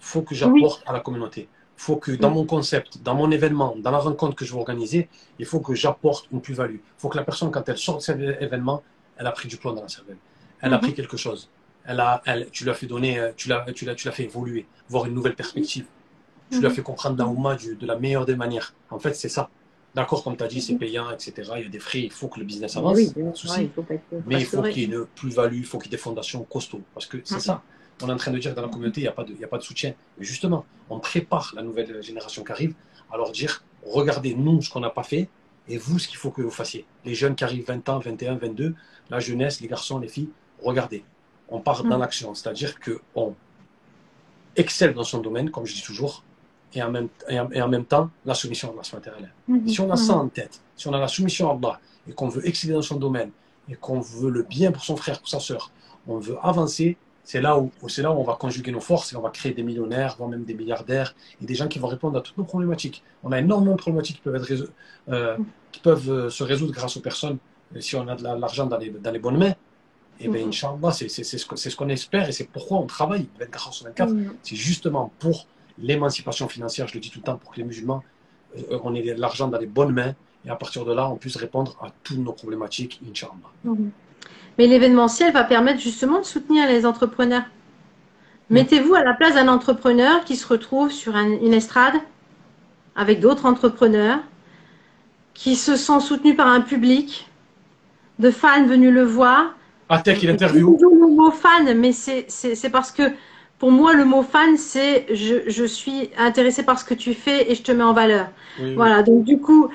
Il 0.00 0.04
faut 0.04 0.22
que 0.22 0.34
j'apporte 0.34 0.82
à 0.86 0.92
la 0.92 1.00
communauté 1.00 1.48
faut 1.78 1.96
que 1.96 2.10
dans 2.10 2.30
mm. 2.30 2.34
mon 2.34 2.44
concept, 2.44 3.02
dans 3.02 3.14
mon 3.14 3.30
événement, 3.30 3.76
dans 3.78 3.92
la 3.92 3.98
rencontre 3.98 4.34
que 4.34 4.44
je 4.44 4.52
vais 4.52 4.58
organiser, 4.58 5.08
il 5.38 5.46
faut 5.46 5.60
que 5.60 5.74
j'apporte 5.74 6.26
une 6.32 6.40
plus-value. 6.40 6.74
Il 6.74 6.98
faut 6.98 7.08
que 7.08 7.16
la 7.16 7.22
personne, 7.22 7.50
quand 7.50 7.66
elle 7.68 7.78
sort 7.78 7.98
de 7.98 8.02
cet 8.02 8.18
événement, 8.18 8.82
elle 9.16 9.26
a 9.26 9.32
pris 9.32 9.48
du 9.48 9.56
plomb 9.56 9.72
dans 9.72 9.82
la 9.82 9.88
cervelle. 9.88 10.16
Elle 10.60 10.74
a 10.74 10.76
mm-hmm. 10.76 10.80
pris 10.80 10.94
quelque 10.94 11.16
chose. 11.16 11.48
elle 11.84 12.00
a, 12.00 12.20
elle, 12.26 12.48
tu 12.50 12.64
lui 12.64 12.70
as 12.70 12.74
fait 12.74 12.86
donner, 12.86 13.18
euh, 13.18 13.30
tu 13.36 13.48
l'as, 13.48 13.64
tu 13.72 13.84
l'as, 13.84 13.94
tu 13.94 14.06
l'as 14.06 14.12
fait 14.12 14.24
évoluer, 14.24 14.66
voir 14.88 15.06
une 15.06 15.14
nouvelle 15.14 15.36
perspective. 15.36 15.86
Tu 16.50 16.58
lui 16.58 16.66
as 16.66 16.70
fait 16.70 16.82
comprendre 16.82 17.14
dans 17.14 17.28
Ouma 17.28 17.54
de 17.56 17.86
la 17.86 17.96
meilleure 17.96 18.26
des 18.26 18.34
manières. 18.34 18.74
En 18.90 18.98
fait, 18.98 19.14
c'est 19.14 19.28
ça. 19.28 19.50
D'accord, 19.94 20.22
comme 20.22 20.36
tu 20.36 20.44
as 20.44 20.48
dit, 20.48 20.60
c'est 20.60 20.74
payant, 20.74 21.10
etc. 21.10 21.32
Il 21.56 21.62
y 21.62 21.66
a 21.66 21.68
des 21.68 21.78
frais, 21.78 22.00
il 22.00 22.12
faut 22.12 22.28
que 22.28 22.38
le 22.38 22.44
business 22.44 22.76
avance. 22.76 22.96
Oui, 22.96 23.12
souci. 23.34 23.62
il 23.62 23.70
faut 23.70 23.82
pas 23.82 23.94
être 23.94 24.02
Mais 24.26 24.40
il 24.40 24.46
faut 24.46 24.62
qu'il 24.62 24.78
y 24.78 24.82
ait 24.82 24.96
une 24.96 25.06
plus-value, 25.06 25.56
il 25.56 25.64
faut 25.64 25.78
qu'il 25.78 25.90
y 25.90 25.94
ait 25.94 25.96
des 25.96 26.02
fondations 26.02 26.42
costauds. 26.44 26.82
Parce 26.94 27.06
que 27.06 27.18
c'est 27.24 27.40
ça. 27.40 27.62
On 28.02 28.08
est 28.08 28.12
en 28.12 28.16
train 28.16 28.30
de 28.30 28.38
dire 28.38 28.52
que 28.52 28.56
dans 28.56 28.66
la 28.66 28.68
communauté, 28.68 29.00
il 29.00 29.04
n'y 29.04 29.08
a, 29.08 29.12
pas 29.12 29.24
de, 29.24 29.32
il 29.32 29.40
y 29.40 29.44
a 29.44 29.48
pas 29.48 29.58
de 29.58 29.62
soutien. 29.62 29.94
Mais 30.18 30.24
justement, 30.24 30.64
on 30.88 31.00
prépare 31.00 31.52
la 31.56 31.62
nouvelle 31.62 32.00
génération 32.02 32.44
qui 32.44 32.52
arrive 32.52 32.74
à 33.10 33.16
leur 33.16 33.32
dire 33.32 33.64
regardez, 33.84 34.34
nous, 34.34 34.62
ce 34.62 34.70
qu'on 34.70 34.80
n'a 34.80 34.90
pas 34.90 35.02
fait, 35.02 35.28
et 35.68 35.78
vous, 35.78 35.98
ce 35.98 36.08
qu'il 36.08 36.16
faut 36.16 36.30
que 36.30 36.42
vous 36.42 36.50
fassiez. 36.50 36.84
Les 37.04 37.14
jeunes 37.14 37.34
qui 37.34 37.44
arrivent 37.44 37.66
20 37.66 37.88
ans, 37.88 37.98
21, 37.98 38.36
22, 38.36 38.74
la 39.10 39.20
jeunesse, 39.20 39.60
les 39.60 39.68
garçons, 39.68 39.98
les 39.98 40.08
filles, 40.08 40.30
regardez. 40.62 41.04
On 41.48 41.60
part 41.60 41.84
dans 41.84 41.98
l'action, 41.98 42.34
c'est-à-dire 42.34 42.78
qu'on 42.80 43.34
excelle 44.56 44.94
dans 44.94 45.04
son 45.04 45.20
domaine, 45.20 45.50
comme 45.50 45.66
je 45.66 45.74
dis 45.74 45.82
toujours, 45.82 46.24
et 46.74 46.82
en 46.82 46.90
même, 46.90 47.08
et 47.28 47.38
en, 47.38 47.68
même 47.68 47.84
temps 47.84 48.10
la 48.24 48.34
soumission 48.34 48.68
à 48.68 48.72
Allah 48.72 48.82
matérielle. 48.92 49.32
Mhm. 49.46 49.68
Si 49.68 49.80
on 49.80 49.90
a 49.90 49.96
ça 49.96 50.14
mhm. 50.14 50.20
en 50.20 50.28
tête, 50.28 50.60
si 50.76 50.88
on 50.88 50.92
a 50.92 51.00
la 51.00 51.08
soumission 51.08 51.50
à 51.50 51.54
Allah 51.54 51.80
et 52.08 52.12
qu'on 52.12 52.28
veut 52.28 52.46
exceller 52.46 52.74
dans 52.74 52.82
son 52.82 52.96
domaine 52.96 53.30
et 53.68 53.74
qu'on 53.74 54.00
veut 54.00 54.30
le 54.30 54.42
bien 54.42 54.72
pour 54.72 54.84
son 54.84 54.96
frère, 54.96 55.18
pour 55.18 55.28
sa 55.28 55.40
soeur, 55.40 55.70
on 56.06 56.18
veut 56.18 56.36
avancer, 56.42 56.96
c'est 57.24 57.42
là 57.42 57.58
où, 57.58 57.70
c'est 57.88 58.00
là 58.00 58.10
où 58.10 58.18
on 58.18 58.24
va 58.24 58.36
conjuguer 58.36 58.72
nos 58.72 58.80
forces 58.80 59.12
et 59.12 59.16
on 59.16 59.20
va 59.20 59.28
créer 59.28 59.52
des 59.52 59.62
millionnaires, 59.62 60.14
voire 60.16 60.30
même 60.30 60.44
des 60.44 60.54
milliardaires 60.54 61.14
et 61.42 61.44
des 61.44 61.54
gens 61.54 61.68
qui 61.68 61.78
vont 61.78 61.88
répondre 61.88 62.16
à 62.16 62.22
toutes 62.22 62.38
nos 62.38 62.44
problématiques. 62.44 63.02
On 63.22 63.32
a 63.32 63.38
énormément 63.38 63.72
de 63.72 63.78
problématiques 63.78 64.16
qui 64.16 64.22
peuvent, 64.22 64.36
être 64.36 64.72
euh, 65.10 65.36
qui 65.70 65.80
peuvent 65.80 66.10
euh, 66.10 66.30
se 66.30 66.42
résoudre 66.42 66.72
grâce 66.72 66.96
aux 66.96 67.00
personnes 67.00 67.36
euh, 67.76 67.80
si 67.80 67.96
on 67.96 68.08
a 68.08 68.16
de 68.16 68.22
l'argent 68.22 68.64
dans 68.64 68.78
les, 68.78 68.88
dans 68.88 69.10
les 69.10 69.18
bonnes 69.18 69.36
mains. 69.36 69.54
Et 70.20 70.28
bien, 70.28 70.40
mhm. 70.40 70.48
Inch'Allah, 70.48 70.90
c'est 70.90 71.08
ce 71.08 71.76
qu'on 71.76 71.88
espère 71.90 72.28
et 72.28 72.32
c'est 72.32 72.48
pourquoi 72.48 72.78
on 72.78 72.86
travaille 72.86 73.28
24 73.38 73.66
heures 73.66 73.74
sur 73.74 73.86
24. 73.86 74.14
C'est 74.42 74.56
justement 74.56 75.12
pour 75.18 75.46
l'émancipation 75.80 76.48
financière, 76.48 76.88
je 76.88 76.94
le 76.94 77.00
dis 77.00 77.10
tout 77.10 77.20
le 77.20 77.24
temps, 77.24 77.36
pour 77.36 77.52
que 77.52 77.58
les 77.58 77.64
musulmans, 77.64 78.02
euh, 78.56 78.78
on 78.82 78.94
ait 78.94 79.14
l'argent 79.16 79.48
dans 79.48 79.58
les 79.58 79.66
bonnes 79.66 79.92
mains 79.92 80.14
et 80.44 80.50
à 80.50 80.56
partir 80.56 80.84
de 80.84 80.92
là, 80.92 81.08
on 81.08 81.16
puisse 81.16 81.36
répondre 81.36 81.76
à 81.80 81.88
toutes 82.02 82.18
nos 82.18 82.32
problématiques, 82.32 83.00
Inch'Allah. 83.08 83.34
Mhm. 83.64 83.90
Mais 84.56 84.66
l'événementiel 84.66 85.32
va 85.32 85.44
permettre 85.44 85.80
justement 85.80 86.20
de 86.20 86.24
soutenir 86.24 86.66
les 86.66 86.84
entrepreneurs. 86.84 87.44
Mettez-vous 88.50 88.94
à 88.94 89.04
la 89.04 89.14
place 89.14 89.34
d'un 89.34 89.46
entrepreneur 89.48 90.24
qui 90.24 90.34
se 90.34 90.46
retrouve 90.46 90.90
sur 90.90 91.16
une 91.16 91.52
estrade 91.52 91.94
avec 92.96 93.20
d'autres 93.20 93.46
entrepreneurs 93.46 94.20
qui 95.34 95.54
se 95.54 95.76
sent 95.76 96.00
soutenus 96.00 96.36
par 96.36 96.48
un 96.48 96.62
public 96.62 97.28
de 98.18 98.30
fans 98.30 98.66
venus 98.66 98.92
le 98.92 99.04
voir. 99.04 99.54
Ah, 99.88 100.00
tel 100.00 100.18
qu'il 100.18 100.30
interview. 100.30 100.76
le 100.80 101.14
mot 101.14 101.30
fan, 101.30 101.78
mais 101.78 101.92
c'est 101.92 102.70
parce 102.70 102.90
que 102.90 103.12
pour 103.58 103.72
moi, 103.72 103.92
le 103.92 104.04
mot 104.04 104.22
fan, 104.22 104.56
c'est 104.56 105.06
je, 105.12 105.64
suis 105.64 106.10
intéressé 106.16 106.62
par 106.62 106.78
ce 106.78 106.84
que 106.84 106.94
tu 106.94 107.14
fais 107.14 107.50
et 107.50 107.54
je 107.54 107.62
te 107.62 107.72
mets 107.72 107.82
en 107.82 107.92
valeur. 107.92 108.28
voilà, 108.76 109.02
donc 109.02 109.24
du 109.24 109.38
coup, 109.38 109.68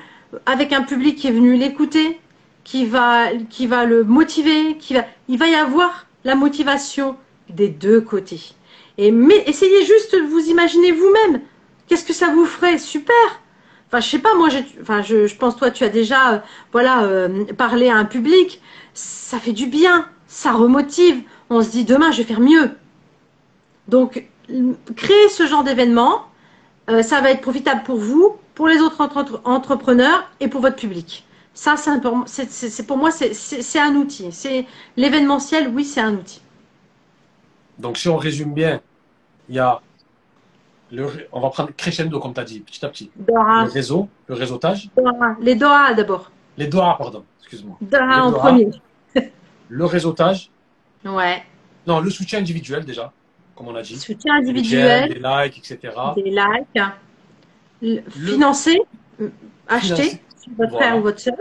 avec 0.46 0.72
un 0.72 0.82
public 0.82 1.16
qui 1.16 1.28
est 1.28 1.32
venu 1.32 1.56
l'écouter, 1.56 2.18
qui 2.64 2.86
va, 2.86 3.28
qui 3.50 3.66
va 3.66 3.84
le 3.84 4.04
motiver, 4.04 4.76
qui 4.78 4.94
va, 4.94 5.04
il 5.28 5.38
va 5.38 5.48
y 5.48 5.54
avoir 5.54 6.06
la 6.24 6.34
motivation 6.34 7.16
des 7.50 7.68
deux 7.68 8.00
côtés. 8.00 8.54
Et 8.96 9.10
mais 9.10 9.42
essayez 9.46 9.84
juste 9.84 10.14
de 10.14 10.22
vous 10.22 10.48
imaginer 10.48 10.92
vous-même. 10.92 11.42
Qu'est-ce 11.86 12.04
que 12.04 12.14
ça 12.14 12.28
vous 12.28 12.46
ferait? 12.46 12.78
Super. 12.78 13.14
Enfin, 13.88 14.00
je 14.00 14.08
sais 14.08 14.18
pas, 14.18 14.34
moi, 14.34 14.48
enfin, 14.80 15.02
je, 15.02 15.26
je, 15.26 15.36
pense 15.36 15.56
toi, 15.56 15.70
tu 15.70 15.84
as 15.84 15.88
déjà, 15.88 16.32
euh, 16.32 16.38
voilà, 16.72 17.04
euh, 17.04 17.44
parlé 17.56 17.90
à 17.90 17.96
un 17.96 18.06
public. 18.06 18.60
Ça 18.94 19.38
fait 19.38 19.52
du 19.52 19.66
bien, 19.66 20.08
ça 20.26 20.52
remotive. 20.52 21.22
On 21.50 21.62
se 21.62 21.70
dit 21.70 21.84
demain, 21.84 22.10
je 22.10 22.18
vais 22.18 22.24
faire 22.24 22.40
mieux. 22.40 22.70
Donc, 23.88 24.26
créer 24.96 25.28
ce 25.28 25.46
genre 25.46 25.64
d'événement, 25.64 26.26
euh, 26.90 27.02
ça 27.02 27.20
va 27.20 27.30
être 27.30 27.40
profitable 27.40 27.82
pour 27.82 27.98
vous, 27.98 28.36
pour 28.54 28.68
les 28.68 28.78
autres 28.78 29.00
entrepreneurs 29.44 30.30
et 30.40 30.48
pour 30.48 30.60
votre 30.60 30.76
public. 30.76 31.24
Ça, 31.54 31.76
c'est 31.76 32.86
pour 32.86 32.96
moi, 32.96 33.10
c'est 33.10 33.78
un 33.78 33.94
outil. 33.94 34.32
C'est 34.32 34.66
l'événementiel, 34.96 35.68
oui, 35.68 35.84
c'est 35.84 36.00
un 36.00 36.14
outil. 36.14 36.40
Donc, 37.78 37.96
si 37.96 38.08
on 38.08 38.16
résume 38.16 38.52
bien, 38.52 38.80
il 39.48 39.56
y 39.56 39.58
a 39.58 39.80
le, 40.90 41.08
on 41.32 41.40
va 41.40 41.50
prendre 41.50 41.70
crescendo, 41.76 42.20
comme 42.20 42.34
tu 42.34 42.40
as 42.40 42.44
dit, 42.44 42.60
petit 42.60 42.84
à 42.84 42.88
petit. 42.88 43.10
Le 43.28 43.70
réseau, 43.70 44.08
le 44.28 44.34
réseautage. 44.34 44.90
Les 45.40 45.54
Doha 45.54 45.94
d'abord. 45.94 46.30
Les 46.56 46.66
Doha, 46.66 46.96
pardon, 46.98 47.24
excuse-moi. 47.40 47.76
Doha 47.80 48.24
en 48.24 48.32
premier. 48.32 48.70
le 49.68 49.84
réseautage. 49.84 50.50
Ouais. 51.04 51.42
Non, 51.86 52.00
le 52.00 52.10
soutien 52.10 52.38
individuel 52.38 52.84
déjà 52.84 53.12
comme 53.54 53.68
on 53.68 53.74
a 53.74 53.82
dit. 53.82 53.98
Soutien 53.98 54.36
individuel. 54.36 55.08
Des, 55.08 55.20
likes, 55.20 55.58
etc. 55.58 55.94
Des 56.16 56.30
likes. 57.80 58.08
financer, 58.10 58.80
acheter 59.68 60.20
sur 60.40 60.52
votre 60.56 60.72
frère 60.72 60.98
ou 60.98 61.02
votre 61.02 61.20
soeur. 61.20 61.34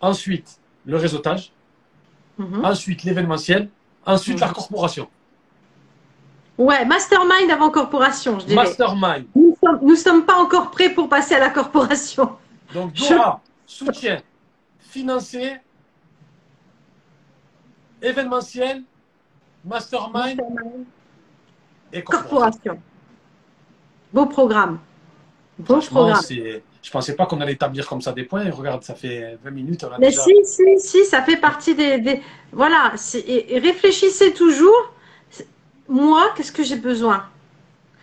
Ensuite, 0.00 0.58
le 0.84 0.96
réseautage. 0.96 1.52
Mhm. 2.38 2.64
Ensuite, 2.64 3.04
l'événementiel. 3.04 3.68
Ensuite, 4.06 4.40
la 4.40 4.48
mhm. 4.48 4.54
corporation. 4.54 5.08
Ouais, 6.56 6.84
mastermind 6.84 7.50
avant 7.50 7.70
corporation, 7.70 8.38
je 8.38 8.46
dirais. 8.46 8.64
Mastermind. 8.64 9.26
Nous 9.34 9.56
ne 9.82 9.96
sommes, 9.96 10.24
pas 10.24 10.36
encore 10.36 10.70
prêts 10.70 10.90
pour 10.90 11.08
passer 11.08 11.34
à 11.34 11.40
la 11.40 11.50
corporation. 11.50 12.36
Donc, 12.72 12.92
Dora, 12.92 13.40
soutien, 13.66 14.22
financier, 14.78 15.56
événementiel, 18.02 18.84
Mastermind, 19.64 20.40
et 21.92 22.02
corporation. 22.02 22.78
Beau 24.12 24.26
programme. 24.26 24.78
Beau 25.58 25.78
programme. 25.78 26.20
Je 26.82 26.90
pensais 26.90 27.14
pas 27.16 27.24
qu'on 27.26 27.40
allait 27.40 27.54
établir 27.54 27.88
comme 27.88 28.02
ça 28.02 28.12
des 28.12 28.24
points. 28.24 28.50
Regarde, 28.50 28.82
ça 28.82 28.94
fait 28.94 29.38
20 29.42 29.50
minutes. 29.50 29.86
Mais 29.98 30.10
si, 30.10 30.34
si, 30.44 30.78
si, 30.78 31.04
ça 31.06 31.22
fait 31.22 31.38
partie 31.38 31.74
des. 31.74 32.20
Voilà. 32.52 32.92
Et, 33.26 33.58
réfléchissez 33.58 34.34
toujours. 34.34 34.92
Moi, 35.88 36.32
qu'est-ce 36.36 36.52
que 36.52 36.62
j'ai 36.62 36.76
besoin? 36.76 37.24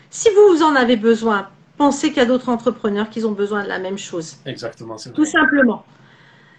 Si 0.09 0.29
vous, 0.29 0.55
vous 0.55 0.63
en 0.63 0.75
avez 0.75 0.97
besoin, 0.97 1.49
pensez 1.77 2.09
qu'il 2.09 2.17
y 2.17 2.21
a 2.21 2.25
d'autres 2.25 2.49
entrepreneurs 2.49 3.09
qui 3.09 3.23
ont 3.23 3.31
besoin 3.31 3.63
de 3.63 3.67
la 3.67 3.79
même 3.79 3.97
chose. 3.97 4.37
Exactement. 4.45 4.97
Tout 5.13 5.25
simplement. 5.25 5.85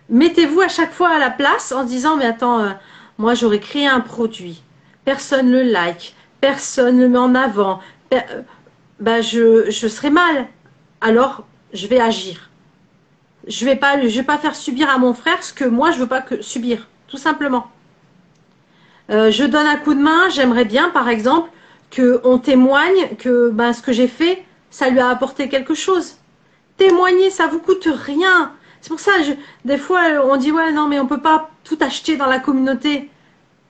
Mettez-vous 0.09 0.61
à 0.61 0.69
chaque 0.69 0.93
fois 0.93 1.11
à 1.11 1.19
la 1.19 1.31
place 1.31 1.73
en 1.73 1.85
disant 1.85 2.17
Mais 2.17 2.27
attends, 2.27 2.61
euh, 2.61 2.71
moi, 3.19 3.35
j'aurais 3.35 3.61
créé 3.61 3.87
un 3.87 4.01
produit 4.01 4.63
personne 5.05 5.51
le 5.51 5.63
like, 5.63 6.15
personne 6.41 6.97
ne 6.97 7.03
le 7.03 7.09
met 7.09 7.19
en 7.19 7.35
avant, 7.35 7.81
ben 9.01 9.23
je, 9.23 9.71
je 9.71 9.89
serai 9.89 10.11
mal. 10.11 10.47
Alors, 11.01 11.45
je 11.73 11.87
vais 11.87 12.01
agir. 12.01 12.51
Je 13.49 13.59
je 13.59 13.65
vais 13.65 14.23
pas 14.23 14.39
faire 14.39 14.55
subir 14.55 14.89
à 14.89 14.99
mon 14.99 15.15
frère 15.15 15.43
ce 15.43 15.53
que 15.53 15.65
moi 15.65 15.91
je 15.91 15.99
veux 15.99 16.07
pas 16.07 16.25
subir, 16.41 16.89
tout 17.09 17.17
simplement. 17.17 17.67
Euh, 19.11 19.31
je 19.31 19.45
donne 19.45 19.67
un 19.67 19.77
coup 19.77 19.95
de 19.95 20.01
main. 20.01 20.29
J'aimerais 20.31 20.65
bien, 20.65 20.91
par 20.91 21.09
exemple, 21.09 21.51
que 21.91 22.21
on 22.25 22.39
témoigne 22.39 23.17
que 23.19 23.51
ben, 23.51 23.73
ce 23.73 23.83
que 23.83 23.93
j'ai 23.93 24.09
fait, 24.09 24.45
ça 24.71 24.89
lui 24.89 25.01
a 25.01 25.09
apporté 25.09 25.49
quelque 25.49 25.75
chose. 25.75 26.17
Témoigner, 26.77 27.31
ça 27.31 27.47
vous 27.49 27.59
coûte 27.59 27.89
rien. 27.93 28.53
C'est 28.81 28.89
pour 28.89 29.01
ça, 29.01 29.13
des 29.65 29.79
fois, 29.79 30.03
on 30.25 30.37
dit 30.37 30.51
ouais 30.51 30.73
non 30.73 30.89
mais 30.89 30.99
on 30.99 31.07
peut 31.07 31.21
pas 31.21 31.51
tout 31.65 31.79
acheter 31.81 32.17
dans 32.17 32.27
la 32.27 32.39
communauté. 32.39 33.11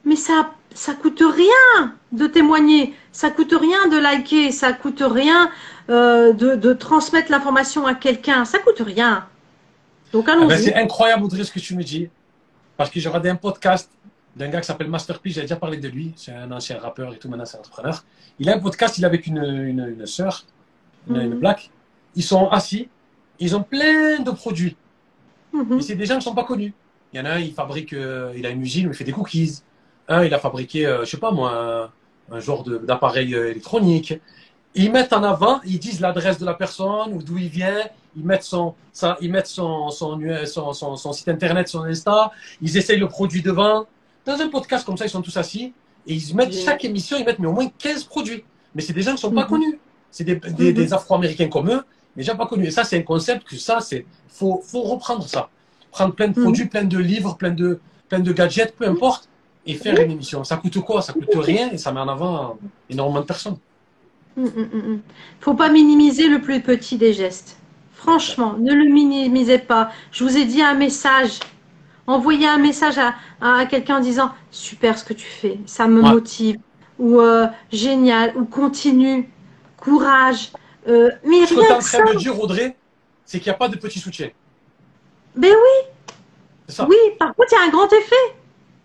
Mais 0.05 0.17
ça 0.17 0.51
ça 0.75 0.95
coûte 0.95 1.23
rien 1.23 1.95
de 2.13 2.27
témoigner, 2.27 2.95
ça 3.13 3.31
coûte 3.31 3.55
rien 3.59 3.89
de 3.89 3.99
liker, 3.99 4.53
ça 4.53 4.73
coûte 4.73 5.03
rien 5.05 5.51
euh, 5.91 6.33
de, 6.33 6.73
transmettre 6.73 7.31
l'information 7.31 7.87
à 7.87 7.95
quelqu'un, 7.95 8.45
ça 8.45 8.59
coûte 8.59 8.81
rien. 8.81 9.27
Donc 10.13 10.29
allons-y. 10.29 10.45
Ah 10.45 10.49
ben, 10.49 10.63
c'est 10.63 10.75
incroyable 10.75 11.25
Audrey 11.25 11.45
ce 11.45 11.53
que 11.53 11.61
tu 11.61 11.75
me 11.75 11.83
dis, 11.83 12.09
parce 12.77 12.91
que 12.91 13.01
j'ai 13.01 13.09
regardé 13.09 13.29
un 13.29 13.37
podcast 13.37 13.91
d'un 14.37 14.49
gars 14.49 14.61
qui 14.61 14.67
s'appelle 14.67 14.89
Master 14.89 15.19
P, 15.19 15.31
j'ai 15.31 15.43
déjà 15.43 15.57
parlé 15.57 15.77
de 15.77 15.89
lui, 15.89 16.13
c'est 16.17 16.33
un 16.33 16.51
ancien 16.53 16.79
rappeur 16.79 17.13
et 17.13 17.19
tout, 17.19 17.29
maintenant 17.29 17.45
c'est 17.45 17.57
un 17.57 17.61
entrepreneur. 17.61 18.05
Il 18.39 18.49
a 18.49 18.55
un 18.55 18.59
podcast, 18.59 18.97
il 18.99 19.05
est 19.05 19.07
avec 19.07 19.27
une, 19.27 19.39
une, 19.39 19.97
une 19.99 20.07
sœur, 20.07 20.47
une, 21.09 21.29
mhm. 21.29 21.39
black. 21.39 21.71
Ils 22.15 22.23
sont 22.23 22.49
assis, 22.49 22.89
ils 23.39 23.55
ont 23.57 23.63
plein 23.63 24.21
de 24.21 24.31
produits. 24.31 24.77
Mhm. 25.53 25.77
Mais 25.77 25.83
c'est 25.83 25.95
des 25.95 26.07
gens 26.07 26.15
qui 26.15 26.19
ne 26.19 26.25
sont 26.25 26.35
pas 26.35 26.45
connus. 26.45 26.73
Il 27.13 27.19
y 27.19 27.21
en 27.21 27.27
a 27.27 27.33
un, 27.33 27.39
il 27.39 27.53
fabrique, 27.53 27.93
euh, 27.93 28.33
il 28.37 28.47
a 28.47 28.51
une 28.51 28.63
usine 28.63 28.87
où 28.87 28.91
il 28.91 28.97
fait 28.97 29.05
des 29.05 29.13
cookies. 29.13 29.63
Un, 30.09 30.25
il 30.25 30.35
a 30.35 30.39
fabriqué, 30.39 30.87
euh, 30.87 31.05
je 31.05 31.11
sais 31.11 31.17
pas 31.17 31.31
moi, 31.31 31.93
un, 32.31 32.41
genre 32.41 32.65
d'appareil 32.65 33.35
euh, 33.35 33.51
électronique. 33.51 34.15
Ils 34.75 34.91
mettent 34.91 35.13
en 35.13 35.23
avant, 35.23 35.61
ils 35.65 35.79
disent 35.79 36.01
l'adresse 36.01 36.39
de 36.39 36.47
la 36.47 36.55
personne 36.55 37.13
ou 37.13 37.23
d'où 37.23 37.39
il 37.39 37.49
vient. 37.49 37.79
Ils 38.17 38.25
mettent 38.25 38.43
son, 38.43 38.75
ça, 38.93 39.17
ils 39.21 39.31
mettent 39.31 39.47
son, 39.47 39.91
son, 39.91 40.19
son, 40.47 40.97
son, 40.97 41.13
site 41.13 41.29
internet, 41.29 41.69
son 41.69 41.85
Insta. 41.85 42.33
Ils 42.61 42.77
essayent 42.77 42.99
le 42.99 43.09
produit 43.09 43.43
devant. 43.43 43.87
Dans 44.25 44.41
un 44.41 44.49
podcast 44.49 44.85
comme 44.85 44.97
ça, 44.97 45.05
ils 45.05 45.11
sont 45.11 45.23
tous 45.23 45.37
assis 45.37 45.73
et 46.07 46.15
ils 46.15 46.35
mettent 46.35 46.55
chaque 46.55 46.85
émission, 46.85 47.17
ils 47.19 47.25
mettent 47.25 47.39
mais 47.39 47.47
au 47.47 47.53
moins 47.53 47.69
15 47.79 48.05
produits. 48.05 48.45
Mais 48.75 48.83
c'est 48.83 48.93
des 48.93 49.03
gens 49.03 49.15
qui 49.15 49.21
sont 49.21 49.31
pas 49.33 49.43
mhm. 49.45 49.49
connus. 49.49 49.79
C'est 50.11 50.25
des, 50.25 50.37
des, 50.37 50.73
des. 50.73 50.93
Afro-Américains 50.93 51.49
comme 51.49 51.71
eux, 51.71 51.83
mais 52.17 52.23
gens 52.23 52.37
pas 52.37 52.47
connus. 52.47 52.67
Et 52.67 52.71
ça, 52.71 52.85
c'est 52.85 52.99
un 52.99 53.03
concept 53.03 53.45
que 53.45 53.57
ça, 53.57 53.81
c'est 53.81 54.05
faut, 54.29 54.63
faut 54.65 54.83
reprendre 54.83 55.27
ça. 55.27 55.49
Prendre 55.91 56.15
plein 56.15 56.29
de 56.29 56.39
mhm. 56.39 56.45
produits, 56.45 56.67
plein 56.67 56.85
de 56.85 56.99
livres, 56.99 57.37
plein 57.37 57.51
de, 57.51 57.81
plein 58.09 58.21
de 58.21 58.33
gadgets, 58.33 58.75
peu 58.77 58.87
importe 58.87 59.29
et 59.67 59.75
faire 59.75 60.01
une 60.01 60.11
émission. 60.11 60.45
Ça 60.45 60.57
coûte 60.57 60.79
quoi? 60.81 61.03
Ça 61.03 61.13
coûte 61.13 61.35
rien 61.35 61.71
et 61.71 61.79
ça 61.79 61.93
met 61.93 62.01
en 62.01 62.09
avant 62.09 62.59
énormément 62.91 63.21
de 63.21 63.27
personnes. 63.27 63.57
Il 64.37 64.45
hum, 64.45 64.69
hum, 64.73 65.01
faut 65.41 65.55
pas 65.55 65.69
minimiser 65.69 66.29
le 66.29 66.41
plus 66.41 66.61
petit 66.61 66.97
des 66.97 67.13
gestes. 67.13 67.59
Franchement, 67.95 68.55
ne 68.59 68.73
le 68.73 68.85
minimisez 68.85 69.59
pas. 69.59 69.91
Je 70.11 70.25
vous 70.25 70.37
ai 70.37 70.45
dit 70.45 70.63
un 70.63 70.75
message. 70.75 71.39
Envoyez 72.07 72.49
un 72.49 72.59
message 72.59 72.97
à, 73.41 73.67
quelqu'un 73.67 73.99
en 73.99 74.01
disant 74.01 74.33
super 74.51 74.99
ce 74.99 75.05
que 75.05 75.15
tu 75.15 75.27
fais, 75.27 75.61
ça 75.67 75.87
me 75.87 76.03
motive, 76.03 76.59
ou 76.99 77.21
euh, 77.21 77.47
génial, 77.71 78.37
ou 78.37 78.45
continue, 78.45 79.31
courage. 79.77 80.51
Euh, 80.89 81.11
mais 81.25 81.47
ce 81.47 81.55
que 81.55 81.61
tu 81.61 81.67
es 81.67 81.73
en 81.73 81.79
train 81.79 82.13
de 82.13 82.19
dire, 82.19 82.41
Audrey, 82.41 82.75
c'est 83.25 83.39
qu'il 83.39 83.51
n'y 83.51 83.55
a 83.55 83.59
pas 83.59 83.69
de 83.69 83.77
petit 83.77 84.01
soutien. 84.01 84.31
Ben 85.37 85.53
oui. 85.53 85.93
Oui, 86.89 86.97
par 87.19 87.35
contre, 87.35 87.49
il 87.53 87.55
y 87.55 87.59
a 87.59 87.65
un 87.67 87.71
grand 87.71 87.93
effet. 87.93 88.35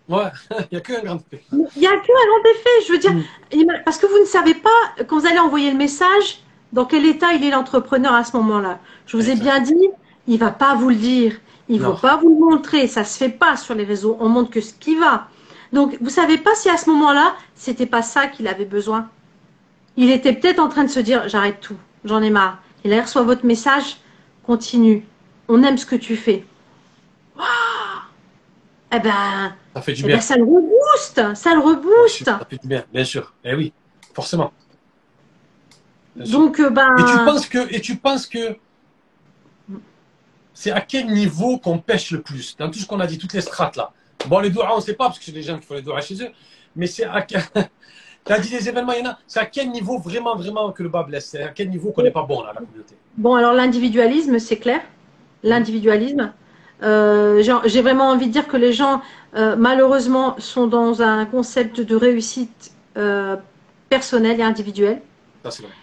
Ouais, 0.09 0.31
il 0.51 0.67
n'y 0.71 0.77
a 0.77 0.81
qu'un 0.81 1.01
grand 1.01 1.19
effet. 1.31 1.43
Il 1.51 1.79
n'y 1.79 1.87
a 1.87 1.91
qu'un 1.91 1.97
grand 1.97 2.51
effet. 2.51 2.85
Je 2.87 2.91
veux 2.91 2.97
dire, 2.97 3.13
mm. 3.13 3.83
parce 3.83 3.97
que 3.97 4.05
vous 4.05 4.19
ne 4.19 4.25
savez 4.25 4.53
pas, 4.53 5.03
quand 5.07 5.19
vous 5.19 5.25
allez 5.25 5.39
envoyer 5.39 5.71
le 5.71 5.77
message, 5.77 6.41
dans 6.73 6.85
quel 6.85 7.05
état 7.05 7.33
il 7.33 7.43
est 7.43 7.51
l'entrepreneur 7.51 8.13
à 8.13 8.23
ce 8.23 8.35
moment-là. 8.37 8.79
Je 9.05 9.17
vous 9.17 9.29
ai 9.29 9.35
bien 9.35 9.59
dit, 9.59 9.89
il 10.27 10.35
ne 10.35 10.39
va 10.39 10.51
pas 10.51 10.75
vous 10.75 10.89
le 10.89 10.95
dire. 10.95 11.37
Il 11.69 11.81
ne 11.81 11.85
va 11.85 11.93
pas 11.93 12.17
vous 12.17 12.29
le 12.29 12.39
montrer. 12.39 12.87
Ça 12.87 13.01
ne 13.01 13.05
se 13.05 13.17
fait 13.17 13.29
pas 13.29 13.57
sur 13.57 13.75
les 13.75 13.83
réseaux. 13.83 14.17
On 14.21 14.29
montre 14.29 14.49
que 14.49 14.61
ce 14.61 14.73
qui 14.73 14.95
va. 14.95 15.27
Donc, 15.73 15.97
vous 15.99 16.05
ne 16.05 16.09
savez 16.09 16.37
pas 16.37 16.55
si 16.55 16.69
à 16.69 16.77
ce 16.77 16.89
moment-là, 16.89 17.35
c'était 17.55 17.85
pas 17.85 18.01
ça 18.01 18.27
qu'il 18.27 18.47
avait 18.47 18.65
besoin. 18.65 19.09
Il 19.97 20.11
était 20.11 20.31
peut-être 20.31 20.59
en 20.59 20.69
train 20.69 20.85
de 20.85 20.89
se 20.89 21.01
dire, 21.01 21.27
j'arrête 21.27 21.59
tout. 21.59 21.75
J'en 22.05 22.21
ai 22.21 22.29
marre. 22.29 22.59
Et 22.85 22.89
là, 22.89 22.97
il 22.97 23.01
reçoit 23.01 23.23
votre 23.23 23.45
message. 23.45 23.97
Continue. 24.45 25.05
On 25.49 25.61
aime 25.63 25.77
ce 25.77 25.85
que 25.85 25.95
tu 25.95 26.15
fais. 26.15 26.45
Waouh 27.37 27.45
eh 28.93 28.99
ben, 28.99 29.53
ça 29.77 29.83
fait 29.83 29.93
du 29.93 30.01
eh 30.03 30.07
bien. 30.07 30.15
Ben, 30.15 30.21
ça 30.21 30.35
le 30.35 30.43
rebooste, 30.43 31.35
ça 31.35 31.53
le 31.53 31.59
rebooste. 31.59 32.25
Ça 32.25 32.41
fait 32.49 32.61
du 32.61 32.67
bien, 32.67 32.83
bien 32.91 33.03
sûr. 33.03 33.33
Eh 33.43 33.53
oui, 33.53 33.73
forcément. 34.13 34.51
Donc, 36.15 36.59
euh, 36.59 36.69
ben. 36.69 36.95
Et 36.97 37.03
tu 37.03 37.25
penses 37.25 37.47
que, 37.47 37.75
et 37.75 37.79
tu 37.79 37.95
penses 37.95 38.25
que, 38.25 38.57
c'est 40.53 40.71
à 40.71 40.81
quel 40.81 41.07
niveau 41.07 41.59
qu'on 41.59 41.77
pêche 41.77 42.09
le 42.09 42.21
plus 42.21 42.57
dans 42.57 42.71
tout 42.71 42.79
ce 42.79 42.87
qu'on 42.87 42.99
a 42.99 43.05
dit, 43.05 43.19
toutes 43.19 43.33
les 43.33 43.41
strates 43.41 43.75
là? 43.75 43.91
Bon, 44.27 44.39
les 44.39 44.49
doigts, 44.49 44.73
on 44.73 44.77
ne 44.77 44.81
sait 44.81 44.95
pas 44.95 45.05
parce 45.05 45.19
que 45.19 45.25
c'est 45.25 45.31
des 45.31 45.43
gens 45.43 45.59
qui 45.59 45.65
font 45.67 45.75
les 45.75 45.83
doigts 45.83 46.01
chez 46.01 46.15
eux, 46.23 46.31
mais 46.75 46.87
c'est 46.87 47.05
à 47.05 47.21
quel. 47.21 47.43
As 48.29 48.39
dit 48.39 48.49
des 48.49 48.67
événements, 48.67 48.91
il 48.91 49.05
y 49.05 49.07
en 49.07 49.11
a. 49.11 49.19
C'est 49.25 49.39
à 49.39 49.45
quel 49.45 49.69
niveau 49.69 49.99
vraiment, 49.99 50.35
vraiment 50.35 50.71
que 50.73 50.83
le 50.83 50.89
bas 50.89 51.03
blesse 51.03 51.27
C'est 51.27 51.43
à 51.43 51.49
quel 51.49 51.69
niveau 51.69 51.91
qu'on 51.91 52.03
n'est 52.03 52.11
pas 52.11 52.23
bon 52.23 52.41
là, 52.41 52.51
la 52.53 52.59
communauté? 52.59 52.95
Bon, 53.15 53.35
alors 53.35 53.53
l'individualisme, 53.53 54.37
c'est 54.39 54.57
clair. 54.57 54.81
L'individualisme. 55.43 56.33
Euh, 56.83 57.41
j'ai 57.65 57.81
vraiment 57.81 58.09
envie 58.09 58.27
de 58.27 58.31
dire 58.31 58.47
que 58.47 58.57
les 58.57 58.73
gens, 58.73 59.01
euh, 59.35 59.55
malheureusement, 59.57 60.35
sont 60.39 60.67
dans 60.67 61.01
un 61.01 61.25
concept 61.25 61.81
de 61.81 61.95
réussite 61.95 62.71
euh, 62.97 63.35
personnelle 63.89 64.39
et 64.39 64.43
individuelle. 64.43 65.01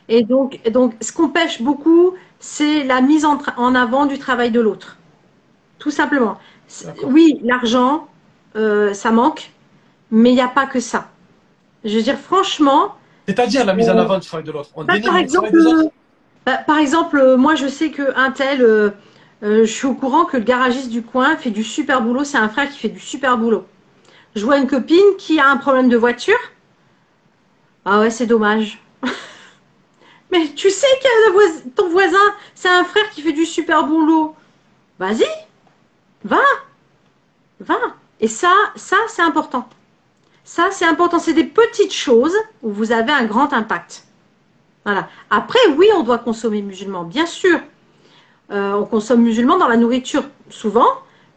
Et 0.09 0.23
donc, 0.23 0.61
donc, 0.71 0.95
ce 1.01 1.11
qu'on 1.11 1.29
pêche 1.29 1.63
beaucoup, 1.63 2.15
c'est 2.39 2.85
la 2.85 3.01
mise 3.01 3.25
en, 3.25 3.39
en, 3.57 3.75
avant 3.75 4.05
du 4.05 4.19
travail 4.19 4.51
de 4.51 4.61
l'autre. 4.61 4.99
Tout 5.79 5.91
simplement. 5.91 6.39
Oui, 7.03 7.41
l'argent, 7.43 8.07
ça 8.55 9.11
manque, 9.11 9.51
mais 10.11 10.31
il 10.31 10.35
n'y 10.35 10.43
a 10.43 10.49
pas 10.49 10.67
que 10.67 10.81
ça. 10.81 11.09
Je 11.83 11.97
veux 11.97 12.03
dire, 12.03 12.19
franchement. 12.19 12.95
C'est-à-dire 13.27 13.65
la 13.65 13.75
mise 13.75 13.89
en 13.89 13.97
avant 13.97 14.19
du 14.19 14.27
travail 14.27 14.45
de 14.45 14.53
l'autre. 14.53 14.69
Bah, 14.77 14.95
par, 15.03 15.17
exemple, 15.17 15.59
bah, 16.45 16.59
par 16.67 16.79
exemple, 16.79 17.37
moi, 17.37 17.55
je 17.55 17.67
sais 17.67 17.91
qu'un 17.91 18.33
tel 18.33 18.93
euh, 19.45 19.67
je 19.67 19.73
suis 19.73 19.87
au 19.87 19.95
courant 19.95 20.25
que 20.25 20.39
le 20.39 20.43
garagiste 20.43 20.89
du 20.89 21.03
coin 21.03 21.37
fait 21.37 21.51
du 21.51 21.63
super 21.63 22.01
boulot. 22.01 22.25
C'est 22.25 22.39
un 22.39 22.49
frère 22.49 22.71
qui 22.71 22.79
fait 22.79 22.89
du 22.89 22.99
super 22.99 23.37
boulot. 23.37 23.67
Je 24.35 24.45
vois 24.45 24.57
une 24.57 24.67
copine 24.67 25.17
qui 25.19 25.39
a 25.39 25.49
un 25.49 25.59
problème 25.59 25.89
de 25.89 25.97
voiture. 25.97 26.39
Ah 27.85 28.01
ouais, 28.01 28.11
c'est 28.11 28.27
dommage. 28.27 28.83
Mais 30.33 30.49
tu 30.55 30.71
sais 30.71 30.87
que 31.03 31.69
ton 31.69 31.89
voisin, 31.91 32.17
c'est 32.55 32.71
un 32.71 32.85
frère 32.85 33.11
qui 33.11 33.21
fait 33.21 33.33
du 33.33 33.45
super 33.45 33.87
boulot. 33.87 34.35
Vas-y, 34.99 35.27
va, 36.25 36.41
va. 37.61 37.77
Et 38.21 38.29
ça, 38.29 38.53
ça, 38.77 38.97
c'est 39.09 39.23
important. 39.23 39.69
Ça, 40.45 40.69
c'est 40.71 40.87
important. 40.87 41.19
C'est 41.19 41.35
des 41.35 41.45
petites 41.45 41.93
choses 41.93 42.37
où 42.63 42.71
vous 42.71 42.93
avez 42.93 43.13
un 43.13 43.25
grand 43.27 43.53
impact. 43.53 44.05
Voilà. 44.85 45.09
Après, 45.29 45.59
oui, 45.77 45.89
on 45.95 46.03
doit 46.03 46.19
consommer 46.19 46.63
musulman, 46.63 47.05
bien 47.05 47.27
sûr. 47.27 47.61
Euh, 48.51 48.73
on 48.73 48.85
consomme 48.85 49.23
musulman 49.23 49.59
dans 49.59 49.69
la 49.69 49.77
nourriture, 49.77 50.25
souvent, 50.51 50.89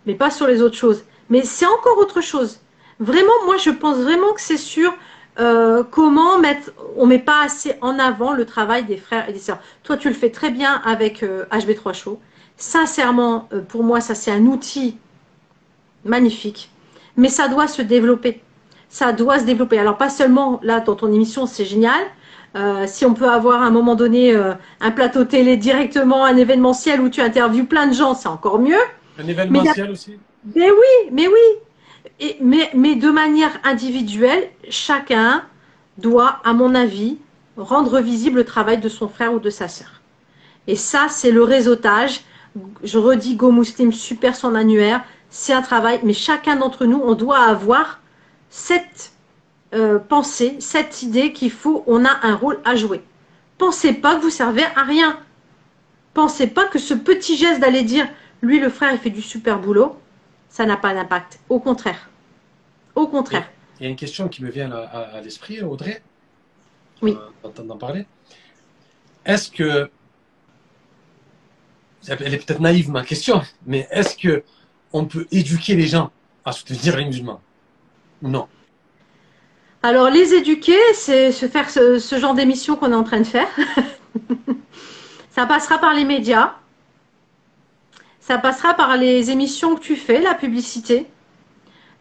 mais 0.06 0.16
pas 0.16 0.30
sur 0.30 0.48
les 0.48 0.62
autres 0.62 0.76
choses. 0.76 1.04
Mais 1.30 1.44
c'est 1.44 1.66
encore 1.66 1.98
autre 1.98 2.22
chose. 2.22 2.60
Vraiment, 3.00 3.34
moi, 3.46 3.58
je 3.58 3.70
pense 3.70 3.98
vraiment 3.98 4.34
que 4.34 4.42
c'est 4.42 4.58
sur 4.58 4.94
euh, 5.40 5.84
comment 5.90 6.40
mettre, 6.40 6.72
on 6.96 7.06
met 7.06 7.20
pas 7.20 7.44
assez 7.44 7.76
en 7.82 8.00
avant 8.00 8.34
le 8.34 8.46
travail 8.46 8.86
des 8.86 8.98
frères 8.98 9.30
et 9.30 9.34
des 9.34 9.40
sœurs. 9.40 9.60
Toi, 9.84 9.98
tu 9.98 10.10
le 10.10 10.16
fais 10.16 10.32
très 10.32 10.50
bien 10.50 10.82
avec 10.84 11.24
HB3 11.24 11.90
euh, 11.90 11.94
Show. 11.94 12.20
Sincèrement, 12.58 13.48
pour 13.70 13.84
moi, 13.84 14.02
ça 14.02 14.16
c'est 14.16 14.32
un 14.32 14.46
outil 14.46 14.98
magnifique. 16.04 16.72
Mais 17.16 17.30
ça 17.30 17.48
doit 17.48 17.68
se 17.68 17.84
développer. 17.84 18.42
Ça 18.90 19.12
doit 19.12 19.40
se 19.40 19.44
développer. 19.44 19.78
Alors 19.78 19.98
pas 19.98 20.10
seulement 20.10 20.60
là 20.64 20.80
dans 20.80 20.96
ton 20.96 21.12
émission, 21.14 21.46
c'est 21.46 21.66
génial, 21.66 22.02
euh, 22.58 22.86
si 22.88 23.06
on 23.06 23.14
peut 23.14 23.30
avoir 23.30 23.62
à 23.62 23.66
un 23.66 23.72
moment 23.72 23.96
donné 23.96 24.34
euh, 24.34 24.54
un 24.82 24.92
plateau 24.92 25.26
télé 25.26 25.58
directement, 25.58 26.26
un 26.26 26.38
événementiel 26.38 27.02
où 27.02 27.10
tu 27.10 27.22
interviews 27.22 27.66
plein 27.66 27.88
de 27.88 27.94
gens, 27.94 28.16
c'est 28.16 28.28
encore 28.28 28.60
mieux. 28.60 28.80
Un 29.20 29.28
événementiel 29.28 29.92
aussi? 29.92 30.18
Mais 30.56 30.72
oui, 30.72 31.10
mais 31.12 31.28
oui. 31.28 32.36
mais, 32.42 32.70
mais 32.74 32.96
de 32.96 33.10
manière 33.10 33.60
individuelle, 33.64 34.50
chacun 34.70 35.44
doit, 35.98 36.40
à 36.44 36.54
mon 36.54 36.74
avis, 36.74 37.18
rendre 37.58 38.00
visible 38.00 38.38
le 38.38 38.46
travail 38.46 38.80
de 38.80 38.90
son 38.90 39.08
frère 39.08 39.34
ou 39.34 39.40
de 39.40 39.50
sa 39.50 39.68
sœur. 39.68 40.02
Et 40.68 40.76
ça, 40.76 41.08
c'est 41.10 41.32
le 41.32 41.44
réseautage. 41.44 42.22
Je 42.84 42.98
redis 42.98 43.36
Go 43.36 43.52
Muslim, 43.52 43.92
super 43.92 44.36
son 44.36 44.56
annuaire. 44.56 45.04
C'est 45.30 45.54
un 45.54 45.62
travail, 45.62 46.00
mais 46.04 46.14
chacun 46.14 46.56
d'entre 46.56 46.86
nous, 46.86 47.02
on 47.04 47.14
doit 47.14 47.40
avoir 47.40 48.00
cette 48.50 49.12
euh, 49.74 50.00
pensez 50.00 50.58
cette 50.60 51.04
idée 51.04 51.34
qu'il 51.34 51.52
faut, 51.52 51.84
on 51.88 52.06
a 52.06 52.26
un 52.26 52.36
rôle 52.36 52.60
à 52.64 52.76
jouer. 52.76 53.02
Pensez 53.58 53.94
pas 53.94 54.16
que 54.16 54.22
vous 54.22 54.30
servez 54.30 54.64
à 54.76 54.84
rien. 54.84 55.20
Pensez 56.14 56.48
pas 56.48 56.66
que 56.66 56.80
ce 56.80 56.94
petit 56.94 57.38
geste 57.38 57.60
d'aller 57.60 57.84
dire, 57.84 58.08
lui 58.42 58.60
le 58.60 58.70
frère 58.70 58.92
il 58.94 58.98
fait 58.98 59.10
du 59.10 59.22
super 59.22 59.60
boulot, 59.60 60.00
ça 60.50 60.66
n'a 60.66 60.78
pas 60.78 60.94
d'impact. 60.94 61.40
Au 61.50 61.60
contraire. 61.60 62.10
Au 62.96 63.08
contraire. 63.08 63.50
Il 63.80 63.84
y 63.84 63.86
a 63.88 63.90
une 63.90 63.96
question 63.96 64.28
qui 64.28 64.44
me 64.44 64.50
vient 64.50 64.72
à, 64.72 65.22
l'esprit, 65.22 65.62
Audrey. 65.62 66.02
Oui. 67.02 67.16
Euh, 67.46 67.64
d'en 67.64 67.78
parler. 67.78 68.06
Est-ce 69.26 69.52
que 69.52 69.92
elle 72.08 72.34
est 72.34 72.46
peut-être 72.46 72.62
naïve 72.62 72.90
ma 72.90 73.04
question, 73.04 73.42
mais 73.66 73.88
est-ce 73.92 74.16
que 74.16 74.44
on 74.94 75.06
peut 75.06 75.28
éduquer 75.32 75.76
les 75.76 75.88
gens 75.88 76.12
à 76.46 76.54
soutenir 76.54 76.96
les 76.96 77.06
musulmans 77.06 77.42
Non. 78.22 78.48
Alors, 79.84 80.10
les 80.10 80.34
éduquer, 80.34 80.80
c'est 80.94 81.32
se 81.32 81.48
faire 81.48 81.70
ce, 81.70 82.18
genre 82.20 82.34
d'émission 82.34 82.76
qu'on 82.76 82.92
est 82.92 82.96
en 82.96 83.04
train 83.04 83.20
de 83.20 83.26
faire. 83.26 83.48
ça 85.32 85.46
passera 85.46 85.78
par 85.78 85.94
les 85.94 86.04
médias. 86.04 86.54
Ça 88.20 88.38
passera 88.38 88.74
par 88.74 88.98
les 88.98 89.30
émissions 89.32 89.76
que 89.76 89.82
tu 89.82 89.96
fais, 89.96 90.20
la 90.20 90.34
publicité. 90.34 91.08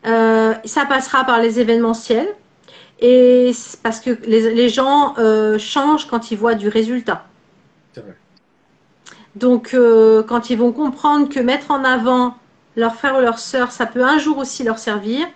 Euh, 0.06 0.54
ça 0.64 0.86
passera 0.86 1.24
par 1.24 1.40
les 1.40 1.60
événementiels. 1.60 2.28
Et 3.00 3.52
parce 3.82 4.00
que 4.00 4.10
les, 4.26 4.68
gens 4.70 5.14
euh, 5.18 5.58
changent 5.58 6.06
quand 6.06 6.30
ils 6.30 6.38
voient 6.38 6.54
du 6.54 6.68
résultat. 6.68 7.26
Donc, 9.34 9.74
euh, 9.74 10.22
quand 10.22 10.48
ils 10.48 10.56
vont 10.56 10.72
comprendre 10.72 11.28
que 11.28 11.40
mettre 11.40 11.70
en 11.70 11.84
avant 11.84 12.36
leur 12.74 12.94
frère 12.94 13.18
ou 13.18 13.20
leur 13.20 13.38
sœur, 13.38 13.70
ça 13.70 13.84
peut 13.84 14.02
un 14.02 14.18
jour 14.18 14.38
aussi 14.38 14.64
leur 14.64 14.78
servir, 14.78 15.26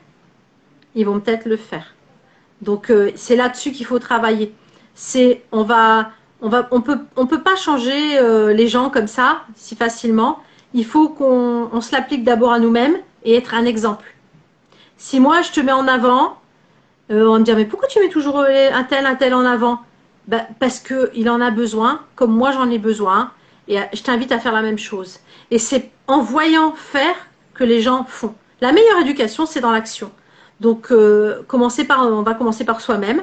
ils 0.95 1.05
vont 1.05 1.21
peut-être 1.21 1.45
le 1.45 1.59
faire. 1.59 1.95
Donc 2.63 2.91
euh, 2.91 3.11
c'est 3.17 3.37
là-dessus 3.37 3.73
qu'il 3.73 3.87
faut 3.87 3.99
travailler. 3.99 4.55
On 5.53 5.63
va 5.63 6.13
peut 6.43 7.43
pas 7.43 7.57
changer 7.57 8.19
euh, 8.19 8.53
les 8.53 8.69
gens 8.69 8.91
comme 8.91 9.07
ça 9.07 9.43
si 9.55 9.77
facilement. 9.77 10.39
Il 10.75 10.85
faut 10.85 11.09
qu'on 11.09 11.81
se 11.81 11.93
l'applique 11.93 12.23
d'abord 12.23 12.53
à 12.53 12.59
nous-mêmes 12.59 12.97
et 13.25 13.37
être 13.37 13.55
un 13.55 13.65
exemple. 13.65 14.15
Si 14.97 15.21
moi 15.21 15.43
je 15.43 15.51
te 15.53 15.61
mets 15.61 15.73
en 15.73 15.89
avant, 15.89 16.39
euh, 17.11 17.27
on 17.27 17.39
me 17.39 17.45
dire 17.45 17.57
mais 17.57 17.65
pourquoi 17.65 17.89
tu 17.89 17.99
mets 18.01 18.09
toujours 18.09 18.41
un 18.41 18.85
tel 18.85 19.07
un 19.07 19.15
tel 19.15 19.35
en 19.35 19.45
avant? 19.45 19.81
Ben, 20.29 20.47
parce 20.61 20.79
que 20.79 21.11
il 21.15 21.29
en 21.29 21.41
a 21.41 21.51
besoin, 21.51 22.03
comme 22.15 22.31
moi 22.31 22.53
j'en 22.53 22.71
ai 22.71 22.79
besoin, 22.79 23.33
et 23.67 23.79
je 23.93 24.03
t'invite 24.03 24.31
à 24.33 24.39
faire 24.39 24.53
la 24.53 24.63
même 24.63 24.79
chose. 24.79 25.19
Et 25.51 25.59
c'est 25.59 25.91
en 26.07 26.21
voyant 26.21 26.73
faire 26.77 27.17
que 27.55 27.65
les 27.65 27.81
gens 27.81 28.05
font. 28.05 28.35
La 28.61 28.73
meilleure 28.73 29.01
éducation, 29.01 29.47
c'est 29.47 29.61
dans 29.61 29.73
l'action. 29.73 30.13
Donc, 30.61 30.89
euh, 30.91 31.43
par, 31.89 32.07
on 32.07 32.23
va 32.23 32.35
commencer 32.35 32.65
par 32.65 32.81
soi-même, 32.81 33.23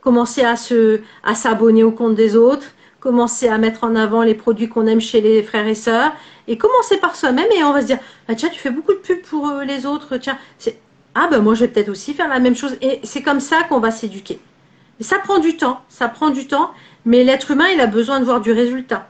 commencer 0.00 0.42
à 0.42 1.34
s'abonner 1.34 1.82
au 1.82 1.90
compte 1.90 2.14
des 2.14 2.36
autres, 2.36 2.66
commencer 3.00 3.48
à 3.48 3.58
mettre 3.58 3.84
en 3.84 3.94
avant 3.96 4.22
les 4.22 4.34
produits 4.34 4.68
qu'on 4.68 4.86
aime 4.86 5.00
chez 5.00 5.20
les 5.20 5.42
frères 5.42 5.66
et 5.66 5.74
sœurs, 5.74 6.12
et 6.46 6.56
commencer 6.56 6.96
par 6.96 7.14
soi-même 7.14 7.46
et 7.56 7.62
on 7.62 7.72
va 7.72 7.82
se 7.82 7.86
dire, 7.86 7.98
ah, 8.26 8.34
tiens, 8.34 8.48
tu 8.48 8.58
fais 8.58 8.70
beaucoup 8.70 8.92
de 8.92 8.98
pubs 8.98 9.22
pour 9.22 9.48
euh, 9.48 9.64
les 9.64 9.86
autres, 9.86 10.16
tiens, 10.16 10.38
Ah 11.14 11.28
ben 11.30 11.40
moi 11.40 11.54
je 11.54 11.60
vais 11.60 11.68
peut-être 11.68 11.88
aussi 11.90 12.14
faire 12.14 12.28
la 12.28 12.38
même 12.38 12.56
chose. 12.56 12.76
Et 12.80 13.00
c'est 13.04 13.22
comme 13.22 13.40
ça 13.40 13.64
qu'on 13.68 13.80
va 13.80 13.90
s'éduquer. 13.90 14.40
ça 15.00 15.18
prend 15.18 15.38
du 15.38 15.56
temps, 15.56 15.80
ça 15.88 16.08
prend 16.08 16.30
du 16.30 16.46
temps, 16.46 16.72
mais 17.04 17.24
l'être 17.24 17.50
humain, 17.50 17.68
il 17.74 17.80
a 17.80 17.86
besoin 17.86 18.20
de 18.20 18.24
voir 18.24 18.40
du 18.40 18.52
résultat. 18.52 19.08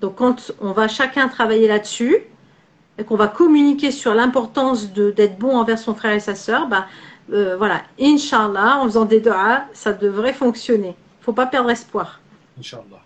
Donc 0.00 0.16
quand 0.16 0.52
on 0.60 0.72
va 0.72 0.88
chacun 0.88 1.28
travailler 1.28 1.68
là-dessus, 1.68 2.18
et 2.98 3.04
qu'on 3.04 3.16
va 3.16 3.28
communiquer 3.28 3.92
sur 3.92 4.14
l'importance 4.14 4.92
d'être 4.92 5.38
bon 5.38 5.56
envers 5.56 5.78
son 5.78 5.94
frère 5.94 6.12
et 6.12 6.20
sa 6.20 6.34
sœur, 6.34 6.66
bah, 6.66 6.86
euh, 7.32 7.56
voilà, 7.56 7.82
Inch'Allah, 8.00 8.78
en 8.78 8.84
faisant 8.84 9.04
des 9.04 9.20
doigts, 9.20 9.64
ça 9.72 9.92
devrait 9.92 10.32
fonctionner. 10.32 10.88
Il 10.88 11.20
ne 11.20 11.24
faut 11.24 11.32
pas 11.32 11.46
perdre 11.46 11.70
espoir. 11.70 12.20
Inch'Allah. 12.58 13.02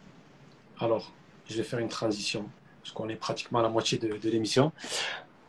Alors, 0.81 1.13
je 1.49 1.57
vais 1.57 1.63
faire 1.63 1.79
une 1.79 1.89
transition, 1.89 2.49
parce 2.83 2.93
qu'on 2.93 3.09
est 3.11 3.17
pratiquement 3.17 3.59
à 3.59 3.63
la 3.63 3.69
moitié 3.69 3.99
de, 3.99 4.29
l'émission. 4.29 4.73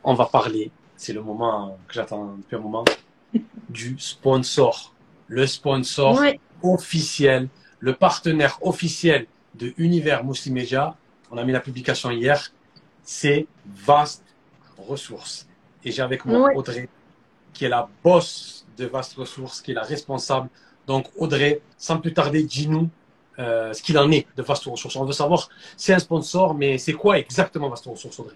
On 0.04 0.14
va 0.14 0.26
parler, 0.26 0.72
c'est 0.98 1.14
le 1.14 1.22
moment 1.22 1.78
que 1.88 1.94
j'attends 1.94 2.36
depuis 2.38 2.58
un 2.58 2.60
moment, 2.60 2.84
du 3.70 3.96
sponsor. 3.98 4.94
Le 5.28 5.48
sponsor 5.48 6.22
officiel, 6.62 7.48
le 7.80 7.94
partenaire 7.94 8.60
officiel 8.62 9.26
de 9.56 9.74
Univers 9.78 10.26
Muslim 10.26 10.56
Media. 10.56 10.96
On 11.32 11.38
a 11.38 11.44
mis 11.46 11.54
la 11.54 11.62
publication 11.62 12.12
hier. 12.12 12.52
C'est 13.04 13.48
Vast 13.66 14.24
Ressources. 14.88 15.48
Et 15.84 15.92
j'ai 15.92 16.02
avec 16.02 16.26
moi 16.26 16.52
Audrey, 16.56 16.90
qui 17.54 17.66
est 17.66 17.70
la 17.70 17.90
boss 18.04 18.66
de 18.78 18.86
Vast 18.86 19.16
Ressources, 19.16 19.62
qui 19.62 19.72
est 19.72 19.76
la 19.76 19.84
responsable. 19.84 20.50
Donc, 20.88 21.08
Audrey, 21.18 21.62
sans 21.78 21.98
plus 21.98 22.14
tarder, 22.14 22.44
dis-nous 22.44 22.90
euh, 23.40 23.74
ce 23.74 23.82
qu'il 23.82 23.98
en 23.98 24.12
est 24.12 24.28
de 24.38 24.44
Vaste 24.44 24.66
Ressources. 24.66 24.96
On 24.96 25.06
veut 25.06 25.14
savoir, 25.14 25.50
c'est 25.78 25.94
un 25.94 26.00
sponsor, 26.00 26.54
mais 26.54 26.78
c'est 26.78 26.94
quoi 26.94 27.18
exactement 27.18 27.70
Vaste 27.70 27.86
Ressources, 27.86 28.20
Audrey? 28.20 28.36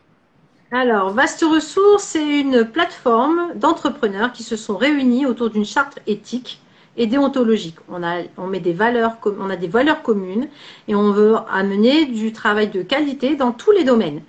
Alors, 0.72 1.12
Vaste 1.12 1.43
Ressources, 1.43 2.04
c'est 2.04 2.39
une 2.41 2.66
plateforme 2.66 3.54
d'entrepreneurs 3.56 4.34
qui 4.34 4.43
se 4.43 4.56
sont 4.56 4.76
réunis 4.76 5.26
autour 5.26 5.50
d'une 5.50 5.66
charte 5.66 6.00
éthique 6.08 6.60
et 6.98 7.06
déontologique. 7.06 7.78
On 7.89 8.04
a, 8.04 8.24
on 8.38 8.48
met 8.48 8.60
des 8.60 8.74
valeurs, 8.74 9.18
on 9.39 9.50
a 9.50 9.56
des 9.56 9.68
valeurs 9.68 10.02
communes 10.02 10.50
et 10.88 10.95
on 10.95 11.12
veut 11.12 11.36
amener 11.50 12.06
du 12.06 12.34
travail 12.34 12.70
de 12.70 12.82
qualité 12.82 13.36
dans 13.36 13.52
tous 13.52 13.72
les 13.72 13.84
domaines. 13.84 14.22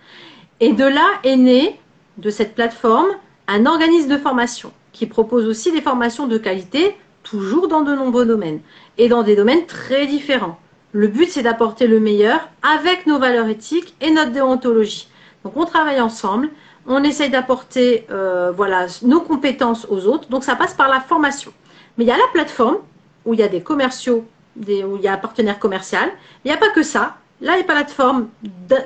Et 0.60 0.72
de 0.72 0.84
là 0.84 1.06
est 1.24 1.36
né, 1.36 1.80
de 2.18 2.30
cette 2.30 2.54
plateforme, 2.54 3.08
un 3.46 3.64
organisme 3.66 4.10
de 4.10 4.18
formation 4.18 4.72
qui 4.92 5.06
propose 5.06 5.46
aussi 5.46 5.72
des 5.72 5.80
formations 5.80 6.26
de 6.26 6.38
qualité 6.38 6.96
toujours 7.22 7.68
dans 7.68 7.82
de 7.82 7.94
nombreux 7.94 8.26
domaines 8.26 8.60
et 8.96 9.08
dans 9.08 9.22
des 9.22 9.36
domaines 9.36 9.66
très 9.66 10.06
différents. 10.06 10.58
Le 10.92 11.08
but, 11.08 11.30
c'est 11.30 11.42
d'apporter 11.42 11.86
le 11.86 12.00
meilleur 12.00 12.48
avec 12.62 13.06
nos 13.06 13.18
valeurs 13.18 13.48
éthiques 13.48 13.94
et 14.00 14.10
notre 14.10 14.32
déontologie. 14.32 15.08
Donc, 15.44 15.56
on 15.56 15.64
travaille 15.64 16.00
ensemble, 16.00 16.48
on 16.86 17.02
essaye 17.04 17.30
d'apporter 17.30 18.06
euh, 18.10 18.50
voilà, 18.50 18.86
nos 19.02 19.20
compétences 19.20 19.86
aux 19.90 20.06
autres. 20.06 20.28
Donc, 20.30 20.44
ça 20.44 20.56
passe 20.56 20.74
par 20.74 20.88
la 20.88 21.00
formation. 21.00 21.52
Mais 21.96 22.04
il 22.04 22.08
y 22.08 22.12
a 22.12 22.16
la 22.16 22.28
plateforme 22.32 22.78
où 23.26 23.34
il 23.34 23.40
y 23.40 23.42
a 23.42 23.48
des 23.48 23.60
commerciaux, 23.60 24.26
des, 24.56 24.82
où 24.82 24.96
il 24.96 25.02
y 25.02 25.08
a 25.08 25.12
un 25.12 25.18
partenaire 25.18 25.58
commercial. 25.58 26.10
Il 26.44 26.48
n'y 26.48 26.54
a 26.54 26.58
pas 26.58 26.70
que 26.70 26.82
ça. 26.82 27.16
Là, 27.40 27.52
il 27.56 27.60
y 27.60 27.64
a 27.64 27.66
la 27.66 27.74
plateforme 27.74 28.28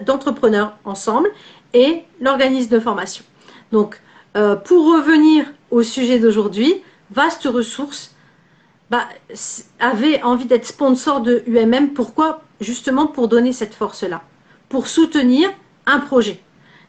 d'entrepreneurs 0.04 0.76
ensemble 0.84 1.30
et 1.74 2.02
l'organisme 2.20 2.70
de 2.70 2.80
formation. 2.80 3.24
Donc, 3.70 4.00
euh, 4.36 4.56
pour 4.56 4.86
revenir 4.94 5.46
au 5.70 5.82
sujet 5.82 6.18
d'aujourd'hui, 6.18 6.82
vaste 7.10 7.44
ressource 7.44 8.14
bah, 8.90 9.08
avait 9.80 10.22
envie 10.22 10.44
d'être 10.46 10.66
sponsor 10.66 11.20
de 11.20 11.42
UMM. 11.46 11.90
Pourquoi? 11.90 12.42
Justement 12.60 13.06
pour 13.06 13.28
donner 13.28 13.52
cette 13.52 13.74
force-là, 13.74 14.22
pour 14.68 14.86
soutenir 14.86 15.50
un 15.86 15.98
projet. 15.98 16.40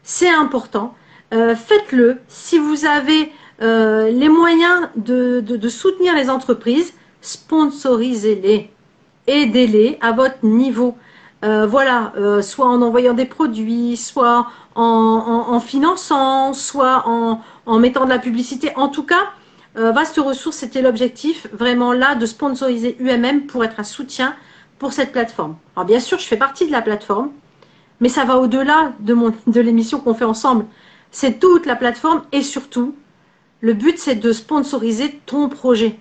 C'est 0.03 0.29
important. 0.29 0.95
Euh, 1.33 1.55
faites-le. 1.55 2.19
Si 2.27 2.59
vous 2.59 2.85
avez 2.85 3.31
euh, 3.61 4.09
les 4.11 4.29
moyens 4.29 4.89
de, 4.95 5.69
soutenir 5.69 6.15
les 6.15 6.29
entreprises, 6.29 6.93
sponsorisez-les. 7.21 8.69
Aidez-les 9.27 9.97
à 10.01 10.11
votre 10.11 10.43
niveau. 10.43 10.97
Euh, 11.43 11.65
voilà, 11.65 12.13
soit 12.41 12.67
en 12.67 12.81
envoyant 12.81 13.13
des 13.13 13.25
produits, 13.25 13.97
soit 13.97 14.47
en, 14.75 15.59
finançant, 15.59 16.53
soit 16.53 17.03
en, 17.07 17.79
mettant 17.79 18.05
de 18.05 18.09
la 18.09 18.19
publicité. 18.19 18.71
En 18.75 18.87
tout 18.87 19.03
cas, 19.03 19.29
euh, 19.77 19.91
Vaste 19.91 20.17
Ressources, 20.17 20.57
c'était 20.57 20.81
l'objectif 20.81 21.47
vraiment 21.51 21.93
là 21.93 22.15
de 22.15 22.25
sponsoriser 22.25 22.95
UMM 22.99 23.47
pour 23.47 23.63
être 23.63 23.79
un 23.79 23.83
soutien 23.83 24.35
pour 24.77 24.93
cette 24.93 25.11
plateforme. 25.11 25.55
Alors 25.75 25.85
bien 25.85 25.99
sûr, 25.99 26.19
je 26.19 26.27
fais 26.27 26.37
partie 26.37 26.67
de 26.67 26.71
la 26.71 26.81
plateforme, 26.81 27.31
mais 27.99 28.09
ça 28.09 28.23
va 28.23 28.37
au-delà 28.37 28.93
de, 28.99 29.17
de 29.47 29.61
l'émission 29.61 29.99
qu'on 29.99 30.13
fait 30.13 30.25
ensemble. 30.25 30.65
C'est 31.09 31.39
toute 31.39 31.65
la 31.65 31.75
plateforme 31.75 32.21
et 32.31 32.43
surtout, 32.43 32.95
le 33.61 33.73
but 33.73 33.97
c'est 33.97 34.15
de 34.15 34.31
sponsoriser 34.31 35.19
ton 35.25 35.49
projet 35.49 35.97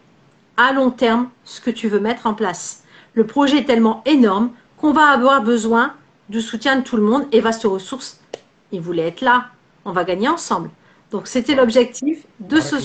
à 0.59 0.73
long 0.73 0.91
terme, 0.91 1.31
ce 1.45 1.61
que 1.61 1.71
tu 1.71 1.89
veux 1.89 2.01
mettre 2.01 2.27
en 2.27 2.35
place. 2.35 2.85
Le 3.15 3.27
projet 3.27 3.59
est 3.59 3.65
tellement 3.65 4.03
énorme 4.05 4.51
qu'on 4.83 4.93
va 4.93 5.07
avoir 5.07 5.43
besoin 5.43 5.95
du 6.29 6.41
soutien 6.41 6.77
de 6.77 6.83
tout 6.83 6.97
le 6.97 7.03
monde 7.03 7.25
et 7.31 7.41
Vaste 7.41 7.63
Ressources, 7.65 8.21
il 8.73 8.81
voulait 8.81 9.09
être 9.09 9.21
là. 9.21 9.47
On 9.85 9.93
va 9.93 10.05
gagner 10.05 10.29
ensemble. 10.29 10.71
Donc 11.13 11.27
c'était 11.27 11.55
l'objectif 11.55 12.25
de, 12.41 12.59
se, 12.59 12.81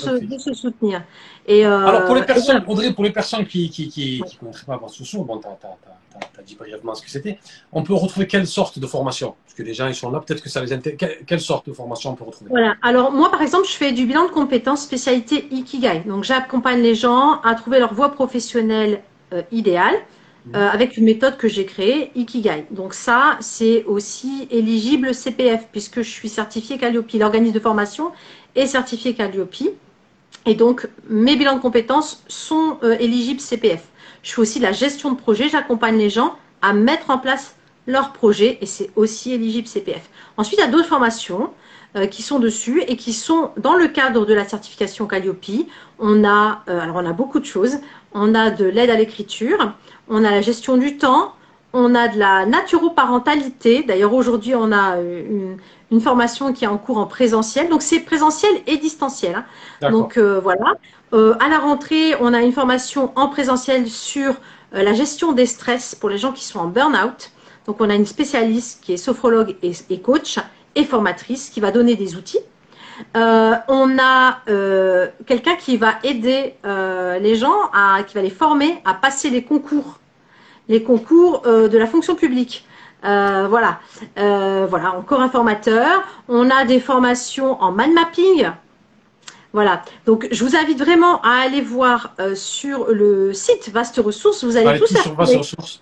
soutenir. 0.53 1.01
Et, 1.47 1.65
euh, 1.65 1.87
Alors 1.87 2.05
pour 2.05 2.15
les 2.15 2.23
personnes, 2.23 2.63
Audrey, 2.67 2.93
pour 2.93 3.03
les 3.05 3.11
personnes 3.11 3.45
qui 3.45 3.69
qui, 3.69 3.87
qui, 3.87 4.21
connaîtraient 4.39 4.65
pas 4.65 4.81
sous 4.89 5.23
bon, 5.23 5.39
tu 5.39 5.47
as, 5.47 6.43
dit 6.43 6.55
brièvement 6.55 6.93
ce 6.93 7.01
que 7.01 7.09
c'était. 7.09 7.39
On 7.71 7.83
peut 7.83 7.93
retrouver 7.93 8.27
quelle 8.27 8.45
sorte 8.45 8.79
de 8.79 8.85
formation? 8.85 9.35
Parce 9.45 9.55
que 9.55 9.63
les 9.63 9.73
gens 9.73 9.87
ils 9.87 9.95
sont 9.95 10.11
là, 10.11 10.19
peut-être 10.19 10.43
que 10.43 10.49
ça 10.49 10.61
les 10.61 10.73
intéresse. 10.73 10.99
Quelle, 11.25 11.39
sorte 11.39 11.69
de 11.69 11.73
formation 11.73 12.11
on 12.11 12.15
peut 12.15 12.25
retrouver? 12.25 12.49
Voilà. 12.49 12.75
Alors 12.81 13.13
moi 13.13 13.31
par 13.31 13.41
exemple, 13.41 13.65
je 13.65 13.73
fais 13.73 13.93
du 13.93 14.05
bilan 14.05 14.25
de 14.25 14.31
compétences 14.31 14.81
spécialité 14.81 15.47
Ikigai. 15.49 16.03
Donc 16.05 16.25
j'accompagne 16.25 16.81
les 16.81 16.95
gens 16.95 17.39
à 17.43 17.55
trouver 17.55 17.79
leur 17.79 17.93
voie 17.93 18.11
professionnelle 18.11 19.01
euh, 19.31 19.41
idéale. 19.53 19.95
Euh, 20.55 20.69
avec 20.69 20.95
une 20.95 21.03
méthode 21.03 21.35
que 21.35 21.49
j'ai 21.49 21.65
créée, 21.65 22.11
Ikigai. 22.15 22.67
Donc 22.71 22.93
ça, 22.93 23.37
c'est 23.41 23.83
aussi 23.83 24.47
éligible 24.49 25.13
CPF, 25.13 25.67
puisque 25.71 26.01
je 26.01 26.09
suis 26.09 26.29
certifiée 26.29 26.77
Calliope. 26.77 27.11
L'organisme 27.13 27.53
de 27.53 27.59
formation 27.59 28.11
est 28.55 28.67
certifié 28.67 29.13
Calliope. 29.13 29.55
Et 30.45 30.55
donc, 30.55 30.87
mes 31.09 31.35
bilans 31.35 31.55
de 31.55 31.61
compétences 31.61 32.23
sont 32.29 32.77
euh, 32.83 32.95
éligibles 32.99 33.41
CPF. 33.41 33.83
Je 34.23 34.31
fais 34.33 34.41
aussi 34.41 34.59
la 34.59 34.71
gestion 34.71 35.11
de 35.11 35.17
projet. 35.17 35.49
J'accompagne 35.49 35.97
les 35.97 36.09
gens 36.09 36.35
à 36.61 36.73
mettre 36.73 37.09
en 37.09 37.17
place 37.17 37.55
leur 37.85 38.13
projet 38.13 38.57
et 38.61 38.65
c'est 38.65 38.89
aussi 38.95 39.33
éligible 39.33 39.67
CPF. 39.67 40.09
Ensuite, 40.37 40.59
il 40.59 40.61
y 40.61 40.65
a 40.65 40.71
d'autres 40.71 40.87
formations 40.87 41.51
qui 42.11 42.21
sont 42.21 42.39
dessus 42.39 42.83
et 42.87 42.95
qui 42.97 43.13
sont 43.13 43.51
dans 43.57 43.75
le 43.75 43.87
cadre 43.87 44.25
de 44.25 44.33
la 44.33 44.47
certification 44.47 45.07
Calliope. 45.07 45.67
On 45.99 46.23
a, 46.23 46.63
alors 46.67 46.97
on 46.97 47.05
a 47.05 47.13
beaucoup 47.13 47.39
de 47.39 47.45
choses. 47.45 47.77
On 48.13 48.35
a 48.35 48.51
de 48.51 48.65
l'aide 48.65 48.89
à 48.89 48.95
l'écriture, 48.95 49.73
on 50.09 50.23
a 50.23 50.31
la 50.31 50.41
gestion 50.41 50.77
du 50.77 50.97
temps, 50.97 51.33
on 51.73 51.95
a 51.95 52.07
de 52.07 52.17
la 52.17 52.45
naturoparentalité. 52.45 53.83
D'ailleurs, 53.83 54.13
aujourd'hui, 54.13 54.55
on 54.55 54.71
a 54.71 54.97
une, 54.99 56.01
formation 56.01 56.53
qui 56.53 56.65
est 56.65 56.67
en 56.67 56.77
cours 56.77 56.97
en 56.97 57.05
présentiel. 57.05 57.69
Donc, 57.69 57.81
c'est 57.81 57.99
présentiel 57.99 58.51
et 58.67 58.77
distanciel. 58.77 59.43
Hein. 59.81 59.91
Donc, 59.91 60.17
euh, 60.17 60.39
voilà. 60.39 60.75
Euh, 61.13 61.35
à 61.39 61.47
la 61.49 61.59
rentrée, 61.59 62.15
on 62.19 62.33
a 62.33 62.41
une 62.41 62.51
formation 62.51 63.11
en 63.15 63.27
présentiel 63.29 63.87
sur 63.87 64.35
euh, 64.73 64.83
la 64.83 64.93
gestion 64.93 65.31
des 65.31 65.45
stress 65.45 65.95
pour 65.95 66.09
les 66.09 66.17
gens 66.17 66.31
qui 66.33 66.43
sont 66.43 66.59
en 66.59 66.67
burn-out. 66.67 67.31
Donc, 67.65 67.77
on 67.79 67.89
a 67.89 67.95
une 67.95 68.05
spécialiste 68.05 68.83
qui 68.83 68.93
est 68.93 68.97
sophrologue 68.97 69.55
et, 69.61 69.99
coach 69.99 70.39
et 70.77 70.85
formatrice 70.85 71.49
qui 71.49 71.59
va 71.59 71.71
donner 71.71 71.95
des 71.95 72.15
outils. 72.15 72.39
on 73.15 73.97
a 73.99 74.39
quelqu'un 75.25 75.55
qui 75.55 75.77
va 75.77 75.95
aider 76.03 76.55
les 76.63 77.35
gens, 77.35 77.69
à, 77.73 78.03
qui 78.03 78.15
va 78.15 78.21
les 78.21 78.29
former 78.29 78.81
à 78.85 78.93
passer 78.93 79.29
les 79.29 79.43
concours 79.43 79.99
les 80.69 80.83
concours 80.83 81.43
euh, 81.45 81.67
de 81.67 81.77
la 81.77 81.87
fonction 81.87 82.15
publique. 82.15 82.65
Euh, 83.05 83.47
voilà, 83.49 83.79
euh, 84.17 84.65
voilà, 84.69 84.95
encore 84.95 85.21
un 85.21 85.29
formateur. 85.29 86.03
On 86.27 86.49
a 86.49 86.65
des 86.65 86.79
formations 86.79 87.61
en 87.61 87.71
mind 87.71 87.93
mapping. 87.93 88.51
Voilà, 89.53 89.81
donc 90.05 90.27
je 90.31 90.43
vous 90.43 90.55
invite 90.55 90.77
vraiment 90.77 91.21
à 91.21 91.41
aller 91.45 91.61
voir 91.61 92.13
sur 92.35 92.87
le 92.91 93.33
site 93.33 93.69
Vaste 93.69 93.97
Ressources. 93.97 94.43
Vous 94.43 94.57
allez 94.57 94.77
tous 94.77 94.87
sur 94.87 95.13
Vaste 95.15 95.37
Ressources. 95.37 95.81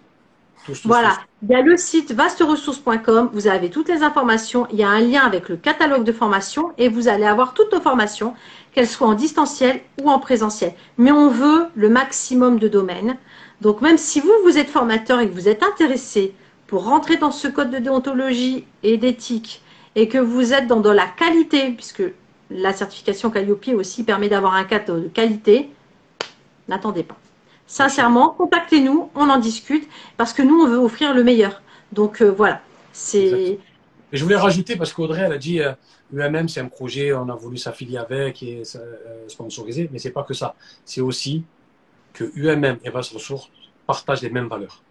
Voilà, 0.84 1.20
il 1.44 1.50
y 1.50 1.56
a 1.56 1.62
le 1.62 1.78
site 1.78 2.12
vasteressources.com, 2.12 3.30
vous 3.34 3.48
avez 3.48 3.70
toutes 3.70 3.90
les 3.90 4.02
informations, 4.02 4.68
il 4.72 4.80
y 4.80 4.84
a 4.84 4.90
un 4.90 5.00
lien 5.00 5.22
avec 5.22 5.48
le 5.50 5.58
catalogue 5.58 6.04
de 6.04 6.12
formation 6.12 6.72
et 6.78 6.90
vous 6.90 7.08
allez 7.08 7.26
avoir 7.26 7.54
toutes 7.54 7.72
nos 7.72 7.82
formations, 7.82 8.34
qu'elles 8.74 8.88
soient 8.88 9.08
en 9.08 9.14
distanciel 9.14 9.82
ou 10.02 10.10
en 10.10 10.20
présentiel. 10.20 10.74
Mais 10.98 11.12
on 11.12 11.30
veut 11.30 11.68
le 11.76 11.90
maximum 11.90 12.58
de 12.60 12.68
domaines. 12.68 13.18
Donc 13.62 13.82
même 13.82 13.98
si 13.98 14.20
vous, 14.20 14.34
vous 14.44 14.58
êtes 14.58 14.70
formateur 14.70 15.20
et 15.20 15.30
que 15.30 15.34
vous 15.34 15.48
êtes 15.48 15.64
intéressé 15.64 16.34
pour 16.68 16.86
rentrer 16.86 17.18
dans 17.18 17.32
ce 17.32 17.48
code 17.48 17.70
de 17.70 17.78
déontologie 17.78 18.66
et 18.84 18.98
d'éthique 18.98 19.62
et 19.96 20.08
que 20.08 20.18
vous 20.18 20.54
êtes 20.54 20.68
dans, 20.68 20.82
la 20.82 21.08
qualité, 21.08 21.72
puisque 21.72 22.04
la 22.50 22.74
certification 22.74 23.30
Calliope 23.30 23.68
aussi 23.76 24.04
permet 24.04 24.30
d'avoir 24.30 24.56
un 24.56 24.66
cadre 24.66 25.00
de 25.00 25.08
qualité, 25.08 25.70
n'attendez 26.68 27.04
pas. 27.04 27.18
Sincèrement, 27.68 28.30
contactez-nous, 28.30 29.10
on 29.16 29.30
en 29.30 29.38
discute, 29.38 29.88
parce 30.18 30.34
que 30.34 30.42
nous, 30.42 30.62
on 30.62 30.68
veut 30.68 30.78
offrir 30.78 31.14
le 31.14 31.24
meilleur. 31.24 31.62
Donc 31.92 32.22
euh, 32.22 32.30
voilà, 32.30 32.62
c'est... 32.94 33.26
Et 33.26 33.60
je 34.12 34.24
voulais 34.24 34.36
rajouter, 34.36 34.76
parce 34.76 34.94
qu'Audrey, 34.94 35.22
elle 35.22 35.34
a 35.34 35.38
dit 35.38 35.60
UMM, 36.14 36.48
c'est 36.48 36.62
un 36.62 36.68
projet, 36.68 37.12
on 37.14 37.28
a 37.30 37.36
voulu 37.36 37.58
s'affilier 37.58 37.98
avec 37.98 38.44
et 38.44 38.64
sponsoriser, 39.28 39.90
mais 39.92 40.00
c'est 40.00 40.12
pas 40.12 40.24
que 40.24 40.34
ça. 40.34 40.56
C'est 40.86 41.02
aussi 41.02 41.44
que 42.14 42.32
UMM 42.36 42.78
et 42.84 42.90
Vaste 42.92 43.14
Ressources 43.14 43.50
partagent 43.88 44.22
les 44.22 44.30
mêmes 44.30 44.48
valeurs. 44.48 44.82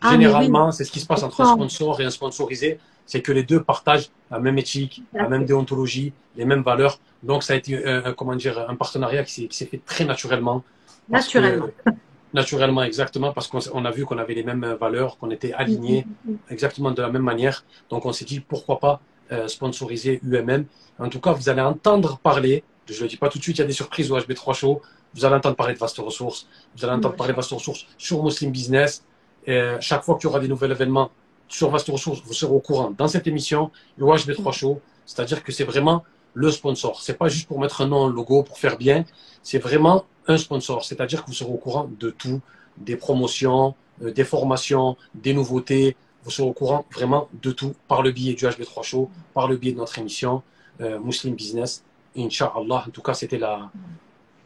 Ah, 0.00 0.12
Généralement, 0.12 0.72
c'est 0.72 0.84
ce 0.84 0.92
qui 0.92 1.00
se 1.00 1.06
passe 1.06 1.22
entre 1.22 1.40
un 1.40 1.52
sponsor 1.52 2.00
et 2.00 2.04
un 2.04 2.10
sponsorisé, 2.10 2.78
c'est 3.06 3.20
que 3.20 3.32
les 3.32 3.42
deux 3.42 3.62
partagent 3.62 4.10
la 4.30 4.38
même 4.38 4.58
éthique, 4.58 5.02
la 5.12 5.28
même 5.28 5.44
déontologie, 5.44 6.12
les 6.36 6.44
mêmes 6.44 6.62
valeurs. 6.62 7.00
Donc, 7.22 7.42
ça 7.42 7.52
a 7.52 7.56
été 7.56 7.82
comment 8.16 8.34
dire, 8.36 8.66
un 8.68 8.76
partenariat 8.76 9.24
qui 9.24 9.48
s'est 9.50 9.66
fait 9.66 9.80
très 9.84 10.04
naturellement. 10.04 10.64
Naturellement. 11.08 11.68
naturellement, 12.34 12.82
exactement, 12.82 13.32
parce 13.32 13.48
qu'on 13.48 13.84
a 13.84 13.90
vu 13.90 14.04
qu'on 14.04 14.18
avait 14.18 14.34
les 14.34 14.42
mêmes 14.42 14.76
valeurs, 14.80 15.18
qu'on 15.18 15.30
était 15.30 15.52
alignés 15.52 16.06
mm, 16.06 16.30
mm, 16.30 16.34
mm, 16.34 16.38
exactement 16.50 16.90
de 16.90 17.02
la 17.02 17.10
même 17.10 17.22
manière. 17.22 17.64
Donc, 17.90 18.06
on 18.06 18.12
s'est 18.12 18.24
dit, 18.24 18.40
pourquoi 18.40 18.78
pas 18.78 19.00
euh, 19.32 19.48
sponsoriser 19.48 20.20
UMM. 20.24 20.66
En 20.98 21.08
tout 21.08 21.20
cas, 21.20 21.32
vous 21.32 21.48
allez 21.48 21.62
entendre 21.62 22.18
parler, 22.18 22.64
je 22.86 22.94
ne 22.94 23.00
le 23.02 23.08
dis 23.08 23.16
pas 23.16 23.28
tout 23.28 23.38
de 23.38 23.42
suite, 23.42 23.58
il 23.58 23.60
y 23.60 23.64
a 23.64 23.66
des 23.66 23.72
surprises 23.72 24.10
au 24.10 24.18
HB3 24.18 24.54
Show, 24.54 24.82
vous 25.14 25.24
allez 25.24 25.36
entendre 25.36 25.56
parler 25.56 25.74
de 25.74 25.78
Vaste 25.78 25.98
Ressources, 25.98 26.46
vous 26.76 26.84
allez 26.84 26.94
entendre 26.94 27.14
parler 27.16 27.32
de 27.32 27.36
Vaste 27.36 27.50
Ressources 27.50 27.86
sur 27.96 28.22
Muslim 28.22 28.50
Business. 28.50 29.04
Et 29.46 29.60
chaque 29.80 30.02
fois 30.02 30.16
qu'il 30.16 30.24
y 30.24 30.26
aura 30.28 30.38
des 30.38 30.48
nouveaux 30.48 30.66
événements 30.66 31.10
sur 31.48 31.70
Vaste 31.70 31.88
Ressources, 31.88 32.22
vous 32.24 32.32
serez 32.32 32.52
au 32.52 32.60
courant 32.60 32.92
dans 32.96 33.08
cette 33.08 33.26
émission, 33.26 33.70
le 33.96 34.06
HB3 34.06 34.52
Show. 34.52 34.80
C'est-à-dire 35.06 35.42
que 35.42 35.50
c'est 35.50 35.64
vraiment 35.64 36.04
le 36.34 36.50
sponsor. 36.50 37.00
C'est 37.02 37.18
pas 37.18 37.28
juste 37.28 37.46
pour 37.48 37.60
mettre 37.60 37.80
un 37.82 37.88
nom, 37.88 38.06
un 38.06 38.10
logo, 38.10 38.42
pour 38.42 38.58
faire 38.58 38.76
bien. 38.76 39.04
C'est 39.42 39.58
vraiment 39.58 40.04
un 40.26 40.36
sponsor. 40.36 40.84
C'est-à-dire 40.84 41.22
que 41.22 41.28
vous 41.28 41.34
serez 41.34 41.50
au 41.50 41.56
courant 41.56 41.90
de 41.98 42.10
tout, 42.10 42.40
des 42.76 42.96
promotions, 42.96 43.74
euh, 44.02 44.12
des 44.12 44.24
formations, 44.24 44.96
des 45.14 45.34
nouveautés. 45.34 45.96
Vous 46.24 46.30
serez 46.30 46.48
au 46.48 46.52
courant 46.52 46.86
vraiment 46.92 47.28
de 47.42 47.50
tout 47.50 47.74
par 47.88 48.02
le 48.02 48.12
biais 48.12 48.34
du 48.34 48.44
HB3 48.44 48.82
Show, 48.82 49.10
par 49.34 49.48
le 49.48 49.56
biais 49.56 49.72
de 49.72 49.78
notre 49.78 49.98
émission 49.98 50.42
euh, 50.80 50.98
Muslim 50.98 51.34
Business. 51.34 51.84
Inch'Allah. 52.16 52.84
En 52.86 52.90
tout 52.90 53.02
cas, 53.02 53.14
c'était 53.14 53.38
la, 53.38 53.70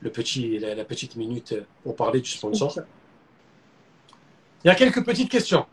le 0.01 0.11
petit, 0.11 0.59
la, 0.59 0.85
petite 0.85 1.17
minute 1.17 1.55
pour 1.83 1.97
parler 1.97 2.21
du 2.21 2.31
sponsor. 2.31 2.79
Il 4.65 4.69
y 4.69 4.71
a 4.71 4.75
quelques 4.75 5.05
petites 5.05 5.31
questions. 5.31 5.67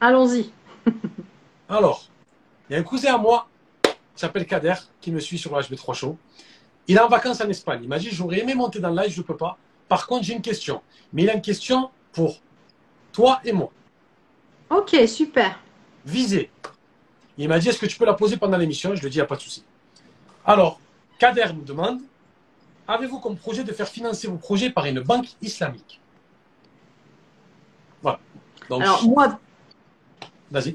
Allons-y. 0.00 0.52
Alors, 1.68 2.06
il 2.70 2.74
y 2.74 2.76
a 2.76 2.78
un 2.78 2.84
cousin 2.84 3.14
à 3.14 3.18
moi 3.18 3.48
qui 4.18 4.22
s'appelle 4.22 4.46
Kader, 4.46 4.74
qui 5.00 5.12
me 5.12 5.20
suit 5.20 5.38
sur 5.38 5.56
le 5.56 5.62
HB3 5.62 5.94
Show. 5.94 6.18
Il 6.88 6.96
est 6.96 7.00
en 7.00 7.06
vacances 7.06 7.40
en 7.40 7.48
Espagne. 7.48 7.80
Il 7.84 7.88
m'a 7.88 8.00
dit 8.00 8.08
J'aurais 8.10 8.40
aimé 8.40 8.56
monter 8.56 8.80
dans 8.80 8.90
le 8.90 9.00
live, 9.00 9.12
je 9.12 9.20
ne 9.20 9.24
peux 9.24 9.36
pas. 9.36 9.56
Par 9.88 10.08
contre, 10.08 10.24
j'ai 10.24 10.34
une 10.34 10.42
question. 10.42 10.82
Mais 11.12 11.22
il 11.22 11.30
a 11.30 11.34
une 11.34 11.40
question 11.40 11.90
pour 12.12 12.40
toi 13.12 13.40
et 13.44 13.52
moi. 13.52 13.70
Ok, 14.70 14.96
super. 15.06 15.60
Visée. 16.04 16.50
Il 17.36 17.48
m'a 17.48 17.60
dit 17.60 17.68
Est-ce 17.68 17.78
que 17.78 17.86
tu 17.86 17.96
peux 17.96 18.06
la 18.06 18.14
poser 18.14 18.36
pendant 18.36 18.58
l'émission? 18.58 18.92
Je 18.96 19.00
lui 19.02 19.06
ai 19.06 19.10
dit 19.10 19.18
Il 19.18 19.20
n'y 19.20 19.22
a 19.22 19.26
pas 19.26 19.36
de 19.36 19.40
souci. 19.40 19.62
Alors, 20.44 20.80
Kader 21.20 21.52
nous 21.54 21.62
demande 21.62 22.00
Avez-vous 22.88 23.20
comme 23.20 23.36
projet 23.36 23.62
de 23.62 23.72
faire 23.72 23.88
financer 23.88 24.26
vos 24.26 24.38
projets 24.38 24.70
par 24.70 24.86
une 24.86 24.98
banque 24.98 25.28
islamique? 25.40 26.00
Voilà. 28.02 28.18
Alors, 28.68 29.04
moi. 29.04 29.38
Vas-y. 30.50 30.74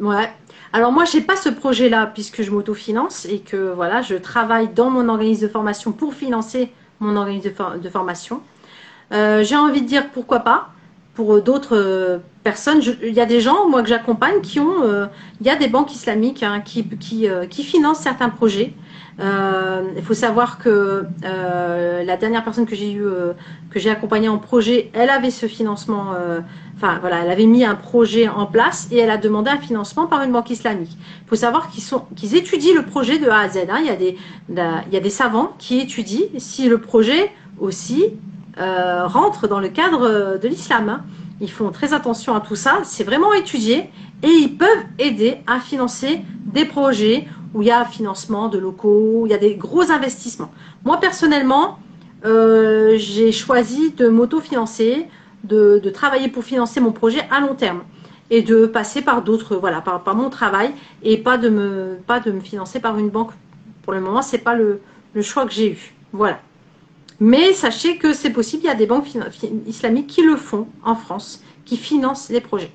ouais. 0.00 0.32
Alors, 0.72 0.92
moi, 0.92 1.04
je 1.04 1.18
n'ai 1.18 1.22
pas 1.22 1.36
ce 1.36 1.48
projet-là 1.50 2.06
puisque 2.06 2.42
je 2.42 2.50
m'autofinance 2.50 3.26
et 3.26 3.40
que 3.40 3.72
voilà, 3.72 4.00
je 4.00 4.14
travaille 4.14 4.68
dans 4.68 4.90
mon 4.90 5.08
organisme 5.08 5.42
de 5.42 5.48
formation 5.48 5.92
pour 5.92 6.14
financer 6.14 6.72
mon 7.00 7.16
organisme 7.16 7.50
de, 7.80 7.88
formation. 7.88 8.40
Euh, 9.12 9.44
j'ai 9.44 9.56
envie 9.56 9.82
de 9.82 9.86
dire 9.86 10.10
pourquoi 10.10 10.40
pas 10.40 10.70
pour 11.14 11.42
d'autres 11.42 11.76
euh, 11.76 12.18
personnes. 12.42 12.80
il 13.02 13.12
y 13.12 13.20
a 13.20 13.26
des 13.26 13.40
gens, 13.40 13.68
moi, 13.68 13.82
que 13.82 13.88
j'accompagne 13.88 14.40
qui 14.40 14.60
ont. 14.60 14.82
Euh, 14.82 15.06
il 15.40 15.46
y 15.46 15.50
a 15.50 15.56
des 15.56 15.68
banques 15.68 15.94
islamiques 15.94 16.42
hein, 16.42 16.62
qui, 16.64 16.84
financent 17.64 18.00
certains 18.00 18.30
projets. 18.30 18.74
Euh, 19.20 19.82
il 19.94 20.02
faut 20.02 20.14
savoir 20.14 20.58
que 20.58 21.04
euh, 21.24 22.02
la 22.02 22.16
dernière 22.16 22.42
personne 22.42 22.64
que 22.64 22.74
j'ai 22.74 22.92
eu, 22.92 23.04
euh, 23.04 23.34
que 23.70 23.78
j'ai 23.78 23.90
accompagnée 23.90 24.28
en 24.28 24.38
projet, 24.38 24.90
elle 24.94 25.10
avait 25.10 25.30
ce 25.30 25.46
financement. 25.46 26.12
Enfin 26.76 26.98
voilà, 27.00 27.22
elle 27.22 27.30
avait 27.30 27.46
mis 27.46 27.64
un 27.64 27.74
projet 27.74 28.28
en 28.28 28.46
place 28.46 28.88
et 28.90 28.98
elle 28.98 29.10
a 29.10 29.18
demandé 29.18 29.50
un 29.50 29.58
financement 29.58 30.06
par 30.06 30.22
une 30.22 30.32
banque 30.32 30.50
islamique. 30.50 30.96
Il 31.24 31.28
faut 31.28 31.36
savoir 31.36 31.70
qu'ils 31.70 31.82
sont, 31.82 32.04
qu'ils 32.16 32.34
étudient 32.34 32.74
le 32.74 32.84
projet 32.84 33.18
de 33.18 33.28
A 33.28 33.40
à 33.40 33.48
Z. 33.48 33.58
Hein. 33.68 33.80
Y 33.84 33.90
a 33.90 33.96
des, 33.96 34.16
il 34.48 34.92
y 34.92 34.96
a 34.96 35.00
des 35.00 35.10
savants 35.10 35.54
qui 35.58 35.80
étudient 35.80 36.26
si 36.38 36.68
le 36.68 36.78
projet 36.78 37.30
aussi 37.60 38.04
rentre 38.58 39.48
dans 39.48 39.60
le 39.60 39.68
cadre 39.68 40.38
de 40.38 40.48
l'islam. 40.48 40.88
Hein. 40.88 41.04
Ils 41.40 41.50
font 41.50 41.70
très 41.70 41.94
attention 41.94 42.34
à 42.34 42.40
tout 42.40 42.56
ça. 42.56 42.80
C'est 42.84 43.04
vraiment 43.04 43.32
étudié 43.32 43.90
et 44.22 44.28
ils 44.28 44.56
peuvent 44.56 44.84
aider 44.98 45.38
à 45.46 45.58
financer 45.58 46.20
des 46.46 46.64
projets 46.64 47.26
où 47.54 47.62
il 47.62 47.68
y 47.68 47.70
a 47.70 47.84
financement 47.84 48.48
de 48.48 48.58
locaux, 48.58 49.24
il 49.26 49.30
y 49.30 49.34
a 49.34 49.38
des 49.38 49.56
gros 49.56 49.90
investissements. 49.90 50.50
Moi, 50.84 50.98
personnellement, 50.98 51.78
euh, 52.24 52.96
j'ai 52.96 53.32
choisi 53.32 53.90
de 53.90 54.08
m'autofinancer, 54.08 55.06
de, 55.44 55.80
travailler 55.92 56.28
pour 56.28 56.44
financer 56.44 56.80
mon 56.80 56.92
projet 56.92 57.22
à 57.30 57.40
long 57.40 57.54
terme 57.54 57.82
et 58.30 58.42
de 58.42 58.66
passer 58.66 59.02
par 59.02 59.22
d'autres, 59.22 59.56
voilà, 59.56 59.80
par, 59.80 60.02
par, 60.02 60.14
mon 60.14 60.30
travail 60.30 60.72
et 61.02 61.18
pas 61.18 61.36
de, 61.36 61.48
me, 61.48 61.98
pas 62.06 62.20
de 62.20 62.30
me 62.30 62.40
financer 62.40 62.80
par 62.80 62.96
une 62.96 63.10
banque. 63.10 63.32
Pour 63.82 63.92
le 63.92 64.00
moment, 64.00 64.22
ce 64.22 64.36
n'est 64.36 64.42
pas 64.42 64.54
le, 64.54 64.80
le, 65.14 65.22
choix 65.22 65.44
que 65.44 65.52
j'ai 65.52 65.72
eu. 65.72 65.94
Voilà. 66.12 66.40
Mais 67.24 67.52
sachez 67.52 67.98
que 67.98 68.14
c'est 68.14 68.32
possible, 68.32 68.64
il 68.64 68.66
y 68.66 68.68
a 68.68 68.74
des 68.74 68.88
banques 68.88 69.06
islamiques 69.64 70.08
qui 70.08 70.22
le 70.22 70.34
font 70.34 70.66
en 70.82 70.96
France, 70.96 71.40
qui 71.64 71.76
financent 71.76 72.30
les 72.30 72.40
projets. 72.40 72.72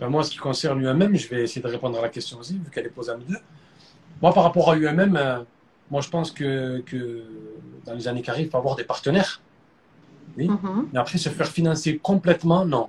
Ben, 0.00 0.08
moi, 0.08 0.24
ce 0.24 0.32
qui 0.32 0.38
concerne 0.38 0.84
UMM, 0.84 1.14
je 1.14 1.28
vais 1.28 1.44
essayer 1.44 1.62
de 1.62 1.68
répondre 1.68 1.96
à 1.96 2.02
la 2.02 2.08
question 2.08 2.40
aussi, 2.40 2.54
vu 2.54 2.68
qu'elle 2.72 2.86
est 2.86 2.90
posée 2.90 3.12
à 3.12 3.16
nous 3.16 3.22
deux. 3.22 3.38
Moi, 4.20 4.34
par 4.34 4.42
rapport 4.42 4.68
à 4.72 4.76
UMM, 4.76 5.16
euh, 5.16 5.44
moi, 5.92 6.00
je 6.00 6.08
pense 6.08 6.32
que, 6.32 6.82
dans 7.86 7.94
les 7.94 8.08
années 8.08 8.22
qui 8.22 8.30
arrivent, 8.30 8.46
il 8.46 8.50
faut 8.50 8.58
avoir 8.58 8.74
des 8.74 8.82
partenaires. 8.82 9.40
Oui. 10.36 10.48
Mm-hmm. 10.48 10.86
Mais 10.92 10.98
après, 10.98 11.16
se 11.16 11.28
faire 11.28 11.46
financer 11.46 11.98
complètement, 11.98 12.64
non. 12.64 12.88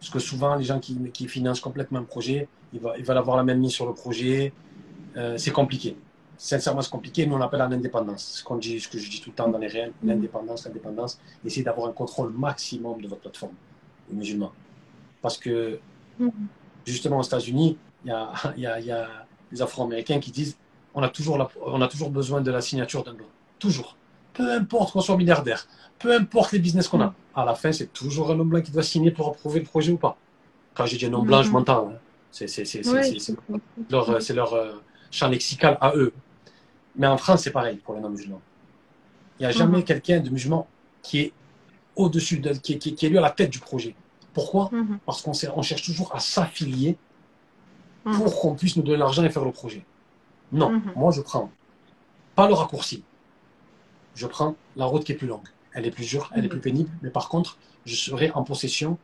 Parce 0.00 0.08
que 0.08 0.20
souvent, 0.20 0.54
les 0.54 0.64
gens 0.64 0.80
qui, 0.80 1.28
financent 1.28 1.60
complètement 1.60 1.98
un 1.98 2.04
projet, 2.04 2.48
ils, 2.72 2.80
veulent 2.80 3.18
avoir 3.18 3.36
la 3.36 3.44
même 3.44 3.58
mise 3.58 3.72
sur 3.72 3.84
le 3.84 3.92
projet. 3.92 4.54
Euh, 5.18 5.36
c'est 5.36 5.50
compliqué. 5.50 5.96
Sincèrement, 6.44 6.82
c'est 6.82 6.90
compliqué. 6.90 7.24
Nous, 7.24 7.36
on 7.36 7.40
appelle 7.40 7.60
l'indépendance. 7.60 8.24
Ce, 8.38 8.44
qu'on 8.44 8.56
dit, 8.56 8.80
ce 8.80 8.88
que 8.88 8.98
je 8.98 9.08
dis 9.08 9.20
tout 9.20 9.30
le 9.30 9.36
temps 9.36 9.48
dans 9.48 9.58
les 9.58 9.68
réels, 9.68 9.90
mm-hmm. 9.90 10.08
l'indépendance, 10.08 10.66
l'indépendance. 10.66 11.20
Essayez 11.44 11.62
d'avoir 11.62 11.88
un 11.88 11.92
contrôle 11.92 12.32
maximum 12.32 13.00
de 13.00 13.06
votre 13.06 13.20
plateforme, 13.20 13.54
les 14.10 14.16
musulmans. 14.16 14.52
Parce 15.20 15.38
que 15.38 15.78
Justement, 16.84 17.18
aux 17.18 17.22
États-Unis, 17.22 17.78
il 18.04 18.08
y 18.08 18.12
a, 18.12 18.32
y, 18.56 18.66
a, 18.66 18.80
y 18.80 18.90
a, 18.90 19.08
des 19.50 19.62
Afro-Américains 19.62 20.18
qui 20.18 20.30
disent 20.30 20.56
on 20.94 21.02
a, 21.02 21.08
toujours 21.08 21.50
on 21.64 21.80
a 21.80 21.88
toujours 21.88 22.10
besoin 22.10 22.40
de 22.40 22.50
la 22.50 22.60
signature 22.60 23.04
d'un 23.04 23.14
blanc. 23.14 23.28
Toujours. 23.58 23.96
Peu 24.34 24.50
importe 24.52 24.92
qu'on 24.92 25.00
soit 25.00 25.16
milliardaire, 25.16 25.66
peu 25.98 26.14
importe 26.14 26.52
les 26.52 26.58
business 26.58 26.88
qu'on 26.88 27.00
a. 27.00 27.06
Mm. 27.06 27.14
À 27.34 27.44
la 27.44 27.54
fin, 27.54 27.72
c'est 27.72 27.92
toujours 27.92 28.30
un 28.30 28.40
homme 28.40 28.48
blanc 28.48 28.60
qui 28.60 28.72
doit 28.72 28.82
signer 28.82 29.10
pour 29.10 29.28
approuver 29.28 29.60
le 29.60 29.66
projet 29.66 29.92
ou 29.92 29.96
pas. 29.96 30.16
Quand 30.74 30.86
j'ai 30.86 30.96
dit 30.96 31.06
un 31.06 31.12
homme 31.12 31.26
blanc, 31.26 31.42
je 31.42 31.50
m'entends. 31.50 31.92
Hein. 31.92 31.98
C'est 32.30 32.66
leur, 33.90 34.10
leur 34.34 34.54
euh, 34.54 34.72
champ 35.10 35.28
lexical 35.28 35.76
à 35.80 35.94
eux. 35.94 36.12
Mais 36.96 37.06
en 37.06 37.16
France, 37.16 37.42
c'est 37.42 37.50
pareil 37.50 37.76
pour 37.76 37.94
les 37.94 38.00
non-musulmans. 38.00 38.42
Il 39.38 39.42
n'y 39.42 39.46
a 39.46 39.50
jamais 39.50 39.78
mm-hmm. 39.78 39.84
quelqu'un 39.84 40.20
de 40.20 40.30
musulman 40.30 40.66
qui 41.02 41.20
est 41.20 41.32
au-dessus, 41.96 42.38
de, 42.38 42.52
qui, 42.52 42.78
qui, 42.78 42.94
qui 42.94 43.06
est 43.06 43.08
lui 43.08 43.18
à 43.18 43.22
la 43.22 43.30
tête 43.30 43.50
du 43.50 43.58
projet. 43.58 43.94
Pourquoi 44.32 44.70
mhm. 44.72 44.98
Parce 45.04 45.22
qu'on 45.22 45.32
on 45.56 45.62
cherche 45.62 45.82
toujours 45.82 46.14
à 46.14 46.20
s'affilier 46.20 46.96
mhm. 48.04 48.16
pour 48.16 48.40
qu'on 48.40 48.54
puisse 48.54 48.76
nous 48.76 48.82
donner 48.82 48.98
l'argent 48.98 49.24
et 49.24 49.30
faire 49.30 49.44
le 49.44 49.52
projet. 49.52 49.84
Non, 50.52 50.70
mhm. 50.70 50.92
moi 50.96 51.12
je 51.12 51.20
prends 51.20 51.50
pas 52.34 52.48
le 52.48 52.54
raccourci. 52.54 53.04
Je 54.14 54.26
prends 54.26 54.56
la 54.76 54.86
route 54.86 55.04
qui 55.04 55.12
est 55.12 55.16
plus 55.16 55.26
longue. 55.26 55.46
Elle 55.74 55.86
est 55.86 55.90
plus 55.90 56.08
dure, 56.08 56.30
elle 56.34 56.44
est 56.44 56.48
plus 56.48 56.60
pénible, 56.60 56.90
mais 57.02 57.10
par 57.10 57.28
contre, 57.28 57.56
je 57.86 57.94
serai 57.94 58.30
en 58.32 58.42
possession 58.42 58.98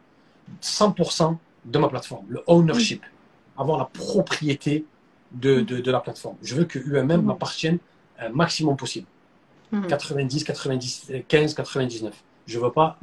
100% 0.62 1.36
de 1.64 1.78
ma 1.78 1.88
plateforme, 1.88 2.26
le 2.28 2.42
ownership, 2.46 3.04
avoir 3.56 3.78
la 3.78 3.86
propriété 3.86 4.84
de, 5.32 5.60
de, 5.60 5.90
la 5.90 6.00
plateforme. 6.00 6.36
Je 6.42 6.54
veux 6.54 6.64
que 6.64 6.78
UMM 6.78 7.22
m'appartienne 7.22 7.78
un 8.18 8.30
maximum 8.30 8.76
possible. 8.76 9.06
90, 9.88 10.44
90, 10.44 11.12
15, 11.28 11.54
99. 11.54 12.14
Je 12.46 12.58
ne 12.58 12.64
veux, 12.64 12.72
pas, 12.72 12.98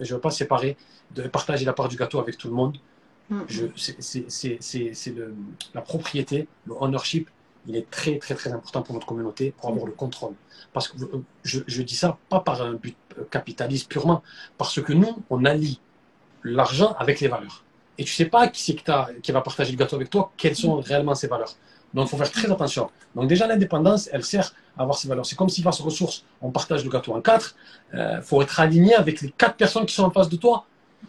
je 0.00 0.14
veux 0.14 0.20
pas 0.20 0.30
séparer 0.30 0.76
de 1.14 1.24
partager 1.24 1.66
la 1.66 1.74
part 1.74 1.88
du 1.88 1.96
gâteau 1.96 2.18
avec 2.18 2.38
tout 2.38 2.48
le 2.48 2.54
monde. 2.54 2.78
Mm. 3.28 3.42
C'est 3.76 5.14
la 5.74 5.82
propriété, 5.82 6.48
le 6.66 6.74
ownership, 6.80 7.28
il 7.66 7.76
est 7.76 7.88
très 7.90 8.18
très 8.18 8.34
très 8.34 8.52
important 8.52 8.82
pour 8.82 8.94
notre 8.94 9.06
communauté 9.06 9.54
pour 9.56 9.68
avoir 9.68 9.86
le 9.86 9.92
contrôle. 9.92 10.34
Parce 10.72 10.88
que 10.88 11.02
euh, 11.02 11.22
je, 11.44 11.60
je 11.66 11.82
dis 11.82 11.94
ça 11.94 12.18
pas 12.28 12.40
par 12.40 12.62
un 12.62 12.74
but 12.74 12.96
capitaliste 13.30 13.88
purement, 13.88 14.22
parce 14.58 14.80
que 14.80 14.92
nous, 14.92 15.22
on 15.30 15.44
allie 15.44 15.80
l'argent 16.42 16.94
avec 16.98 17.20
les 17.20 17.28
valeurs. 17.28 17.62
Et 17.98 18.04
tu 18.04 18.12
sais 18.12 18.26
pas 18.26 18.48
qui 18.48 18.62
c'est 18.62 18.76
qui 19.22 19.32
va 19.32 19.40
partager 19.40 19.72
le 19.72 19.78
gâteau 19.78 19.96
avec 19.96 20.10
toi, 20.10 20.32
quelles 20.36 20.56
sont 20.56 20.76
réellement 20.76 21.14
ces 21.14 21.26
valeurs. 21.26 21.54
Donc, 21.92 22.06
il 22.06 22.10
faut 22.10 22.16
faire 22.16 22.30
très 22.30 22.50
attention. 22.50 22.90
Donc, 23.14 23.28
déjà, 23.28 23.46
l'indépendance, 23.46 24.08
elle 24.12 24.24
sert 24.24 24.54
à 24.78 24.82
avoir 24.82 24.96
ces 24.96 25.08
valeurs. 25.08 25.26
C'est 25.26 25.36
comme 25.36 25.50
si, 25.50 25.60
face 25.60 25.78
aux 25.80 25.84
ressources, 25.84 26.24
on 26.40 26.50
partage 26.50 26.84
le 26.84 26.90
gâteau 26.90 27.12
en 27.12 27.20
quatre. 27.20 27.54
Il 27.92 27.98
euh, 27.98 28.22
faut 28.22 28.40
être 28.40 28.58
aligné 28.60 28.94
avec 28.94 29.20
les 29.20 29.30
quatre 29.30 29.56
personnes 29.56 29.84
qui 29.84 29.94
sont 29.94 30.04
en 30.04 30.10
face 30.10 30.30
de 30.30 30.36
toi 30.36 30.64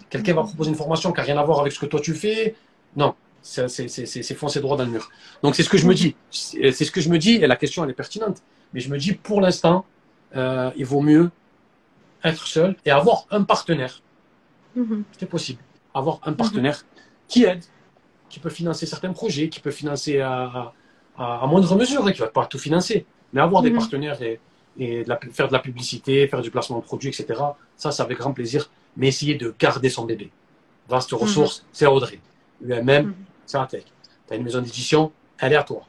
Quelqu'un 0.10 0.34
va 0.34 0.44
proposer 0.44 0.70
une 0.70 0.76
formation 0.76 1.12
qui 1.12 1.18
n'a 1.18 1.24
rien 1.24 1.38
à 1.38 1.44
voir 1.44 1.60
avec 1.60 1.74
ce 1.74 1.80
que 1.80 1.86
toi 1.86 2.00
tu 2.00 2.14
fais. 2.14 2.56
Non. 2.96 3.16
c'est 3.42 4.34
foncer 4.36 4.62
droit 4.62 4.78
dans 4.78 4.86
le 4.86 4.92
mur. 4.92 5.10
Donc 5.42 5.56
c'est 5.56 5.64
ce 5.64 5.70
que 5.70 5.78
je 5.78 5.88
me 5.88 5.94
dis. 5.94 6.16
C'est 6.30 6.72
ce 6.72 6.92
que 6.92 7.02
je 7.02 7.10
me 7.10 7.18
dis 7.18 7.36
et 7.36 7.48
la 7.48 7.56
question 7.56 7.84
elle 7.84 7.90
est 7.90 7.96
pertinente. 7.96 8.42
Mais 8.74 8.80
je 8.80 8.90
me 8.90 8.98
dis 8.98 9.14
pour 9.14 9.42
l'instant, 9.42 9.86
euh, 10.36 10.72
il 10.76 10.86
vaut 10.86 11.02
mieux 11.02 11.32
être 12.24 12.48
seul 12.48 12.76
et 12.86 12.92
avoir 12.92 13.26
un 13.32 13.44
partenaire. 13.44 14.02
Mm-hmm. 14.78 15.04
C'est 15.18 15.26
possible. 15.26 15.60
Avoir 15.94 16.20
un 16.24 16.34
partenaire 16.34 16.86
qui 17.28 17.44
aide, 17.44 17.64
qui 18.30 18.40
peut 18.40 18.50
financer 18.50 18.86
certains 18.86 19.14
projets, 19.14 19.50
qui 19.50 19.60
peut 19.60 19.72
financer 19.72 20.20
à, 20.20 20.74
à, 21.18 21.46
moindre 21.48 21.76
mesure, 21.76 22.02
et 22.08 22.10
hein, 22.10 22.14
qui 22.14 22.22
va 22.22 22.28
pas 22.28 22.46
tout 22.46 22.60
financer. 22.60 23.06
Mais 23.32 23.42
avoir 23.42 23.62
des 23.62 23.72
mm-hmm. 23.72 23.76
partenaires 23.76 24.22
et, 24.22 24.40
et 24.78 25.06
faire 25.32 25.48
de 25.48 25.54
la 25.54 25.60
publicité, 25.60 26.28
faire 26.28 26.42
du 26.42 26.52
placement 26.52 26.80
de 26.80 26.84
produits, 26.84 27.10
etc. 27.10 27.40
Ça, 27.78 27.92
c'est 27.92 28.04
avec 28.04 28.18
grand 28.18 28.34
plaisir. 28.34 28.70
Mais 28.98 29.08
essayer 29.08 29.36
de 29.36 29.54
garder 29.58 29.90
son 29.90 30.06
bébé. 30.06 30.32
Vaste 30.90 31.12
ressource, 31.12 31.60
mm-hmm. 31.60 31.70
c'est 31.74 31.86
Audrey. 31.88 32.20
UMM, 32.68 33.14
c'est 33.46 33.58
la 33.58 33.66
tech. 33.66 33.84
Tu 34.28 34.34
as 34.34 34.38
une 34.38 34.44
maison 34.44 34.62
d'édition, 34.62 35.12
elle 35.40 35.54
est 35.54 35.58
à 35.58 35.64
toi. 35.64 35.84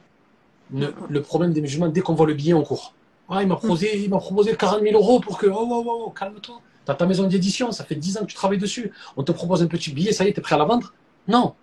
Le, 0.73 1.21
problème 1.21 1.53
des 1.53 1.61
musulmans, 1.61 1.87
dès 1.87 2.01
qu'on 2.01 2.15
voit 2.15 2.25
le 2.25 2.33
billet, 2.33 2.53
on 2.53 2.63
court. 2.63 2.93
Ah, 3.29 3.41
il 3.41 3.47
m'a 3.47 3.55
proposé, 3.55 3.97
il 3.97 4.09
proposé 4.09 4.55
40 4.55 4.81
000 4.81 4.95
euros 4.95 5.19
pour 5.19 5.37
que. 5.37 5.47
Oh, 5.47 5.67
oh, 5.69 5.83
oh, 5.85 6.03
oh 6.07 6.09
calme-toi. 6.11 6.59
As 6.87 6.95
ta 6.95 7.05
maison 7.05 7.27
d'édition, 7.27 7.71
ça 7.71 7.83
fait 7.83 7.95
10 7.95 8.17
ans 8.17 8.21
que 8.21 8.27
tu 8.27 8.35
travailles 8.35 8.59
dessus. 8.59 8.91
On 9.17 9.23
te 9.23 9.31
propose 9.31 9.63
un 9.63 9.67
petit 9.67 9.91
billet, 9.91 10.11
ça 10.11 10.23
y 10.25 10.29
est, 10.29 10.33
tu 10.33 10.39
es 10.39 10.43
prêt 10.43 10.55
à 10.55 10.59
la 10.59 10.65
vendre 10.65 10.93
Non. 11.27 11.55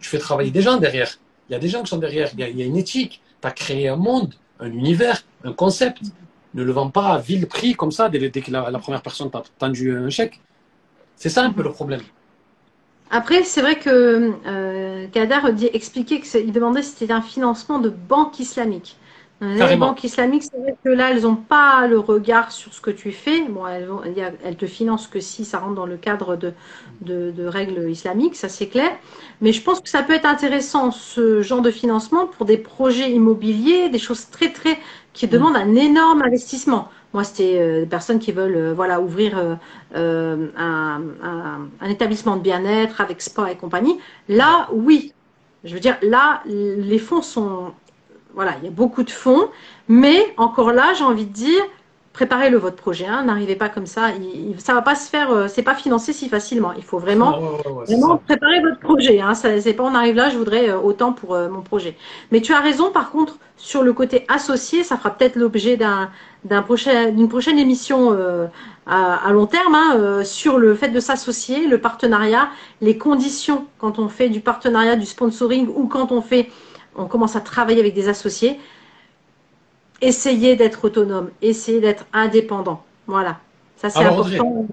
Tu 0.00 0.08
fais 0.08 0.18
travailler 0.18 0.50
des 0.50 0.62
gens 0.62 0.78
derrière. 0.78 1.18
Il 1.48 1.52
y 1.52 1.56
a 1.56 1.58
des 1.58 1.68
gens 1.68 1.82
qui 1.82 1.88
sont 1.88 1.98
derrière. 1.98 2.30
Il 2.32 2.40
y 2.40 2.62
a, 2.62 2.64
une 2.64 2.76
éthique. 2.76 3.22
Tu 3.40 3.48
as 3.48 3.52
créé 3.52 3.88
un 3.88 3.96
monde, 3.96 4.34
un 4.58 4.70
univers, 4.70 5.22
un 5.44 5.52
concept. 5.52 6.02
Ne 6.54 6.64
le 6.64 6.72
vends 6.72 6.90
pas 6.90 7.14
à 7.14 7.18
vil 7.18 7.46
prix 7.46 7.74
comme 7.74 7.92
ça 7.92 8.08
dès, 8.08 8.30
que 8.30 8.50
la, 8.50 8.78
première 8.78 9.02
personne 9.02 9.30
t'a 9.30 9.42
tendu 9.58 9.96
un 9.96 10.10
chèque. 10.10 10.40
C'est 11.16 11.28
ça 11.28 11.44
un 11.44 11.52
peu 11.52 11.62
le 11.62 11.70
problème. 11.70 12.02
Après, 13.10 13.42
c'est 13.44 13.60
vrai 13.60 13.78
que 13.78 14.32
euh, 14.46 15.06
Kadar 15.08 15.46
expliquait 15.74 16.20
qu'il 16.20 16.50
demandait 16.50 16.82
si 16.82 16.96
c'était 16.96 17.12
un 17.12 17.22
financement 17.22 17.78
de 17.78 17.90
banque 17.90 18.40
islamique. 18.40 18.96
Les 19.42 19.76
banques 19.76 20.04
islamiques, 20.04 20.44
c'est 20.44 20.56
vrai 20.56 20.76
que 20.84 20.88
là, 20.88 21.10
elles 21.10 21.22
n'ont 21.22 21.34
pas 21.34 21.88
le 21.88 21.98
regard 21.98 22.52
sur 22.52 22.72
ce 22.72 22.80
que 22.80 22.92
tu 22.92 23.10
fais. 23.10 23.42
Bon, 23.48 23.66
elles, 23.66 23.88
elles, 24.44 24.54
te 24.54 24.66
financent 24.66 25.08
que 25.08 25.18
si 25.18 25.44
ça 25.44 25.58
rentre 25.58 25.74
dans 25.74 25.86
le 25.86 25.96
cadre 25.96 26.36
de, 26.36 26.52
de, 27.00 27.46
règles 27.46 27.90
islamiques, 27.90 28.36
ça 28.36 28.48
c'est 28.48 28.68
clair. 28.68 28.92
Mais 29.40 29.52
je 29.52 29.60
pense 29.60 29.80
que 29.80 29.88
ça 29.88 30.04
peut 30.04 30.12
être 30.12 30.26
intéressant, 30.26 30.92
ce 30.92 31.42
genre 31.42 31.60
de 31.60 31.72
financement, 31.72 32.28
pour 32.28 32.46
des 32.46 32.56
projets 32.56 33.10
immobiliers, 33.10 33.88
des 33.88 33.98
choses 33.98 34.30
très, 34.30 34.52
très, 34.52 34.78
qui 35.12 35.26
demandent 35.26 35.56
un 35.56 35.74
énorme 35.74 36.22
investissement. 36.22 36.88
Moi, 37.12 37.24
c'était 37.24 37.58
euh, 37.60 37.80
des 37.80 37.86
personnes 37.86 38.20
qui 38.20 38.30
veulent 38.30 38.56
euh, 38.56 38.74
voilà, 38.74 39.00
ouvrir 39.00 39.58
euh, 39.96 40.46
un, 40.56 41.02
un, 41.80 41.88
établissement 41.90 42.36
de 42.36 42.42
bien-être 42.42 43.00
avec 43.00 43.20
sport 43.20 43.48
et 43.48 43.56
compagnie. 43.56 43.98
Là, 44.28 44.68
oui. 44.72 45.12
Je 45.64 45.74
veux 45.74 45.80
dire, 45.80 45.96
là, 46.02 46.42
les 46.46 46.98
fonds 46.98 47.22
sont. 47.22 47.72
Voilà, 48.34 48.54
il 48.60 48.64
y 48.64 48.68
a 48.68 48.70
beaucoup 48.70 49.02
de 49.02 49.10
fonds. 49.10 49.48
Mais 49.88 50.34
encore 50.36 50.72
là, 50.72 50.92
j'ai 50.94 51.04
envie 51.04 51.26
de 51.26 51.32
dire, 51.32 51.62
préparez-le 52.12 52.58
votre 52.58 52.76
projet. 52.76 53.06
Hein, 53.06 53.24
N'arrivez 53.24 53.56
pas 53.56 53.68
comme 53.68 53.86
ça. 53.86 54.10
Il, 54.10 54.60
ça 54.60 54.74
va 54.74 54.82
pas 54.82 54.94
se 54.94 55.08
faire. 55.08 55.30
Euh, 55.30 55.48
c'est 55.48 55.62
pas 55.62 55.74
financé 55.74 56.12
si 56.12 56.28
facilement. 56.28 56.72
Il 56.76 56.84
faut 56.84 56.98
vraiment, 56.98 57.40
vraiment 57.86 58.18
préparer 58.18 58.60
votre 58.60 58.78
projet. 58.78 59.20
Hein, 59.20 59.34
c'est 59.34 59.74
pas 59.74 59.82
on 59.82 59.94
arrive 59.94 60.16
là, 60.16 60.28
je 60.30 60.36
voudrais 60.36 60.70
euh, 60.70 60.78
autant 60.78 61.12
pour 61.12 61.34
euh, 61.34 61.48
mon 61.48 61.62
projet. 61.62 61.96
Mais 62.30 62.40
tu 62.40 62.52
as 62.52 62.60
raison. 62.60 62.90
Par 62.90 63.10
contre, 63.10 63.38
sur 63.56 63.82
le 63.82 63.92
côté 63.92 64.24
associé, 64.28 64.84
ça 64.84 64.96
fera 64.96 65.10
peut-être 65.10 65.36
l'objet 65.36 65.76
d'un 65.76 66.10
d'un 66.44 66.62
prochain 66.62 67.10
d'une 67.10 67.28
prochaine 67.28 67.56
émission 67.56 68.18
à, 68.86 69.30
long 69.30 69.46
terme 69.46 69.76
hein, 69.76 70.24
sur 70.24 70.58
le 70.58 70.74
fait 70.74 70.88
de 70.88 70.98
s'associer, 70.98 71.68
le 71.68 71.78
partenariat, 71.78 72.48
les 72.80 72.98
conditions 72.98 73.66
quand 73.78 74.00
on 74.00 74.08
fait 74.08 74.28
du 74.28 74.40
partenariat, 74.40 74.96
du 74.96 75.06
sponsoring 75.06 75.68
ou 75.68 75.86
quand 75.86 76.10
on 76.10 76.20
fait, 76.20 76.50
on 76.94 77.06
commence 77.06 77.36
à 77.36 77.40
travailler 77.40 77.80
avec 77.80 77.94
des 77.94 78.08
associés 78.08 78.58
essayez 80.02 80.56
d'être 80.56 80.84
autonome, 80.84 81.30
essayez 81.40 81.80
d'être 81.80 82.04
indépendant. 82.12 82.84
Voilà. 83.06 83.40
Ça, 83.76 83.88
c'est 83.88 84.04
important. 84.04 84.66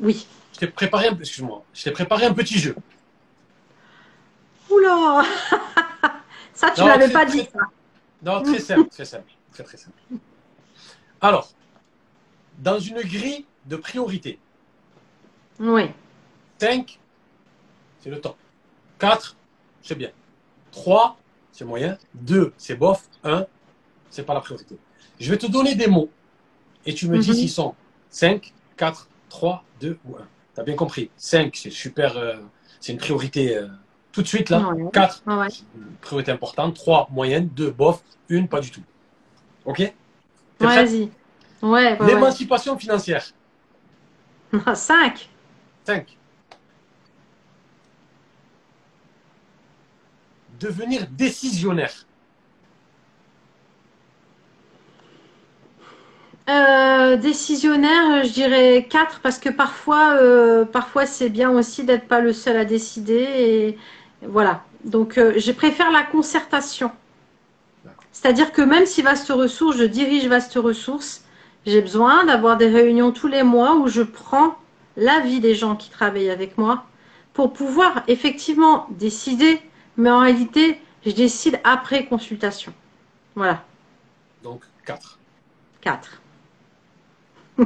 oui. 0.00 0.26
Je 0.54 0.60
t'ai 0.60 0.68
préparé, 0.68 1.08
un... 1.08 1.18
Excuse-moi. 1.18 1.62
je 1.74 1.84
t'ai 1.84 1.90
préparé 1.90 2.24
un 2.24 2.32
petit 2.32 2.58
jeu. 2.58 2.74
Oula 4.70 5.22
Ça, 6.54 6.70
tu 6.70 6.80
ne 6.82 6.86
l'avais 6.86 7.10
pas 7.10 7.26
dit, 7.26 7.46
ça. 7.52 7.60
Non, 8.22 8.42
très 8.42 8.60
simple, 8.60 8.88
très 8.88 9.04
simple. 9.04 9.30
Très, 9.52 9.62
très 9.62 9.76
simple. 9.76 9.98
Alors, 11.20 11.50
dans 12.58 12.78
une 12.78 13.02
grille 13.02 13.44
de 13.66 13.76
priorité. 13.76 14.38
Oui. 15.60 15.90
5, 16.58 16.98
c'est 18.00 18.08
le 18.08 18.20
temps. 18.20 18.36
4, 18.98 19.36
c'est 19.82 19.94
bien. 19.94 20.10
3, 20.70 21.18
c'est 21.56 21.64
moyen. 21.64 21.96
2, 22.14 22.52
c'est 22.58 22.76
bof. 22.76 23.08
1, 23.24 23.46
c'est 24.10 24.24
pas 24.24 24.34
la 24.34 24.40
priorité. 24.40 24.76
Je 25.18 25.30
vais 25.30 25.38
te 25.38 25.46
donner 25.46 25.74
des 25.74 25.86
mots 25.86 26.10
et 26.84 26.92
tu 26.92 27.08
me 27.08 27.18
dis 27.18 27.30
mhm. 27.30 27.34
s'ils 27.34 27.50
sont 27.50 27.74
5, 28.10 28.52
4, 28.76 29.08
3, 29.30 29.64
2 29.80 29.98
ou 30.04 30.16
1. 30.16 30.18
Tu 30.54 30.60
as 30.60 30.64
bien 30.64 30.74
compris. 30.74 31.10
5, 31.16 31.56
c'est 31.56 31.70
super, 31.70 32.18
euh, 32.18 32.36
c'est 32.78 32.92
une 32.92 32.98
priorité 32.98 33.56
euh, 33.56 33.68
tout 34.12 34.20
de 34.20 34.28
suite 34.28 34.50
là. 34.50 34.70
4, 34.92 35.24
priorité 36.02 36.30
importante. 36.30 36.74
3, 36.74 37.08
moyenne. 37.10 37.48
2, 37.48 37.70
bof. 37.70 38.02
1, 38.30 38.46
pas 38.46 38.60
du 38.60 38.70
tout. 38.70 38.82
Ok? 39.64 39.94
Vas-y. 40.60 41.10
Ouais, 41.62 41.96
L'émancipation 42.06 42.78
financière. 42.78 43.24
5. 44.74 45.30
5. 45.84 46.18
Devenir 50.60 51.06
décisionnaire. 51.10 52.06
Euh, 56.48 57.16
décisionnaire, 57.16 58.22
je 58.24 58.32
dirais 58.32 58.86
4 58.88 59.20
parce 59.20 59.38
que 59.38 59.48
parfois, 59.48 60.14
euh, 60.14 60.64
parfois 60.64 61.04
c'est 61.04 61.28
bien 61.28 61.50
aussi 61.50 61.82
d'être 61.82 62.06
pas 62.06 62.20
le 62.20 62.32
seul 62.32 62.56
à 62.56 62.64
décider 62.64 63.26
et 63.36 63.78
voilà. 64.22 64.62
Donc 64.84 65.18
euh, 65.18 65.34
je 65.36 65.50
préfère 65.50 65.90
la 65.90 66.04
concertation. 66.04 66.92
C'est-à-dire 68.12 68.52
que 68.52 68.62
même 68.62 68.86
si 68.86 69.02
Vaste 69.02 69.28
Ressources, 69.28 69.76
je 69.76 69.84
dirige 69.84 70.26
Vaste 70.28 70.54
Ressources, 70.54 71.24
j'ai 71.66 71.80
besoin 71.82 72.24
d'avoir 72.24 72.56
des 72.56 72.68
réunions 72.68 73.10
tous 73.10 73.26
les 73.26 73.42
mois 73.42 73.74
où 73.76 73.88
je 73.88 74.02
prends 74.02 74.56
l'avis 74.96 75.40
des 75.40 75.54
gens 75.54 75.74
qui 75.74 75.90
travaillent 75.90 76.30
avec 76.30 76.56
moi 76.58 76.84
pour 77.34 77.52
pouvoir 77.52 78.04
effectivement 78.08 78.86
décider, 78.90 79.60
mais 79.96 80.10
en 80.10 80.20
réalité, 80.20 80.80
je 81.04 81.12
décide 81.12 81.60
après 81.64 82.06
consultation. 82.06 82.72
Voilà. 83.34 83.64
Donc 84.42 84.64
4. 84.84 85.18
4. 85.80 86.22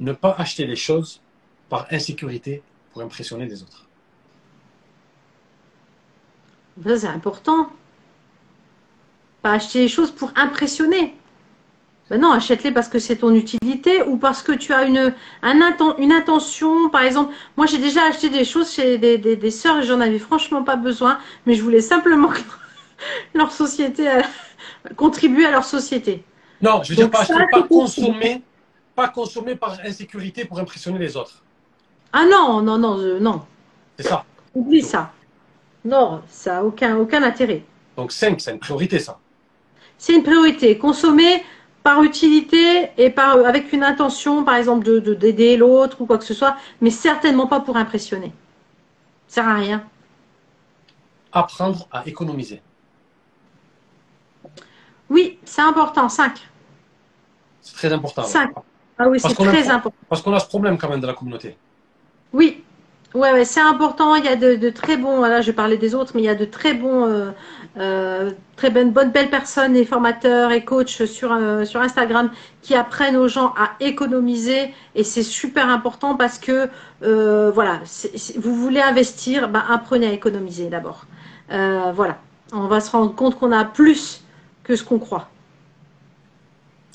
ne 0.00 0.12
pas 0.12 0.34
acheter 0.38 0.66
les 0.66 0.76
choses 0.76 1.20
par 1.68 1.86
insécurité 1.90 2.62
pour 2.92 3.02
impressionner 3.02 3.46
les 3.46 3.62
autres. 3.62 3.88
c'est 6.82 7.06
important. 7.06 7.72
Pas 9.42 9.52
acheter 9.52 9.80
les 9.80 9.88
choses 9.88 10.10
pour 10.10 10.32
impressionner. 10.36 11.17
Ben 12.10 12.20
non, 12.20 12.32
achète-les 12.32 12.72
parce 12.72 12.88
que 12.88 12.98
c'est 12.98 13.16
ton 13.16 13.34
utilité 13.34 14.02
ou 14.02 14.16
parce 14.16 14.42
que 14.42 14.52
tu 14.52 14.72
as 14.72 14.84
une, 14.84 15.14
une 15.42 16.12
intention. 16.12 16.88
Par 16.88 17.02
exemple, 17.02 17.34
moi 17.56 17.66
j'ai 17.66 17.78
déjà 17.78 18.04
acheté 18.04 18.30
des 18.30 18.44
choses 18.46 18.72
chez 18.72 18.96
des, 18.96 19.18
des, 19.18 19.36
des 19.36 19.50
sœurs 19.50 19.80
et 19.80 19.82
j'en 19.82 20.00
avais 20.00 20.18
franchement 20.18 20.62
pas 20.62 20.76
besoin, 20.76 21.18
mais 21.44 21.54
je 21.54 21.62
voulais 21.62 21.82
simplement 21.82 22.28
que 22.28 22.40
leur 23.34 23.52
société 23.52 24.08
contribuer 24.96 25.44
à 25.46 25.50
leur 25.50 25.64
société. 25.64 26.24
Non, 26.62 26.82
je 26.82 26.90
veux 26.90 26.96
dire 26.96 27.10
pas, 27.10 27.24
consommer, 27.68 28.42
pas 28.94 29.08
consommer 29.08 29.54
par 29.54 29.78
insécurité 29.84 30.44
pour 30.44 30.58
impressionner 30.58 30.98
les 30.98 31.16
autres. 31.16 31.42
Ah 32.12 32.24
non, 32.24 32.62
non, 32.62 32.78
non, 32.78 32.96
non. 33.20 33.42
C'est 33.98 34.08
ça. 34.08 34.24
Oublie 34.54 34.82
ça. 34.82 35.12
Non, 35.84 36.22
ça 36.28 36.54
n'a 36.54 36.64
aucun, 36.64 36.96
aucun 36.96 37.22
intérêt. 37.22 37.62
Donc 37.96 38.12
5, 38.12 38.40
c'est 38.40 38.52
une 38.52 38.58
priorité 38.58 38.98
ça. 38.98 39.18
C'est 39.96 40.14
une 40.14 40.22
priorité. 40.22 40.78
Consommer 40.78 41.44
par 41.88 42.02
utilité 42.02 42.90
et 42.98 43.08
par, 43.08 43.38
avec 43.46 43.72
une 43.72 43.82
intention, 43.82 44.44
par 44.44 44.56
exemple, 44.56 44.84
de, 44.84 45.14
d'aider 45.14 45.56
l'autre 45.56 46.02
ou 46.02 46.04
quoi 46.04 46.18
que 46.18 46.24
ce 46.24 46.34
soit, 46.34 46.54
mais 46.82 46.90
certainement 46.90 47.46
pas 47.46 47.60
pour 47.60 47.78
impressionner. 47.78 48.30
Ça 49.26 49.36
sert 49.36 49.48
à 49.48 49.54
rien. 49.54 49.82
Apprendre 51.32 51.88
à 51.90 52.06
économiser. 52.06 52.60
Oui, 55.08 55.38
c'est 55.46 55.62
important, 55.62 56.10
5. 56.10 56.46
C'est 57.62 57.76
très 57.76 57.90
important. 57.90 58.24
5. 58.24 58.50
Ah 58.98 59.08
oui, 59.08 59.18
c'est 59.18 59.32
très 59.32 59.70
important. 59.70 59.96
Parce 60.10 60.20
qu'on 60.20 60.34
a 60.34 60.40
ce 60.40 60.46
problème 60.46 60.76
quand 60.76 60.90
même 60.90 61.00
de 61.00 61.06
la 61.06 61.14
communauté. 61.14 61.56
Oui, 62.34 62.62
Ouais, 63.14 63.32
ouais, 63.32 63.46
c'est 63.46 63.60
important. 63.60 64.16
Il 64.16 64.24
y 64.26 64.28
a 64.28 64.36
de, 64.36 64.70
très 64.70 64.98
bons, 64.98 65.22
là 65.22 65.40
je 65.40 65.50
parlais 65.50 65.78
des 65.78 65.94
autres, 65.94 66.12
mais 66.14 66.20
il 66.22 66.26
y 66.26 66.28
a 66.28 66.34
de 66.34 66.44
très 66.44 66.74
bons, 66.74 67.06
euh, 67.06 67.30
euh, 67.76 68.32
très 68.56 68.70
bonnes, 68.70 68.92
bonnes, 68.92 69.10
belles 69.10 69.30
personnes 69.30 69.76
et 69.76 69.84
formateurs 69.84 70.50
et 70.50 70.64
coachs 70.64 71.04
sur, 71.06 71.32
euh, 71.32 71.64
sur 71.64 71.80
Instagram 71.80 72.30
qui 72.62 72.74
apprennent 72.74 73.16
aux 73.16 73.28
gens 73.28 73.54
à 73.56 73.72
économiser 73.80 74.74
et 74.94 75.04
c'est 75.04 75.22
super 75.22 75.68
important 75.68 76.16
parce 76.16 76.38
que 76.38 76.68
voilà, 77.00 77.80
vous 78.36 78.54
voulez 78.54 78.80
investir, 78.80 79.48
ben, 79.48 79.64
apprenez 79.68 80.06
à 80.06 80.12
économiser 80.12 80.68
d'abord. 80.68 81.06
voilà, 81.48 82.18
on 82.52 82.66
va 82.66 82.80
se 82.80 82.90
rendre 82.90 83.14
compte 83.14 83.38
qu'on 83.38 83.52
a 83.52 83.64
plus 83.64 84.24
que 84.64 84.74
ce 84.74 84.82
qu'on 84.82 84.98
croit. 84.98 85.28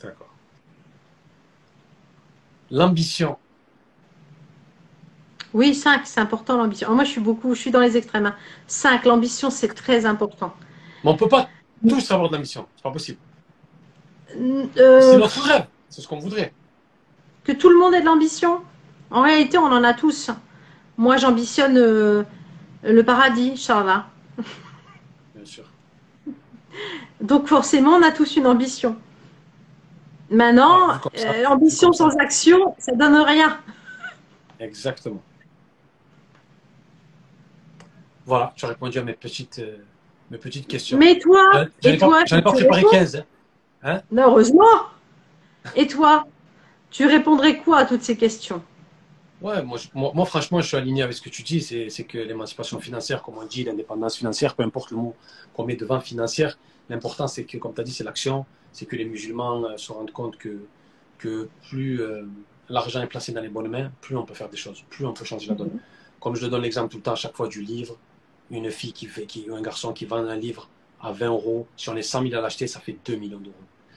D'accord. 0.01 0.27
L'ambition 2.71 3.37
oui, 5.53 5.75
5, 5.75 6.01
c'est 6.05 6.19
important 6.19 6.57
l'ambition. 6.57 6.93
Moi, 6.95 7.03
je 7.03 7.11
suis 7.11 7.21
beaucoup, 7.21 7.53
je 7.53 7.59
suis 7.59 7.71
dans 7.71 7.79
les 7.79 7.95
extrêmes. 7.95 8.33
5, 8.67 8.93
hein. 8.93 9.01
l'ambition, 9.05 9.49
c'est 9.49 9.67
très 9.67 10.05
important. 10.05 10.53
Mais 11.03 11.09
on 11.11 11.13
ne 11.13 11.17
peut 11.17 11.27
pas 11.27 11.47
tous 11.87 12.11
avoir 12.11 12.29
de 12.29 12.35
l'ambition. 12.35 12.67
C'est 12.75 12.83
pas 12.83 12.91
possible. 12.91 13.19
Euh, 14.35 14.67
c'est 15.01 15.17
notre 15.17 15.41
rêve. 15.41 15.67
C'est 15.89 16.01
ce 16.01 16.07
qu'on 16.07 16.19
voudrait. 16.19 16.53
Que 17.43 17.51
tout 17.51 17.69
le 17.69 17.77
monde 17.77 17.93
ait 17.93 18.01
de 18.01 18.05
l'ambition. 18.05 18.61
En 19.11 19.21
réalité, 19.21 19.57
on 19.59 19.65
en 19.65 19.83
a 19.83 19.93
tous. 19.93 20.31
Moi, 20.97 21.17
j'ambitionne 21.17 21.77
euh, 21.77 22.23
le 22.83 23.03
paradis, 23.03 23.55
Charles. 23.57 24.03
Bien 25.35 25.45
sûr. 25.45 25.65
Donc, 27.21 27.47
forcément, 27.47 27.91
on 27.91 28.01
a 28.01 28.11
tous 28.11 28.37
une 28.37 28.47
ambition. 28.47 28.97
Maintenant, 30.31 30.89
ah, 30.89 31.01
euh, 31.19 31.45
ambition 31.45 31.93
sans 31.93 32.17
action, 32.17 32.73
ça 32.79 32.93
donne 32.93 33.17
rien. 33.17 33.59
Exactement. 34.59 35.21
Voilà, 38.25 38.53
tu 38.55 38.65
as 38.65 38.69
répondu 38.69 38.99
à 38.99 39.03
mes 39.03 39.13
petites, 39.13 39.59
euh, 39.59 39.77
mes 40.31 40.37
petites 40.37 40.67
questions. 40.67 40.97
Mais 40.97 41.19
toi, 41.19 41.67
j'en 41.81 41.91
ai, 41.91 41.97
pas, 41.97 42.23
pas 42.41 42.51
préparé 42.51 42.83
15. 42.89 43.23
Hein? 43.83 44.01
non, 44.11 44.29
heureusement. 44.29 44.63
Et 45.75 45.87
toi, 45.87 46.25
tu 46.89 47.05
répondrais 47.05 47.57
quoi 47.57 47.79
à 47.79 47.85
toutes 47.85 48.03
ces 48.03 48.15
questions? 48.15 48.61
Ouais, 49.41 49.61
moi, 49.61 49.77
moi, 49.93 50.25
franchement, 50.25 50.61
je 50.61 50.67
suis 50.67 50.77
aligné 50.77 51.03
avec 51.03 51.15
ce 51.15 51.21
que 51.21 51.29
tu 51.29 51.43
dis. 51.43 51.61
C'est 51.61 52.03
que 52.05 52.17
l'émancipation 52.17 52.79
financière, 52.79 53.21
comme 53.21 53.37
on 53.37 53.45
dit, 53.45 53.65
l'indépendance 53.65 54.15
financière, 54.15 54.55
peu 54.55 54.63
importe 54.63 54.91
le 54.91 54.97
mot 54.97 55.15
qu'on 55.53 55.65
met 55.65 55.75
devant 55.75 55.99
financière, 55.99 56.57
l'important, 56.89 57.27
c'est 57.27 57.43
que, 57.43 57.57
comme 57.57 57.73
tu 57.73 57.81
as 57.81 57.83
dit, 57.83 57.91
c'est 57.91 58.05
l'action. 58.05 58.45
C'est 58.71 58.85
que 58.85 58.95
les 58.95 59.05
musulmans 59.05 59.65
euh, 59.65 59.77
se 59.77 59.91
rendent 59.91 60.11
compte 60.11 60.37
que, 60.37 60.65
que 61.19 61.49
plus 61.67 62.01
euh, 62.01 62.23
l'argent 62.69 63.01
est 63.01 63.07
placé 63.07 63.31
dans 63.33 63.41
les 63.41 63.49
bonnes 63.49 63.67
mains, 63.67 63.91
plus 64.01 64.15
on 64.15 64.23
peut 64.23 64.33
faire 64.33 64.49
des 64.49 64.57
choses, 64.57 64.83
plus 64.89 65.05
on 65.05 65.13
peut 65.13 65.25
changer 65.25 65.47
la 65.49 65.55
donne. 65.55 65.67
Mhm. 65.67 65.79
Comme 66.19 66.35
je 66.35 66.47
donne 66.47 66.61
l'exemple 66.61 66.89
tout 66.89 66.97
le 66.97 67.03
temps 67.03 67.11
à 67.11 67.17
chaque 67.17 67.35
fois 67.35 67.47
du 67.47 67.61
livre, 67.61 67.97
une 68.53 68.71
fille 68.71 68.93
qui 68.93 69.07
fait, 69.07 69.25
qui, 69.25 69.47
un 69.51 69.61
garçon 69.61 69.93
qui 69.93 70.05
vend 70.05 70.17
un 70.17 70.35
livre 70.35 70.69
à 71.01 71.11
20 71.11 71.27
euros, 71.27 71.67
si 71.75 71.89
on 71.89 71.95
est 71.95 72.01
100 72.01 72.23
000 72.23 72.35
à 72.35 72.41
l'acheter, 72.41 72.67
ça 72.67 72.79
fait 72.79 72.95
2 73.05 73.15
millions 73.15 73.39
d'euros. 73.39 73.55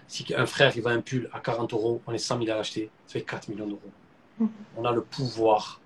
Si 0.09 0.25
un 0.37 0.47
frère 0.47 0.73
il 0.77 0.83
vend 0.83 0.91
un 0.91 1.01
pull 1.01 1.29
à 1.33 1.41
40 1.41 1.73
euros, 1.73 2.01
on 2.07 2.13
est 2.13 2.19
100 2.19 2.39
000 2.39 2.51
à 2.51 2.57
l'acheter, 2.57 2.91
ça 3.07 3.15
fait 3.15 3.23
4 3.23 3.49
millions 3.49 3.67
d'euros. 3.67 3.91
Mhm. 4.39 4.49
On 4.77 4.85
a 4.85 4.93
le 4.93 5.03
pouvoir 5.03 5.81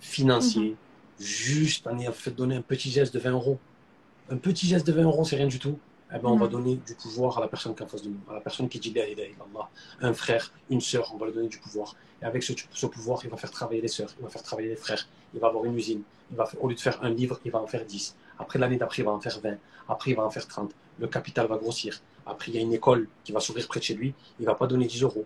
financier, 0.00 0.70
mhm. 0.70 1.24
juste 1.24 1.86
en 1.86 1.98
fait 2.12 2.32
donner 2.32 2.56
un 2.56 2.62
petit 2.62 2.90
geste 2.90 3.14
de 3.14 3.18
20 3.18 3.30
euros. 3.32 3.58
Un 4.30 4.36
petit 4.36 4.66
geste 4.66 4.86
de 4.86 4.92
20 4.92 5.02
euros, 5.02 5.24
c'est 5.24 5.36
rien 5.36 5.46
du 5.46 5.58
tout. 5.58 5.78
Eh 6.12 6.18
ben, 6.18 6.28
on 6.28 6.36
va 6.36 6.46
mhm. 6.46 6.52
donner 6.52 6.74
du 6.76 6.94
pouvoir 6.94 7.38
à 7.38 7.40
la 7.40 7.48
personne 7.48 7.74
qui 7.74 7.82
est 7.82 7.86
en 7.86 7.88
face 7.88 8.02
de 8.02 8.08
nous, 8.10 8.20
à 8.30 8.34
la 8.34 8.40
personne 8.40 8.68
qui 8.68 8.78
dit 8.78 8.94
Allah. 8.98 9.68
Un 10.00 10.12
frère, 10.12 10.52
une 10.70 10.80
sœur, 10.80 11.10
on 11.14 11.16
va 11.16 11.26
lui 11.26 11.32
donner 11.32 11.48
du 11.48 11.58
pouvoir. 11.58 11.96
Et 12.20 12.24
avec 12.24 12.42
ce, 12.42 12.52
ce, 12.72 12.86
pouvoir, 12.86 13.20
il 13.24 13.30
va 13.30 13.36
faire 13.36 13.50
travailler 13.50 13.80
les 13.80 13.88
sœurs, 13.88 14.10
il 14.18 14.22
va 14.22 14.28
faire 14.28 14.42
travailler 14.42 14.68
les 14.68 14.76
frères, 14.76 15.08
il 15.32 15.40
va 15.40 15.48
avoir 15.48 15.64
une 15.64 15.76
usine. 15.76 16.02
Il 16.30 16.36
va, 16.36 16.48
au 16.60 16.68
lieu 16.68 16.74
de 16.74 16.80
faire 16.80 17.02
un 17.02 17.10
livre, 17.10 17.40
il 17.44 17.50
va 17.50 17.60
en 17.60 17.66
faire 17.66 17.84
10. 17.84 18.16
Après 18.38 18.58
l'année 18.58 18.76
d'après, 18.76 19.02
il 19.02 19.04
va 19.04 19.12
en 19.12 19.20
faire 19.20 19.40
20. 19.40 19.56
Après, 19.88 20.10
il 20.10 20.16
va 20.16 20.24
en 20.24 20.30
faire 20.30 20.46
30. 20.46 20.72
Le 20.98 21.06
capital 21.06 21.46
va 21.46 21.56
grossir. 21.56 22.00
Après, 22.26 22.50
il 22.50 22.54
y 22.54 22.58
a 22.58 22.60
une 22.60 22.72
école 22.72 23.08
qui 23.24 23.32
va 23.32 23.40
s'ouvrir 23.40 23.66
près 23.66 23.80
de 23.80 23.84
chez 23.84 23.94
lui. 23.94 24.14
Il 24.40 24.46
va 24.46 24.54
pas 24.54 24.66
donner 24.66 24.86
10 24.86 25.02
euros. 25.02 25.24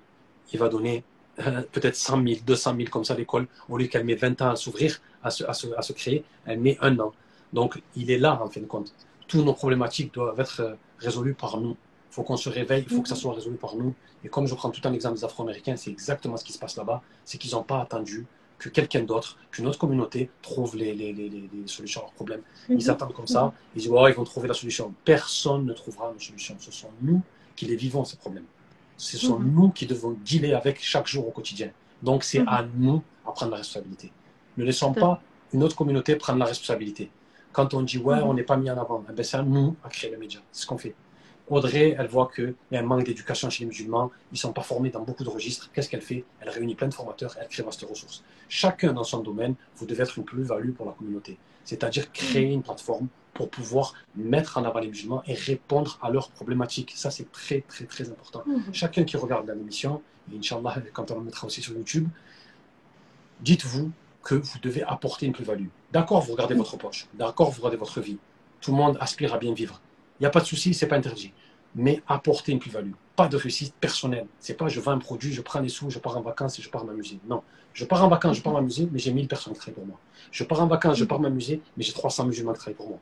Il 0.52 0.58
va 0.58 0.68
donner 0.68 1.04
euh, 1.40 1.62
peut-être 1.72 1.96
100 1.96 2.22
000, 2.26 2.40
200 2.46 2.76
000 2.76 2.88
comme 2.90 3.04
ça 3.04 3.14
l'école. 3.14 3.46
Au 3.68 3.76
lieu 3.76 3.86
qu'elle 3.86 4.04
met 4.04 4.14
20 4.14 4.42
ans 4.42 4.50
à 4.50 4.56
s'ouvrir, 4.56 5.00
à 5.22 5.30
se, 5.30 5.44
à, 5.44 5.50
à 5.50 5.82
se 5.82 5.92
créer, 5.92 6.24
elle 6.46 6.60
met 6.60 6.78
un 6.80 6.98
an. 6.98 7.12
Donc, 7.52 7.80
il 7.96 8.10
est 8.10 8.18
là, 8.18 8.40
en 8.42 8.48
fin 8.48 8.60
de 8.60 8.66
compte 8.66 8.92
toutes 9.28 9.44
nos 9.44 9.52
problématiques 9.52 10.12
doivent 10.12 10.40
être 10.40 10.60
euh, 10.60 10.74
résolues 10.98 11.34
par 11.34 11.60
nous. 11.60 11.76
Il 12.10 12.14
faut 12.14 12.22
qu'on 12.22 12.36
se 12.36 12.48
réveille, 12.48 12.84
il 12.88 12.94
faut 12.94 13.02
que 13.02 13.08
ça 13.08 13.14
soit 13.14 13.34
résolu 13.34 13.56
par 13.56 13.76
nous. 13.76 13.94
Et 14.24 14.28
comme 14.28 14.46
je 14.46 14.54
prends 14.54 14.70
tout 14.70 14.80
un 14.88 14.92
exemple 14.92 15.16
des 15.16 15.24
Afro-Américains, 15.24 15.76
c'est 15.76 15.90
exactement 15.90 16.36
ce 16.36 16.44
qui 16.44 16.52
se 16.52 16.58
passe 16.58 16.76
là-bas. 16.76 17.02
C'est 17.24 17.38
qu'ils 17.38 17.52
n'ont 17.52 17.62
pas 17.62 17.80
attendu 17.80 18.26
que 18.58 18.68
quelqu'un 18.68 19.02
d'autre, 19.02 19.38
qu'une 19.52 19.66
autre 19.66 19.78
communauté 19.78 20.30
trouve 20.42 20.76
les, 20.76 20.94
les, 20.94 21.12
les, 21.12 21.28
les 21.28 21.48
solutions 21.66 22.00
à 22.00 22.04
leurs 22.04 22.12
problèmes. 22.12 22.42
Ils 22.68 22.74
mhm. 22.74 22.80
s'attendent 22.80 23.12
comme 23.12 23.26
ça, 23.26 23.52
ils 23.74 23.82
disent, 23.82 23.90
oh, 23.92 24.08
ils 24.08 24.14
vont 24.14 24.24
trouver 24.24 24.48
la 24.48 24.54
solution. 24.54 24.92
Personne 25.04 25.64
ne 25.64 25.72
trouvera 25.72 26.12
la 26.12 26.18
solution. 26.18 26.56
Ce 26.58 26.72
sont 26.72 26.90
nous 27.00 27.22
qui 27.54 27.66
les 27.66 27.76
vivons, 27.76 28.04
ces 28.04 28.16
problèmes. 28.16 28.46
Ce 28.96 29.16
sont 29.16 29.38
mhm. 29.38 29.52
nous 29.54 29.70
qui 29.70 29.86
devons 29.86 30.16
dealer 30.24 30.54
avec 30.54 30.82
chaque 30.82 31.06
jour 31.06 31.28
au 31.28 31.30
quotidien. 31.30 31.70
Donc, 32.02 32.24
c'est 32.24 32.40
mhm. 32.40 32.48
à 32.48 32.66
nous 32.74 33.02
à 33.26 33.32
prendre 33.32 33.52
la 33.52 33.58
responsabilité. 33.58 34.10
Ne 34.56 34.64
laissons 34.64 34.92
pas 34.92 35.20
une 35.52 35.62
autre 35.62 35.76
communauté 35.76 36.16
prendre 36.16 36.40
la 36.40 36.46
responsabilité. 36.46 37.10
Quand 37.58 37.74
on 37.74 37.82
dit, 37.82 37.98
ouais, 37.98 38.20
on 38.22 38.34
n'est 38.34 38.44
pas 38.44 38.56
mis 38.56 38.70
en 38.70 38.78
avant, 38.78 39.04
eh 39.10 39.12
ben, 39.12 39.24
c'est 39.24 39.36
à 39.36 39.42
nous 39.42 39.74
à 39.82 39.88
créer 39.88 40.12
le 40.12 40.16
média. 40.16 40.38
C'est 40.52 40.62
ce 40.62 40.66
qu'on 40.68 40.78
fait. 40.78 40.94
Audrey, 41.48 41.96
elle 41.98 42.06
voit 42.06 42.30
qu'il 42.32 42.54
y 42.70 42.76
a 42.76 42.78
un 42.78 42.84
manque 42.84 43.02
d'éducation 43.02 43.50
chez 43.50 43.64
les 43.64 43.66
musulmans, 43.66 44.12
ils 44.30 44.34
ne 44.34 44.38
sont 44.38 44.52
pas 44.52 44.62
formés 44.62 44.90
dans 44.90 45.02
beaucoup 45.02 45.24
de 45.24 45.28
registres. 45.28 45.68
Qu'est-ce 45.72 45.88
qu'elle 45.88 46.02
fait? 46.02 46.24
Elle 46.38 46.50
réunit 46.50 46.76
plein 46.76 46.86
de 46.86 46.94
formateurs, 46.94 47.36
elle 47.40 47.48
crée 47.48 47.64
vaste 47.64 47.82
ressources. 47.82 48.22
Chacun 48.48 48.92
dans 48.92 49.02
son 49.02 49.24
domaine, 49.24 49.56
vous 49.74 49.86
devez 49.86 50.04
être 50.04 50.16
une 50.18 50.24
plus-value 50.24 50.70
pour 50.70 50.86
la 50.86 50.92
communauté. 50.92 51.36
C'est-à-dire 51.64 52.12
créer 52.12 52.52
une 52.52 52.62
plateforme 52.62 53.08
pour 53.34 53.50
pouvoir 53.50 53.94
mettre 54.14 54.56
en 54.58 54.62
avant 54.62 54.78
les 54.78 54.86
musulmans 54.86 55.24
et 55.26 55.34
répondre 55.34 55.98
à 56.00 56.10
leurs 56.10 56.30
problématiques. 56.30 56.92
Ça, 56.94 57.10
c'est 57.10 57.32
très, 57.32 57.62
très, 57.62 57.86
très 57.86 58.08
important. 58.08 58.44
Mhm. 58.46 58.72
Chacun 58.72 59.02
qui 59.02 59.16
regarde 59.16 59.48
la 59.48 59.54
émission, 59.54 60.00
et 60.32 60.38
Inch'Allah, 60.38 60.76
quand 60.92 61.10
on 61.10 61.16
la 61.16 61.22
mettra 61.22 61.48
aussi 61.48 61.60
sur 61.60 61.74
YouTube, 61.74 62.06
dites-vous 63.40 63.90
que 64.22 64.34
vous 64.34 64.58
devez 64.60 64.82
apporter 64.82 65.26
une 65.26 65.32
plus-value. 65.32 65.68
D'accord, 65.92 66.20
vous 66.20 66.32
regardez 66.32 66.54
votre 66.54 66.76
poche. 66.76 67.06
D'accord, 67.14 67.50
vous 67.50 67.58
regardez 67.58 67.76
votre 67.76 68.00
vie. 68.00 68.18
Tout 68.60 68.72
le 68.72 68.76
monde 68.76 68.98
aspire 69.00 69.34
à 69.34 69.38
bien 69.38 69.54
vivre. 69.54 69.80
Il 70.18 70.22
n'y 70.22 70.26
a 70.26 70.30
pas 70.30 70.40
de 70.40 70.46
souci, 70.46 70.74
c'est 70.74 70.86
pas 70.86 70.96
interdit. 70.96 71.32
Mais 71.74 72.02
apporter 72.08 72.52
une 72.52 72.58
plus-value. 72.58 72.92
Pas 73.14 73.28
de 73.28 73.36
réussite 73.36 73.74
personnelle. 73.74 74.26
C'est 74.38 74.54
pas 74.54 74.68
je 74.68 74.80
vends 74.80 74.92
un 74.92 74.98
produit, 74.98 75.32
je 75.32 75.40
prends 75.40 75.60
des 75.60 75.68
sous, 75.68 75.90
je 75.90 75.98
pars 75.98 76.16
en 76.16 76.22
vacances 76.22 76.58
et 76.58 76.62
je 76.62 76.70
pars 76.70 76.84
m'amuser. 76.84 77.18
Non. 77.28 77.42
Je 77.72 77.84
pars 77.84 78.02
en 78.04 78.08
vacances, 78.08 78.38
je 78.38 78.42
pars 78.42 78.52
m'amuser, 78.52 78.88
mais 78.90 78.98
j'ai 78.98 79.12
1000 79.12 79.28
personnes 79.28 79.52
qui 79.52 79.60
travaillent 79.60 79.74
pour 79.74 79.86
moi. 79.86 79.98
Je 80.32 80.44
pars 80.44 80.60
en 80.60 80.66
vacances, 80.66 80.96
je 80.96 81.04
pars 81.04 81.20
m'amuser, 81.20 81.60
mais 81.76 81.84
j'ai 81.84 81.92
300 81.92 82.26
musulmans 82.26 82.52
qui 82.52 82.58
travaillent 82.58 82.74
pour 82.74 82.88
moi. 82.88 82.98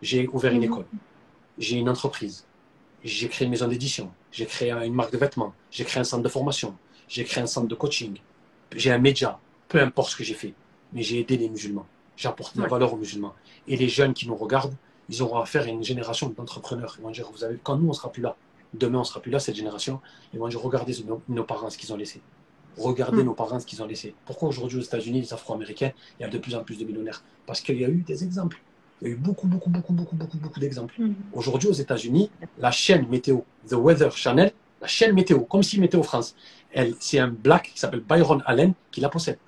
J'ai 0.00 0.28
ouvert 0.28 0.52
une 0.52 0.62
école. 0.62 0.86
J'ai 1.58 1.76
une 1.76 1.88
entreprise. 1.88 2.46
J'ai 3.04 3.28
créé 3.28 3.46
une 3.46 3.50
maison 3.50 3.66
d'édition. 3.66 4.12
J'ai 4.30 4.46
créé 4.46 4.70
une 4.70 4.94
marque 4.94 5.12
de 5.12 5.18
vêtements. 5.18 5.52
J'ai 5.70 5.84
créé 5.84 6.00
un 6.00 6.04
centre 6.04 6.22
de 6.22 6.28
formation. 6.28 6.76
J'ai 7.08 7.24
créé 7.24 7.42
un 7.42 7.46
centre 7.46 7.66
de 7.66 7.74
coaching. 7.74 8.18
J'ai 8.74 8.92
un 8.92 8.98
média. 8.98 9.38
Peu 9.72 9.80
importe 9.80 10.10
ce 10.10 10.16
que 10.16 10.22
j'ai 10.22 10.34
fait. 10.34 10.52
Mais 10.92 11.02
j'ai 11.02 11.20
aidé 11.20 11.38
les 11.38 11.48
musulmans. 11.48 11.86
J'apporte 12.14 12.54
de 12.58 12.62
la 12.62 12.68
valeur 12.68 12.92
aux 12.92 12.98
musulmans. 12.98 13.32
Et 13.66 13.78
les 13.78 13.88
jeunes 13.88 14.12
qui 14.12 14.28
nous 14.28 14.36
regardent, 14.36 14.74
ils 15.08 15.22
auront 15.22 15.38
affaire 15.38 15.62
à 15.62 15.68
une 15.68 15.82
génération 15.82 16.28
d'entrepreneurs. 16.28 16.94
Ils 16.98 17.02
vont 17.02 17.10
dire, 17.10 17.30
vous 17.32 17.42
avez, 17.42 17.58
quand 17.62 17.78
nous, 17.78 17.88
on 17.88 17.94
sera 17.94 18.12
plus 18.12 18.20
là, 18.20 18.36
demain, 18.74 18.98
on 18.98 19.04
sera 19.04 19.20
plus 19.20 19.30
là, 19.30 19.38
cette 19.38 19.54
génération, 19.54 20.02
ils 20.34 20.38
vont 20.38 20.48
dire, 20.48 20.60
regardez 20.60 20.94
nos, 21.26 21.44
parents, 21.44 21.70
ce 21.70 21.78
qu'ils 21.78 21.90
ont 21.90 21.96
laissé. 21.96 22.20
Regardez 22.76 23.22
hmm. 23.22 23.26
nos 23.26 23.32
parents, 23.32 23.60
ce 23.60 23.64
qu'ils 23.64 23.82
ont 23.82 23.86
laissé. 23.86 24.14
Pourquoi 24.26 24.50
aujourd'hui, 24.50 24.78
aux 24.78 24.82
États-Unis, 24.82 25.22
les 25.22 25.32
Afro-Américains, 25.32 25.92
il 26.20 26.22
y 26.22 26.26
a 26.26 26.28
de 26.28 26.36
plus 26.36 26.54
en 26.54 26.62
plus 26.62 26.76
de 26.76 26.84
millionnaires? 26.84 27.24
Parce 27.46 27.62
qu'il 27.62 27.80
y 27.80 27.84
a 27.86 27.88
eu 27.88 28.04
des 28.06 28.24
exemples. 28.24 28.60
Il 29.00 29.08
y 29.08 29.10
a 29.10 29.14
eu 29.14 29.16
beaucoup, 29.16 29.46
beaucoup, 29.46 29.70
beaucoup, 29.70 29.94
beaucoup, 29.94 30.16
beaucoup, 30.16 30.36
beaucoup 30.36 30.60
d'exemples. 30.60 30.96
Hmm. 30.98 31.14
Aujourd'hui, 31.32 31.70
aux 31.70 31.72
États-Unis, 31.72 32.30
la 32.58 32.72
chaîne 32.72 33.08
météo, 33.08 33.40
The 33.70 33.76
Weather 33.76 34.14
Channel, 34.14 34.52
la 34.82 34.86
chaîne 34.86 35.14
météo, 35.14 35.40
comme 35.40 35.62
si 35.62 35.80
Météo 35.80 36.02
France, 36.02 36.36
elle, 36.72 36.94
c'est 37.00 37.18
un 37.18 37.28
black 37.28 37.70
qui 37.72 37.78
s'appelle 37.78 38.00
Byron 38.00 38.42
Allen 38.44 38.74
qui 38.90 39.00
la 39.00 39.08
possède. 39.08 39.38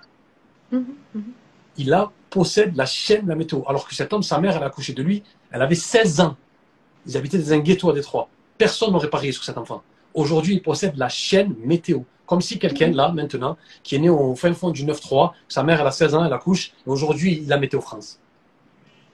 Il 1.76 1.92
a 1.92 2.10
possède 2.30 2.76
la 2.76 2.86
chaîne 2.86 3.24
de 3.24 3.28
la 3.28 3.36
météo. 3.36 3.60
Alors 3.66 3.86
que 3.86 3.94
cet 3.94 4.12
homme, 4.12 4.22
sa 4.22 4.40
mère, 4.40 4.56
elle 4.56 4.62
a 4.62 4.66
accouché 4.66 4.92
de 4.92 5.02
lui, 5.02 5.22
elle 5.52 5.62
avait 5.62 5.74
16 5.74 6.20
ans. 6.20 6.36
Ils 7.06 7.16
habitaient 7.16 7.38
dans 7.38 7.52
un 7.52 7.58
ghetto 7.60 7.90
à 7.90 7.92
Détroit. 7.92 8.28
Personne 8.58 8.92
n'aurait 8.92 9.10
parié 9.10 9.30
sur 9.32 9.44
cet 9.44 9.56
enfant. 9.58 9.82
Aujourd'hui, 10.14 10.54
il 10.54 10.62
possède 10.62 10.96
la 10.96 11.08
chaîne 11.08 11.54
météo. 11.64 12.00
Comme 12.26 12.40
si 12.40 12.58
quelqu'un, 12.58 12.90
là, 12.90 13.12
maintenant, 13.12 13.56
qui 13.82 13.96
est 13.96 13.98
né 13.98 14.08
au 14.08 14.34
fin 14.34 14.52
fond 14.54 14.70
du 14.70 14.84
9-3, 14.84 15.32
sa 15.48 15.62
mère, 15.62 15.80
elle 15.80 15.86
a 15.86 15.90
16 15.90 16.14
ans, 16.14 16.24
elle 16.24 16.32
accouche, 16.32 16.72
et 16.86 16.90
aujourd'hui, 16.90 17.42
il 17.44 17.52
a 17.52 17.58
Météo 17.58 17.80
France. 17.80 18.18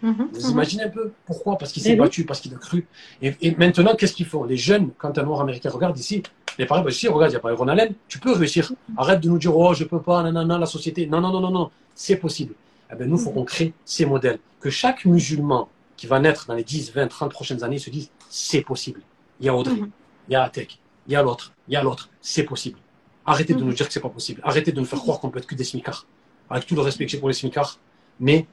Mhm, 0.03 0.29
Vous 0.33 0.47
mhm. 0.47 0.51
imaginez 0.53 0.85
un 0.85 0.89
peu 0.89 1.13
pourquoi? 1.27 1.59
Parce 1.59 1.73
qu'il 1.73 1.83
s'est 1.83 1.97
battu, 1.97 2.25
parce 2.25 2.41
qu'il 2.41 2.55
a 2.55 2.59
cru. 2.59 2.87
Et, 3.21 3.55
maintenant, 3.57 3.95
qu'est-ce 3.97 4.15
qu'ils 4.15 4.27
font? 4.27 4.45
Les 4.45 4.57
jeunes, 4.57 4.91
quand 4.97 5.19
un 5.19 5.25
noir 5.25 5.41
américain 5.41 5.71
regarde 5.71 5.99
ici, 5.99 6.23
les 6.61 6.67
parents, 6.67 6.83
bah, 6.83 6.91
ici, 6.91 7.09
regarde, 7.09 7.33
il 7.33 7.35
n'y 7.35 7.39
a 7.39 7.41
pas 7.41 7.55
Ron 7.55 7.69
Allen, 7.69 7.95
tu 8.07 8.19
peux 8.19 8.33
réussir. 8.33 8.73
Arrête 8.97 9.21
de 9.21 9.29
nous 9.29 9.39
dire, 9.39 9.57
oh, 9.57 9.73
je 9.73 9.85
peux 9.85 10.01
pas, 10.01 10.31
non, 10.31 10.59
la 10.59 10.67
société. 10.67 11.07
Non, 11.07 11.21
non, 11.21 11.33
non, 11.33 11.41
non, 11.41 11.51
non, 11.51 11.71
c'est 11.95 12.17
possible. 12.17 12.55
Eh 12.93 12.97
ben, 12.97 13.09
nous, 13.09 13.17
il 13.17 13.23
faut 13.23 13.31
qu'on 13.31 13.45
crée 13.45 13.73
ces 13.85 14.05
modèles. 14.05 14.39
Que 14.61 14.69
chaque 14.69 15.07
musulman 15.07 15.69
qui 15.97 16.07
va 16.07 16.21
naître 16.21 16.47
dans 16.47 16.55
les 16.55 16.65
10, 16.65 16.93
20, 16.93 17.09
30 17.09 17.33
prochaines 17.33 17.65
années 17.65 17.79
se 17.79 17.89
dise, 17.89 18.11
c'est 18.29 18.61
possible. 18.61 19.01
Il 19.41 19.47
y 19.47 19.49
a 19.49 19.55
Audrey, 19.57 19.81
il 20.29 20.33
y 20.33 20.35
a 20.35 20.43
Atek, 20.43 20.79
il 21.07 21.15
y 21.15 21.17
a 21.17 21.23
l'autre, 21.23 21.53
il 21.67 21.75
y 21.75 21.77
a 21.77 21.83
l'autre, 21.83 22.11
c'est 22.21 22.45
possible. 22.45 22.79
Arrêtez 23.25 23.55
de 23.55 23.65
nous 23.65 23.73
dire 23.73 23.87
que 23.87 23.93
c'est 23.93 24.01
pas 24.01 24.11
possible. 24.11 24.41
Arrêtez 24.45 24.73
de 24.73 24.81
nous 24.81 24.87
faire 24.87 24.99
croire 24.99 25.19
qu'on 25.21 25.31
peut 25.31 25.39
être 25.39 25.47
que 25.47 25.55
des 25.55 25.65
smicards. 25.65 26.07
Avec 26.51 26.67
tout 26.67 26.75
le 26.75 26.83
respect 26.83 27.07
que 27.07 27.11
j'ai 27.11 27.19
pour 27.19 27.29
les 27.29 27.35
smicards, 27.35 27.79
mais 28.19 28.47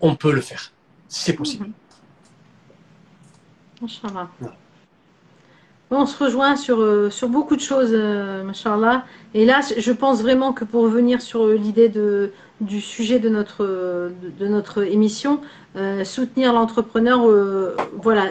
on 0.00 0.16
peut 0.16 0.32
le 0.32 0.40
faire. 0.40 0.72
C'est 1.06 1.34
possible. 1.34 1.70
Inch'Allah. 3.82 4.30
On 5.90 6.06
se 6.06 6.22
rejoint 6.22 6.56
sur, 6.56 6.80
euh, 6.80 7.10
sur 7.10 7.28
beaucoup 7.28 7.56
de 7.56 7.60
choses, 7.60 7.90
euh, 7.92 8.42
Et 9.34 9.44
là, 9.44 9.60
je 9.76 9.92
pense 9.92 10.22
vraiment 10.22 10.52
que 10.52 10.64
pour 10.64 10.82
revenir 10.82 11.22
sur 11.22 11.46
l'idée 11.46 11.88
de, 11.88 12.32
du 12.60 12.80
sujet 12.80 13.18
de 13.18 13.28
notre, 13.28 13.64
de, 13.64 14.46
notre 14.46 14.82
émission, 14.82 15.40
euh, 15.76 16.04
soutenir 16.04 16.52
l'entrepreneur, 16.52 17.28
euh, 17.28 17.76
voilà, 18.00 18.30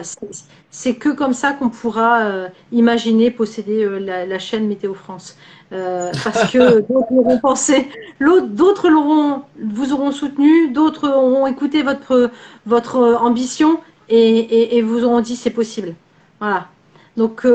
c'est 0.70 0.96
que 0.96 1.10
comme 1.10 1.32
ça 1.32 1.52
qu'on 1.52 1.68
pourra 1.68 2.22
euh, 2.22 2.48
imaginer 2.72 3.30
posséder 3.30 3.88
la, 4.00 4.38
chaîne 4.38 4.66
Météo 4.66 4.94
France. 4.94 5.36
parce 5.70 6.50
que 6.50 6.80
d'autres 6.88 7.12
l'auront 7.12 7.38
pensé, 7.38 7.88
d'autres 8.20 8.88
l'auront, 8.88 9.42
vous 9.62 9.92
auront 9.92 10.10
soutenu, 10.10 10.68
d'autres 10.70 11.08
auront 11.08 11.46
écouté 11.46 11.82
votre, 11.82 12.30
votre 12.66 12.98
ambition 13.20 13.78
et, 14.08 14.76
et, 14.76 14.82
vous 14.82 15.04
auront 15.04 15.20
dit 15.20 15.36
c'est 15.36 15.50
possible. 15.50 15.94
Voilà. 16.40 16.68
Donc, 17.16 17.46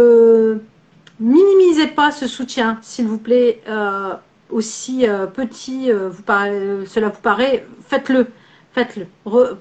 minimisez 1.19 1.87
pas 1.87 2.11
ce 2.11 2.27
soutien, 2.27 2.79
s'il 2.81 3.07
vous 3.07 3.19
plaît 3.19 3.61
aussi 4.51 5.07
euh, 5.07 5.25
petit 5.25 5.91
euh, 5.91 6.09
vous 6.09 6.23
paraît, 6.23 6.85
cela 6.85 7.09
vous 7.09 7.21
paraît, 7.21 7.65
faites-le, 7.87 8.27
faites-le. 8.73 9.07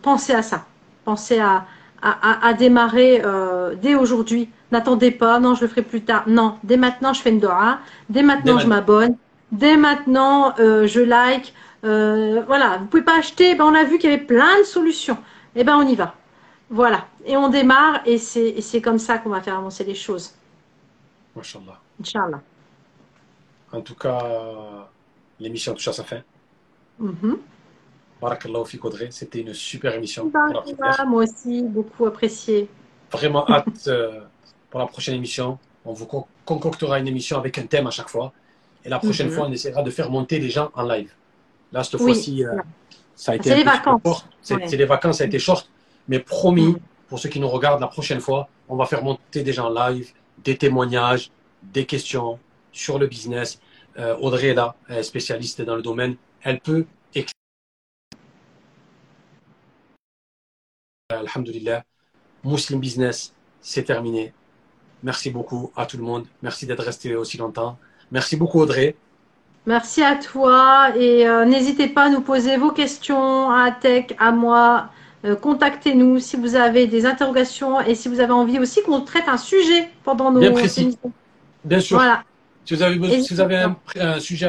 Pensez 0.03 0.35
à 0.35 0.43
ça. 0.43 0.67
Pensez 1.05 1.41
à, 1.41 1.65
à, 2.03 2.53
démarrer 2.55 3.23
euh, 3.25 3.75
dès 3.81 3.95
aujourd'hui. 3.95 4.51
N'attendez 4.71 5.11
pas, 5.11 5.41
non, 5.41 5.55
je 5.55 5.63
le 5.63 5.69
ferai 5.69 5.83
plus 5.83 6.03
tard. 6.03 6.25
Non, 6.27 6.57
dès 6.63 6.77
maintenant, 6.77 7.13
je 7.13 7.23
fais 7.23 7.31
une 7.31 7.41
dora. 7.41 7.79
Dès 8.09 8.23
maintenant, 8.23 8.59
je 8.59 8.67
m'abonne. 8.67 9.17
Dès 9.51 9.77
maintenant, 9.77 10.55
je 10.59 11.01
like. 11.01 11.53
voilà, 11.83 12.79
vous 12.79 12.87
pouvez 12.87 13.03
pas 13.03 13.19
acheter. 13.19 13.55
Ben, 13.55 13.65
on 13.65 13.75
a 13.75 13.85
vu 13.85 13.99
qu'il 13.99 14.11
y 14.11 14.13
avait 14.13 14.23
plein 14.23 14.59
de 14.61 14.65
solutions. 14.65 15.19
Eh 15.57 15.65
ben, 15.65 15.77
on 15.77 15.87
y 15.87 15.97
va. 15.97 16.15
Voilà. 16.69 17.07
Et 17.25 17.37
on 17.37 17.49
démarre 17.49 18.01
et 18.07 18.18
c'est 18.18 18.83
comme 18.83 18.99
ça 18.99 19.18
qu'on 19.18 19.31
va 19.31 19.41
faire 19.41 19.57
avancer 19.57 19.85
les 19.85 19.95
choses. 19.95 20.35
Inch'Allah. 21.37 21.79
Inch'Allah. 22.01 22.41
En 23.73 23.81
tout 23.83 23.95
cas, 23.95 24.89
l'émission 25.39 25.75
touche 25.75 25.89
à 25.89 25.93
sa 25.93 26.05
fin. 26.05 26.23
Mm 26.99 27.35
Barakallahu 28.21 28.66
c'était 29.11 29.41
une 29.41 29.55
super 29.55 29.95
émission. 29.95 30.31
moi 31.07 31.23
aussi, 31.25 31.62
beaucoup 31.62 32.05
apprécié. 32.05 32.68
Vraiment 33.11 33.49
hâte 33.49 33.89
euh, 33.89 34.21
pour 34.68 34.79
la 34.79 34.87
prochaine 34.87 35.14
émission. 35.14 35.59
On 35.87 35.95
vous 35.95 36.07
concoctera 36.45 36.99
une 36.99 37.09
émission 37.09 37.39
avec 37.39 37.57
un 37.57 37.64
thème 37.64 37.87
à 37.87 37.91
chaque 37.91 38.11
fois. 38.11 38.33
Et 38.85 38.91
la 38.91 38.99
prochaine 38.99 39.29
mhm. 39.29 39.33
fois, 39.33 39.47
on 39.47 39.53
essaiera 39.53 39.83
de 39.83 39.91
faire 39.91 40.11
monter 40.11 40.39
les 40.39 40.51
gens 40.51 40.71
en 40.75 40.83
live. 40.83 41.11
Là, 41.73 41.83
cette 41.83 41.99
fois-ci, 41.99 42.45
euh, 42.45 42.57
ça 43.14 43.33
a 43.33 43.37
été. 43.37 43.49
C'est 43.49 43.57
les 43.57 43.64
vacances. 43.64 44.27
C'est 44.43 44.77
les 44.77 44.85
vacances, 44.85 45.18
ça 45.18 45.25
a 45.25 45.27
été 45.27 45.39
short. 45.39 45.71
Mais 46.07 46.18
promis, 46.18 46.68
mhm. 46.68 46.79
Pour 47.11 47.19
ceux 47.19 47.29
qui 47.29 47.41
nous 47.41 47.49
regardent 47.49 47.83
la 47.83 47.89
prochaine 47.89 48.21
fois, 48.21 48.49
on 48.71 48.77
va 48.77 48.87
faire 48.87 49.05
monter 49.05 49.43
des 49.43 49.53
gens 49.53 49.67
en 49.67 49.89
live, 49.89 50.13
des 50.43 50.57
témoignages, 50.57 51.31
des 51.63 51.85
questions, 51.85 52.39
sur 52.73 52.99
le 52.99 53.07
business. 53.07 53.61
Euh, 53.99 54.17
Audrey 54.19 54.49
est 54.49 54.55
là, 54.55 54.75
spécialiste 55.03 55.61
dans 55.61 55.77
le 55.77 55.83
domaine. 55.83 56.17
Elle 56.43 56.61
peut 56.61 56.87
Alhamdulillah, 61.11 61.83
Muslim 62.45 62.81
Business, 62.81 63.35
c'est 63.61 63.85
terminé. 63.85 64.33
Merci 65.03 65.31
beaucoup 65.31 65.73
à 65.77 65.87
tout 65.87 65.97
le 65.97 66.03
monde. 66.03 66.27
Merci 66.43 66.67
d'être 66.67 66.85
resté 66.85 67.15
aussi 67.17 67.37
longtemps. 67.37 67.79
Merci 68.11 68.37
beaucoup 68.37 68.61
Audrey. 68.61 68.95
Merci 69.67 70.03
à 70.03 70.17
toi 70.17 70.97
et 70.97 71.29
euh, 71.29 71.45
n'hésitez 71.45 71.89
pas 71.89 72.05
à 72.05 72.09
nous 72.09 72.23
poser 72.23 72.57
vos 72.57 72.71
questions 72.71 73.51
à 73.51 73.71
Tech, 73.71 74.07
à 74.19 74.33
moi. 74.33 74.91
Euh, 75.25 75.37
contactez-nous 75.37 76.18
si 76.18 76.37
vous 76.37 76.55
avez 76.55 76.87
des 76.87 77.05
interrogations 77.05 77.81
et 77.81 77.95
si 77.95 78.09
vous 78.09 78.21
avez 78.21 78.33
envie 78.33 78.59
aussi 78.59 78.83
qu'on 78.83 79.03
traite 79.03 79.29
un 79.29 79.37
sujet 79.37 79.91
pendant 80.03 80.31
nos 80.31 80.41
Bien 80.41 80.53
précis. 80.53 80.97
Bien 81.64 81.81
sûr. 81.81 81.99
Voilà. 81.99 82.25
Si 82.64 82.75
vous 82.75 82.83
avez, 82.83 83.23
si 83.23 83.35
vous 83.35 83.41
avez 83.41 83.57
un, 83.97 84.21
sujet 84.21 84.49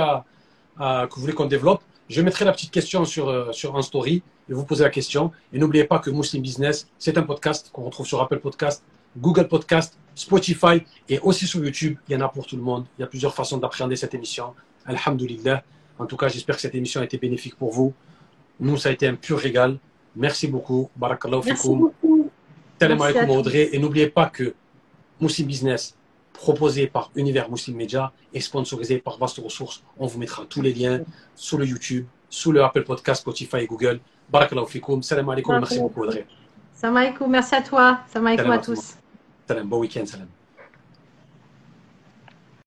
que 0.77 1.15
vous 1.15 1.21
voulez 1.21 1.33
qu'on 1.33 1.45
développe, 1.45 1.81
je 2.09 2.21
mettrai 2.21 2.45
la 2.45 2.51
petite 2.51 2.71
question 2.71 3.05
sur, 3.05 3.29
euh, 3.29 3.51
sur 3.51 3.77
un 3.77 3.81
story 3.81 4.21
et 4.49 4.53
vous 4.53 4.65
posez 4.65 4.83
la 4.83 4.89
question. 4.89 5.31
Et 5.53 5.59
n'oubliez 5.59 5.85
pas 5.85 5.99
que 5.99 6.09
Muslim 6.09 6.41
Business, 6.41 6.87
c'est 6.99 7.17
un 7.17 7.23
podcast 7.23 7.69
qu'on 7.71 7.83
retrouve 7.83 8.05
sur 8.05 8.21
Apple 8.21 8.39
Podcast, 8.39 8.83
Google 9.17 9.47
Podcast, 9.47 9.97
Spotify 10.13 10.83
et 11.07 11.19
aussi 11.19 11.47
sur 11.47 11.63
YouTube. 11.63 11.97
Il 12.07 12.13
y 12.13 12.15
en 12.15 12.21
a 12.21 12.29
pour 12.29 12.45
tout 12.45 12.57
le 12.57 12.61
monde. 12.61 12.85
Il 12.97 13.01
y 13.01 13.03
a 13.03 13.07
plusieurs 13.07 13.33
façons 13.33 13.57
d'appréhender 13.57 13.95
cette 13.95 14.13
émission. 14.13 14.53
Alhamdulillah. 14.85 15.63
En 15.99 16.05
tout 16.05 16.17
cas, 16.17 16.27
j'espère 16.27 16.55
que 16.55 16.61
cette 16.61 16.75
émission 16.75 17.01
a 17.01 17.05
été 17.05 17.17
bénéfique 17.17 17.55
pour 17.55 17.71
vous. 17.71 17.93
Nous, 18.59 18.77
ça 18.77 18.89
a 18.89 18.91
été 18.91 19.07
un 19.07 19.15
pur 19.15 19.39
régal. 19.39 19.77
Merci 20.15 20.47
beaucoup. 20.47 20.89
Barakallahu 20.95 21.43
fikoum. 21.43 21.91
Salam 22.79 23.01
alaikum 23.01 23.29
Audrey. 23.29 23.69
Et 23.71 23.79
n'oubliez 23.79 24.07
pas 24.07 24.27
que 24.27 24.53
Muslim 25.19 25.47
Business, 25.47 25.95
proposé 26.33 26.87
par 26.87 27.11
Univers 27.15 27.49
Muslim 27.49 27.77
Media 27.77 28.11
et 28.33 28.41
sponsorisé 28.41 28.97
par 28.97 29.17
Vaste 29.17 29.37
Ressources. 29.37 29.83
On 29.97 30.07
vous 30.07 30.19
mettra 30.19 30.45
tous 30.45 30.61
les 30.61 30.73
liens 30.73 31.01
sous 31.35 31.57
le 31.57 31.65
YouTube, 31.65 32.05
sous 32.29 32.51
le 32.51 32.63
Apple 32.63 32.83
Podcast, 32.83 33.21
Spotify 33.21 33.57
et 33.57 33.67
Google. 33.67 33.99
Barakallahu 34.29 34.67
fikoum. 34.67 35.03
Salam 35.03 35.29
alaikum. 35.29 35.59
Merci 35.59 35.79
beaucoup, 35.79 36.03
Audrey. 36.03 36.25
Salam 36.73 36.97
alaikum. 36.97 37.29
Merci 37.29 37.55
à 37.55 37.61
toi. 37.61 37.99
Salam 38.11 38.27
alaikum 38.27 38.51
à 38.51 38.57
tous. 38.57 38.95
Salam. 39.47 39.67
Bon 39.67 39.79
week-end. 39.79 40.05
Salam. 40.05 40.27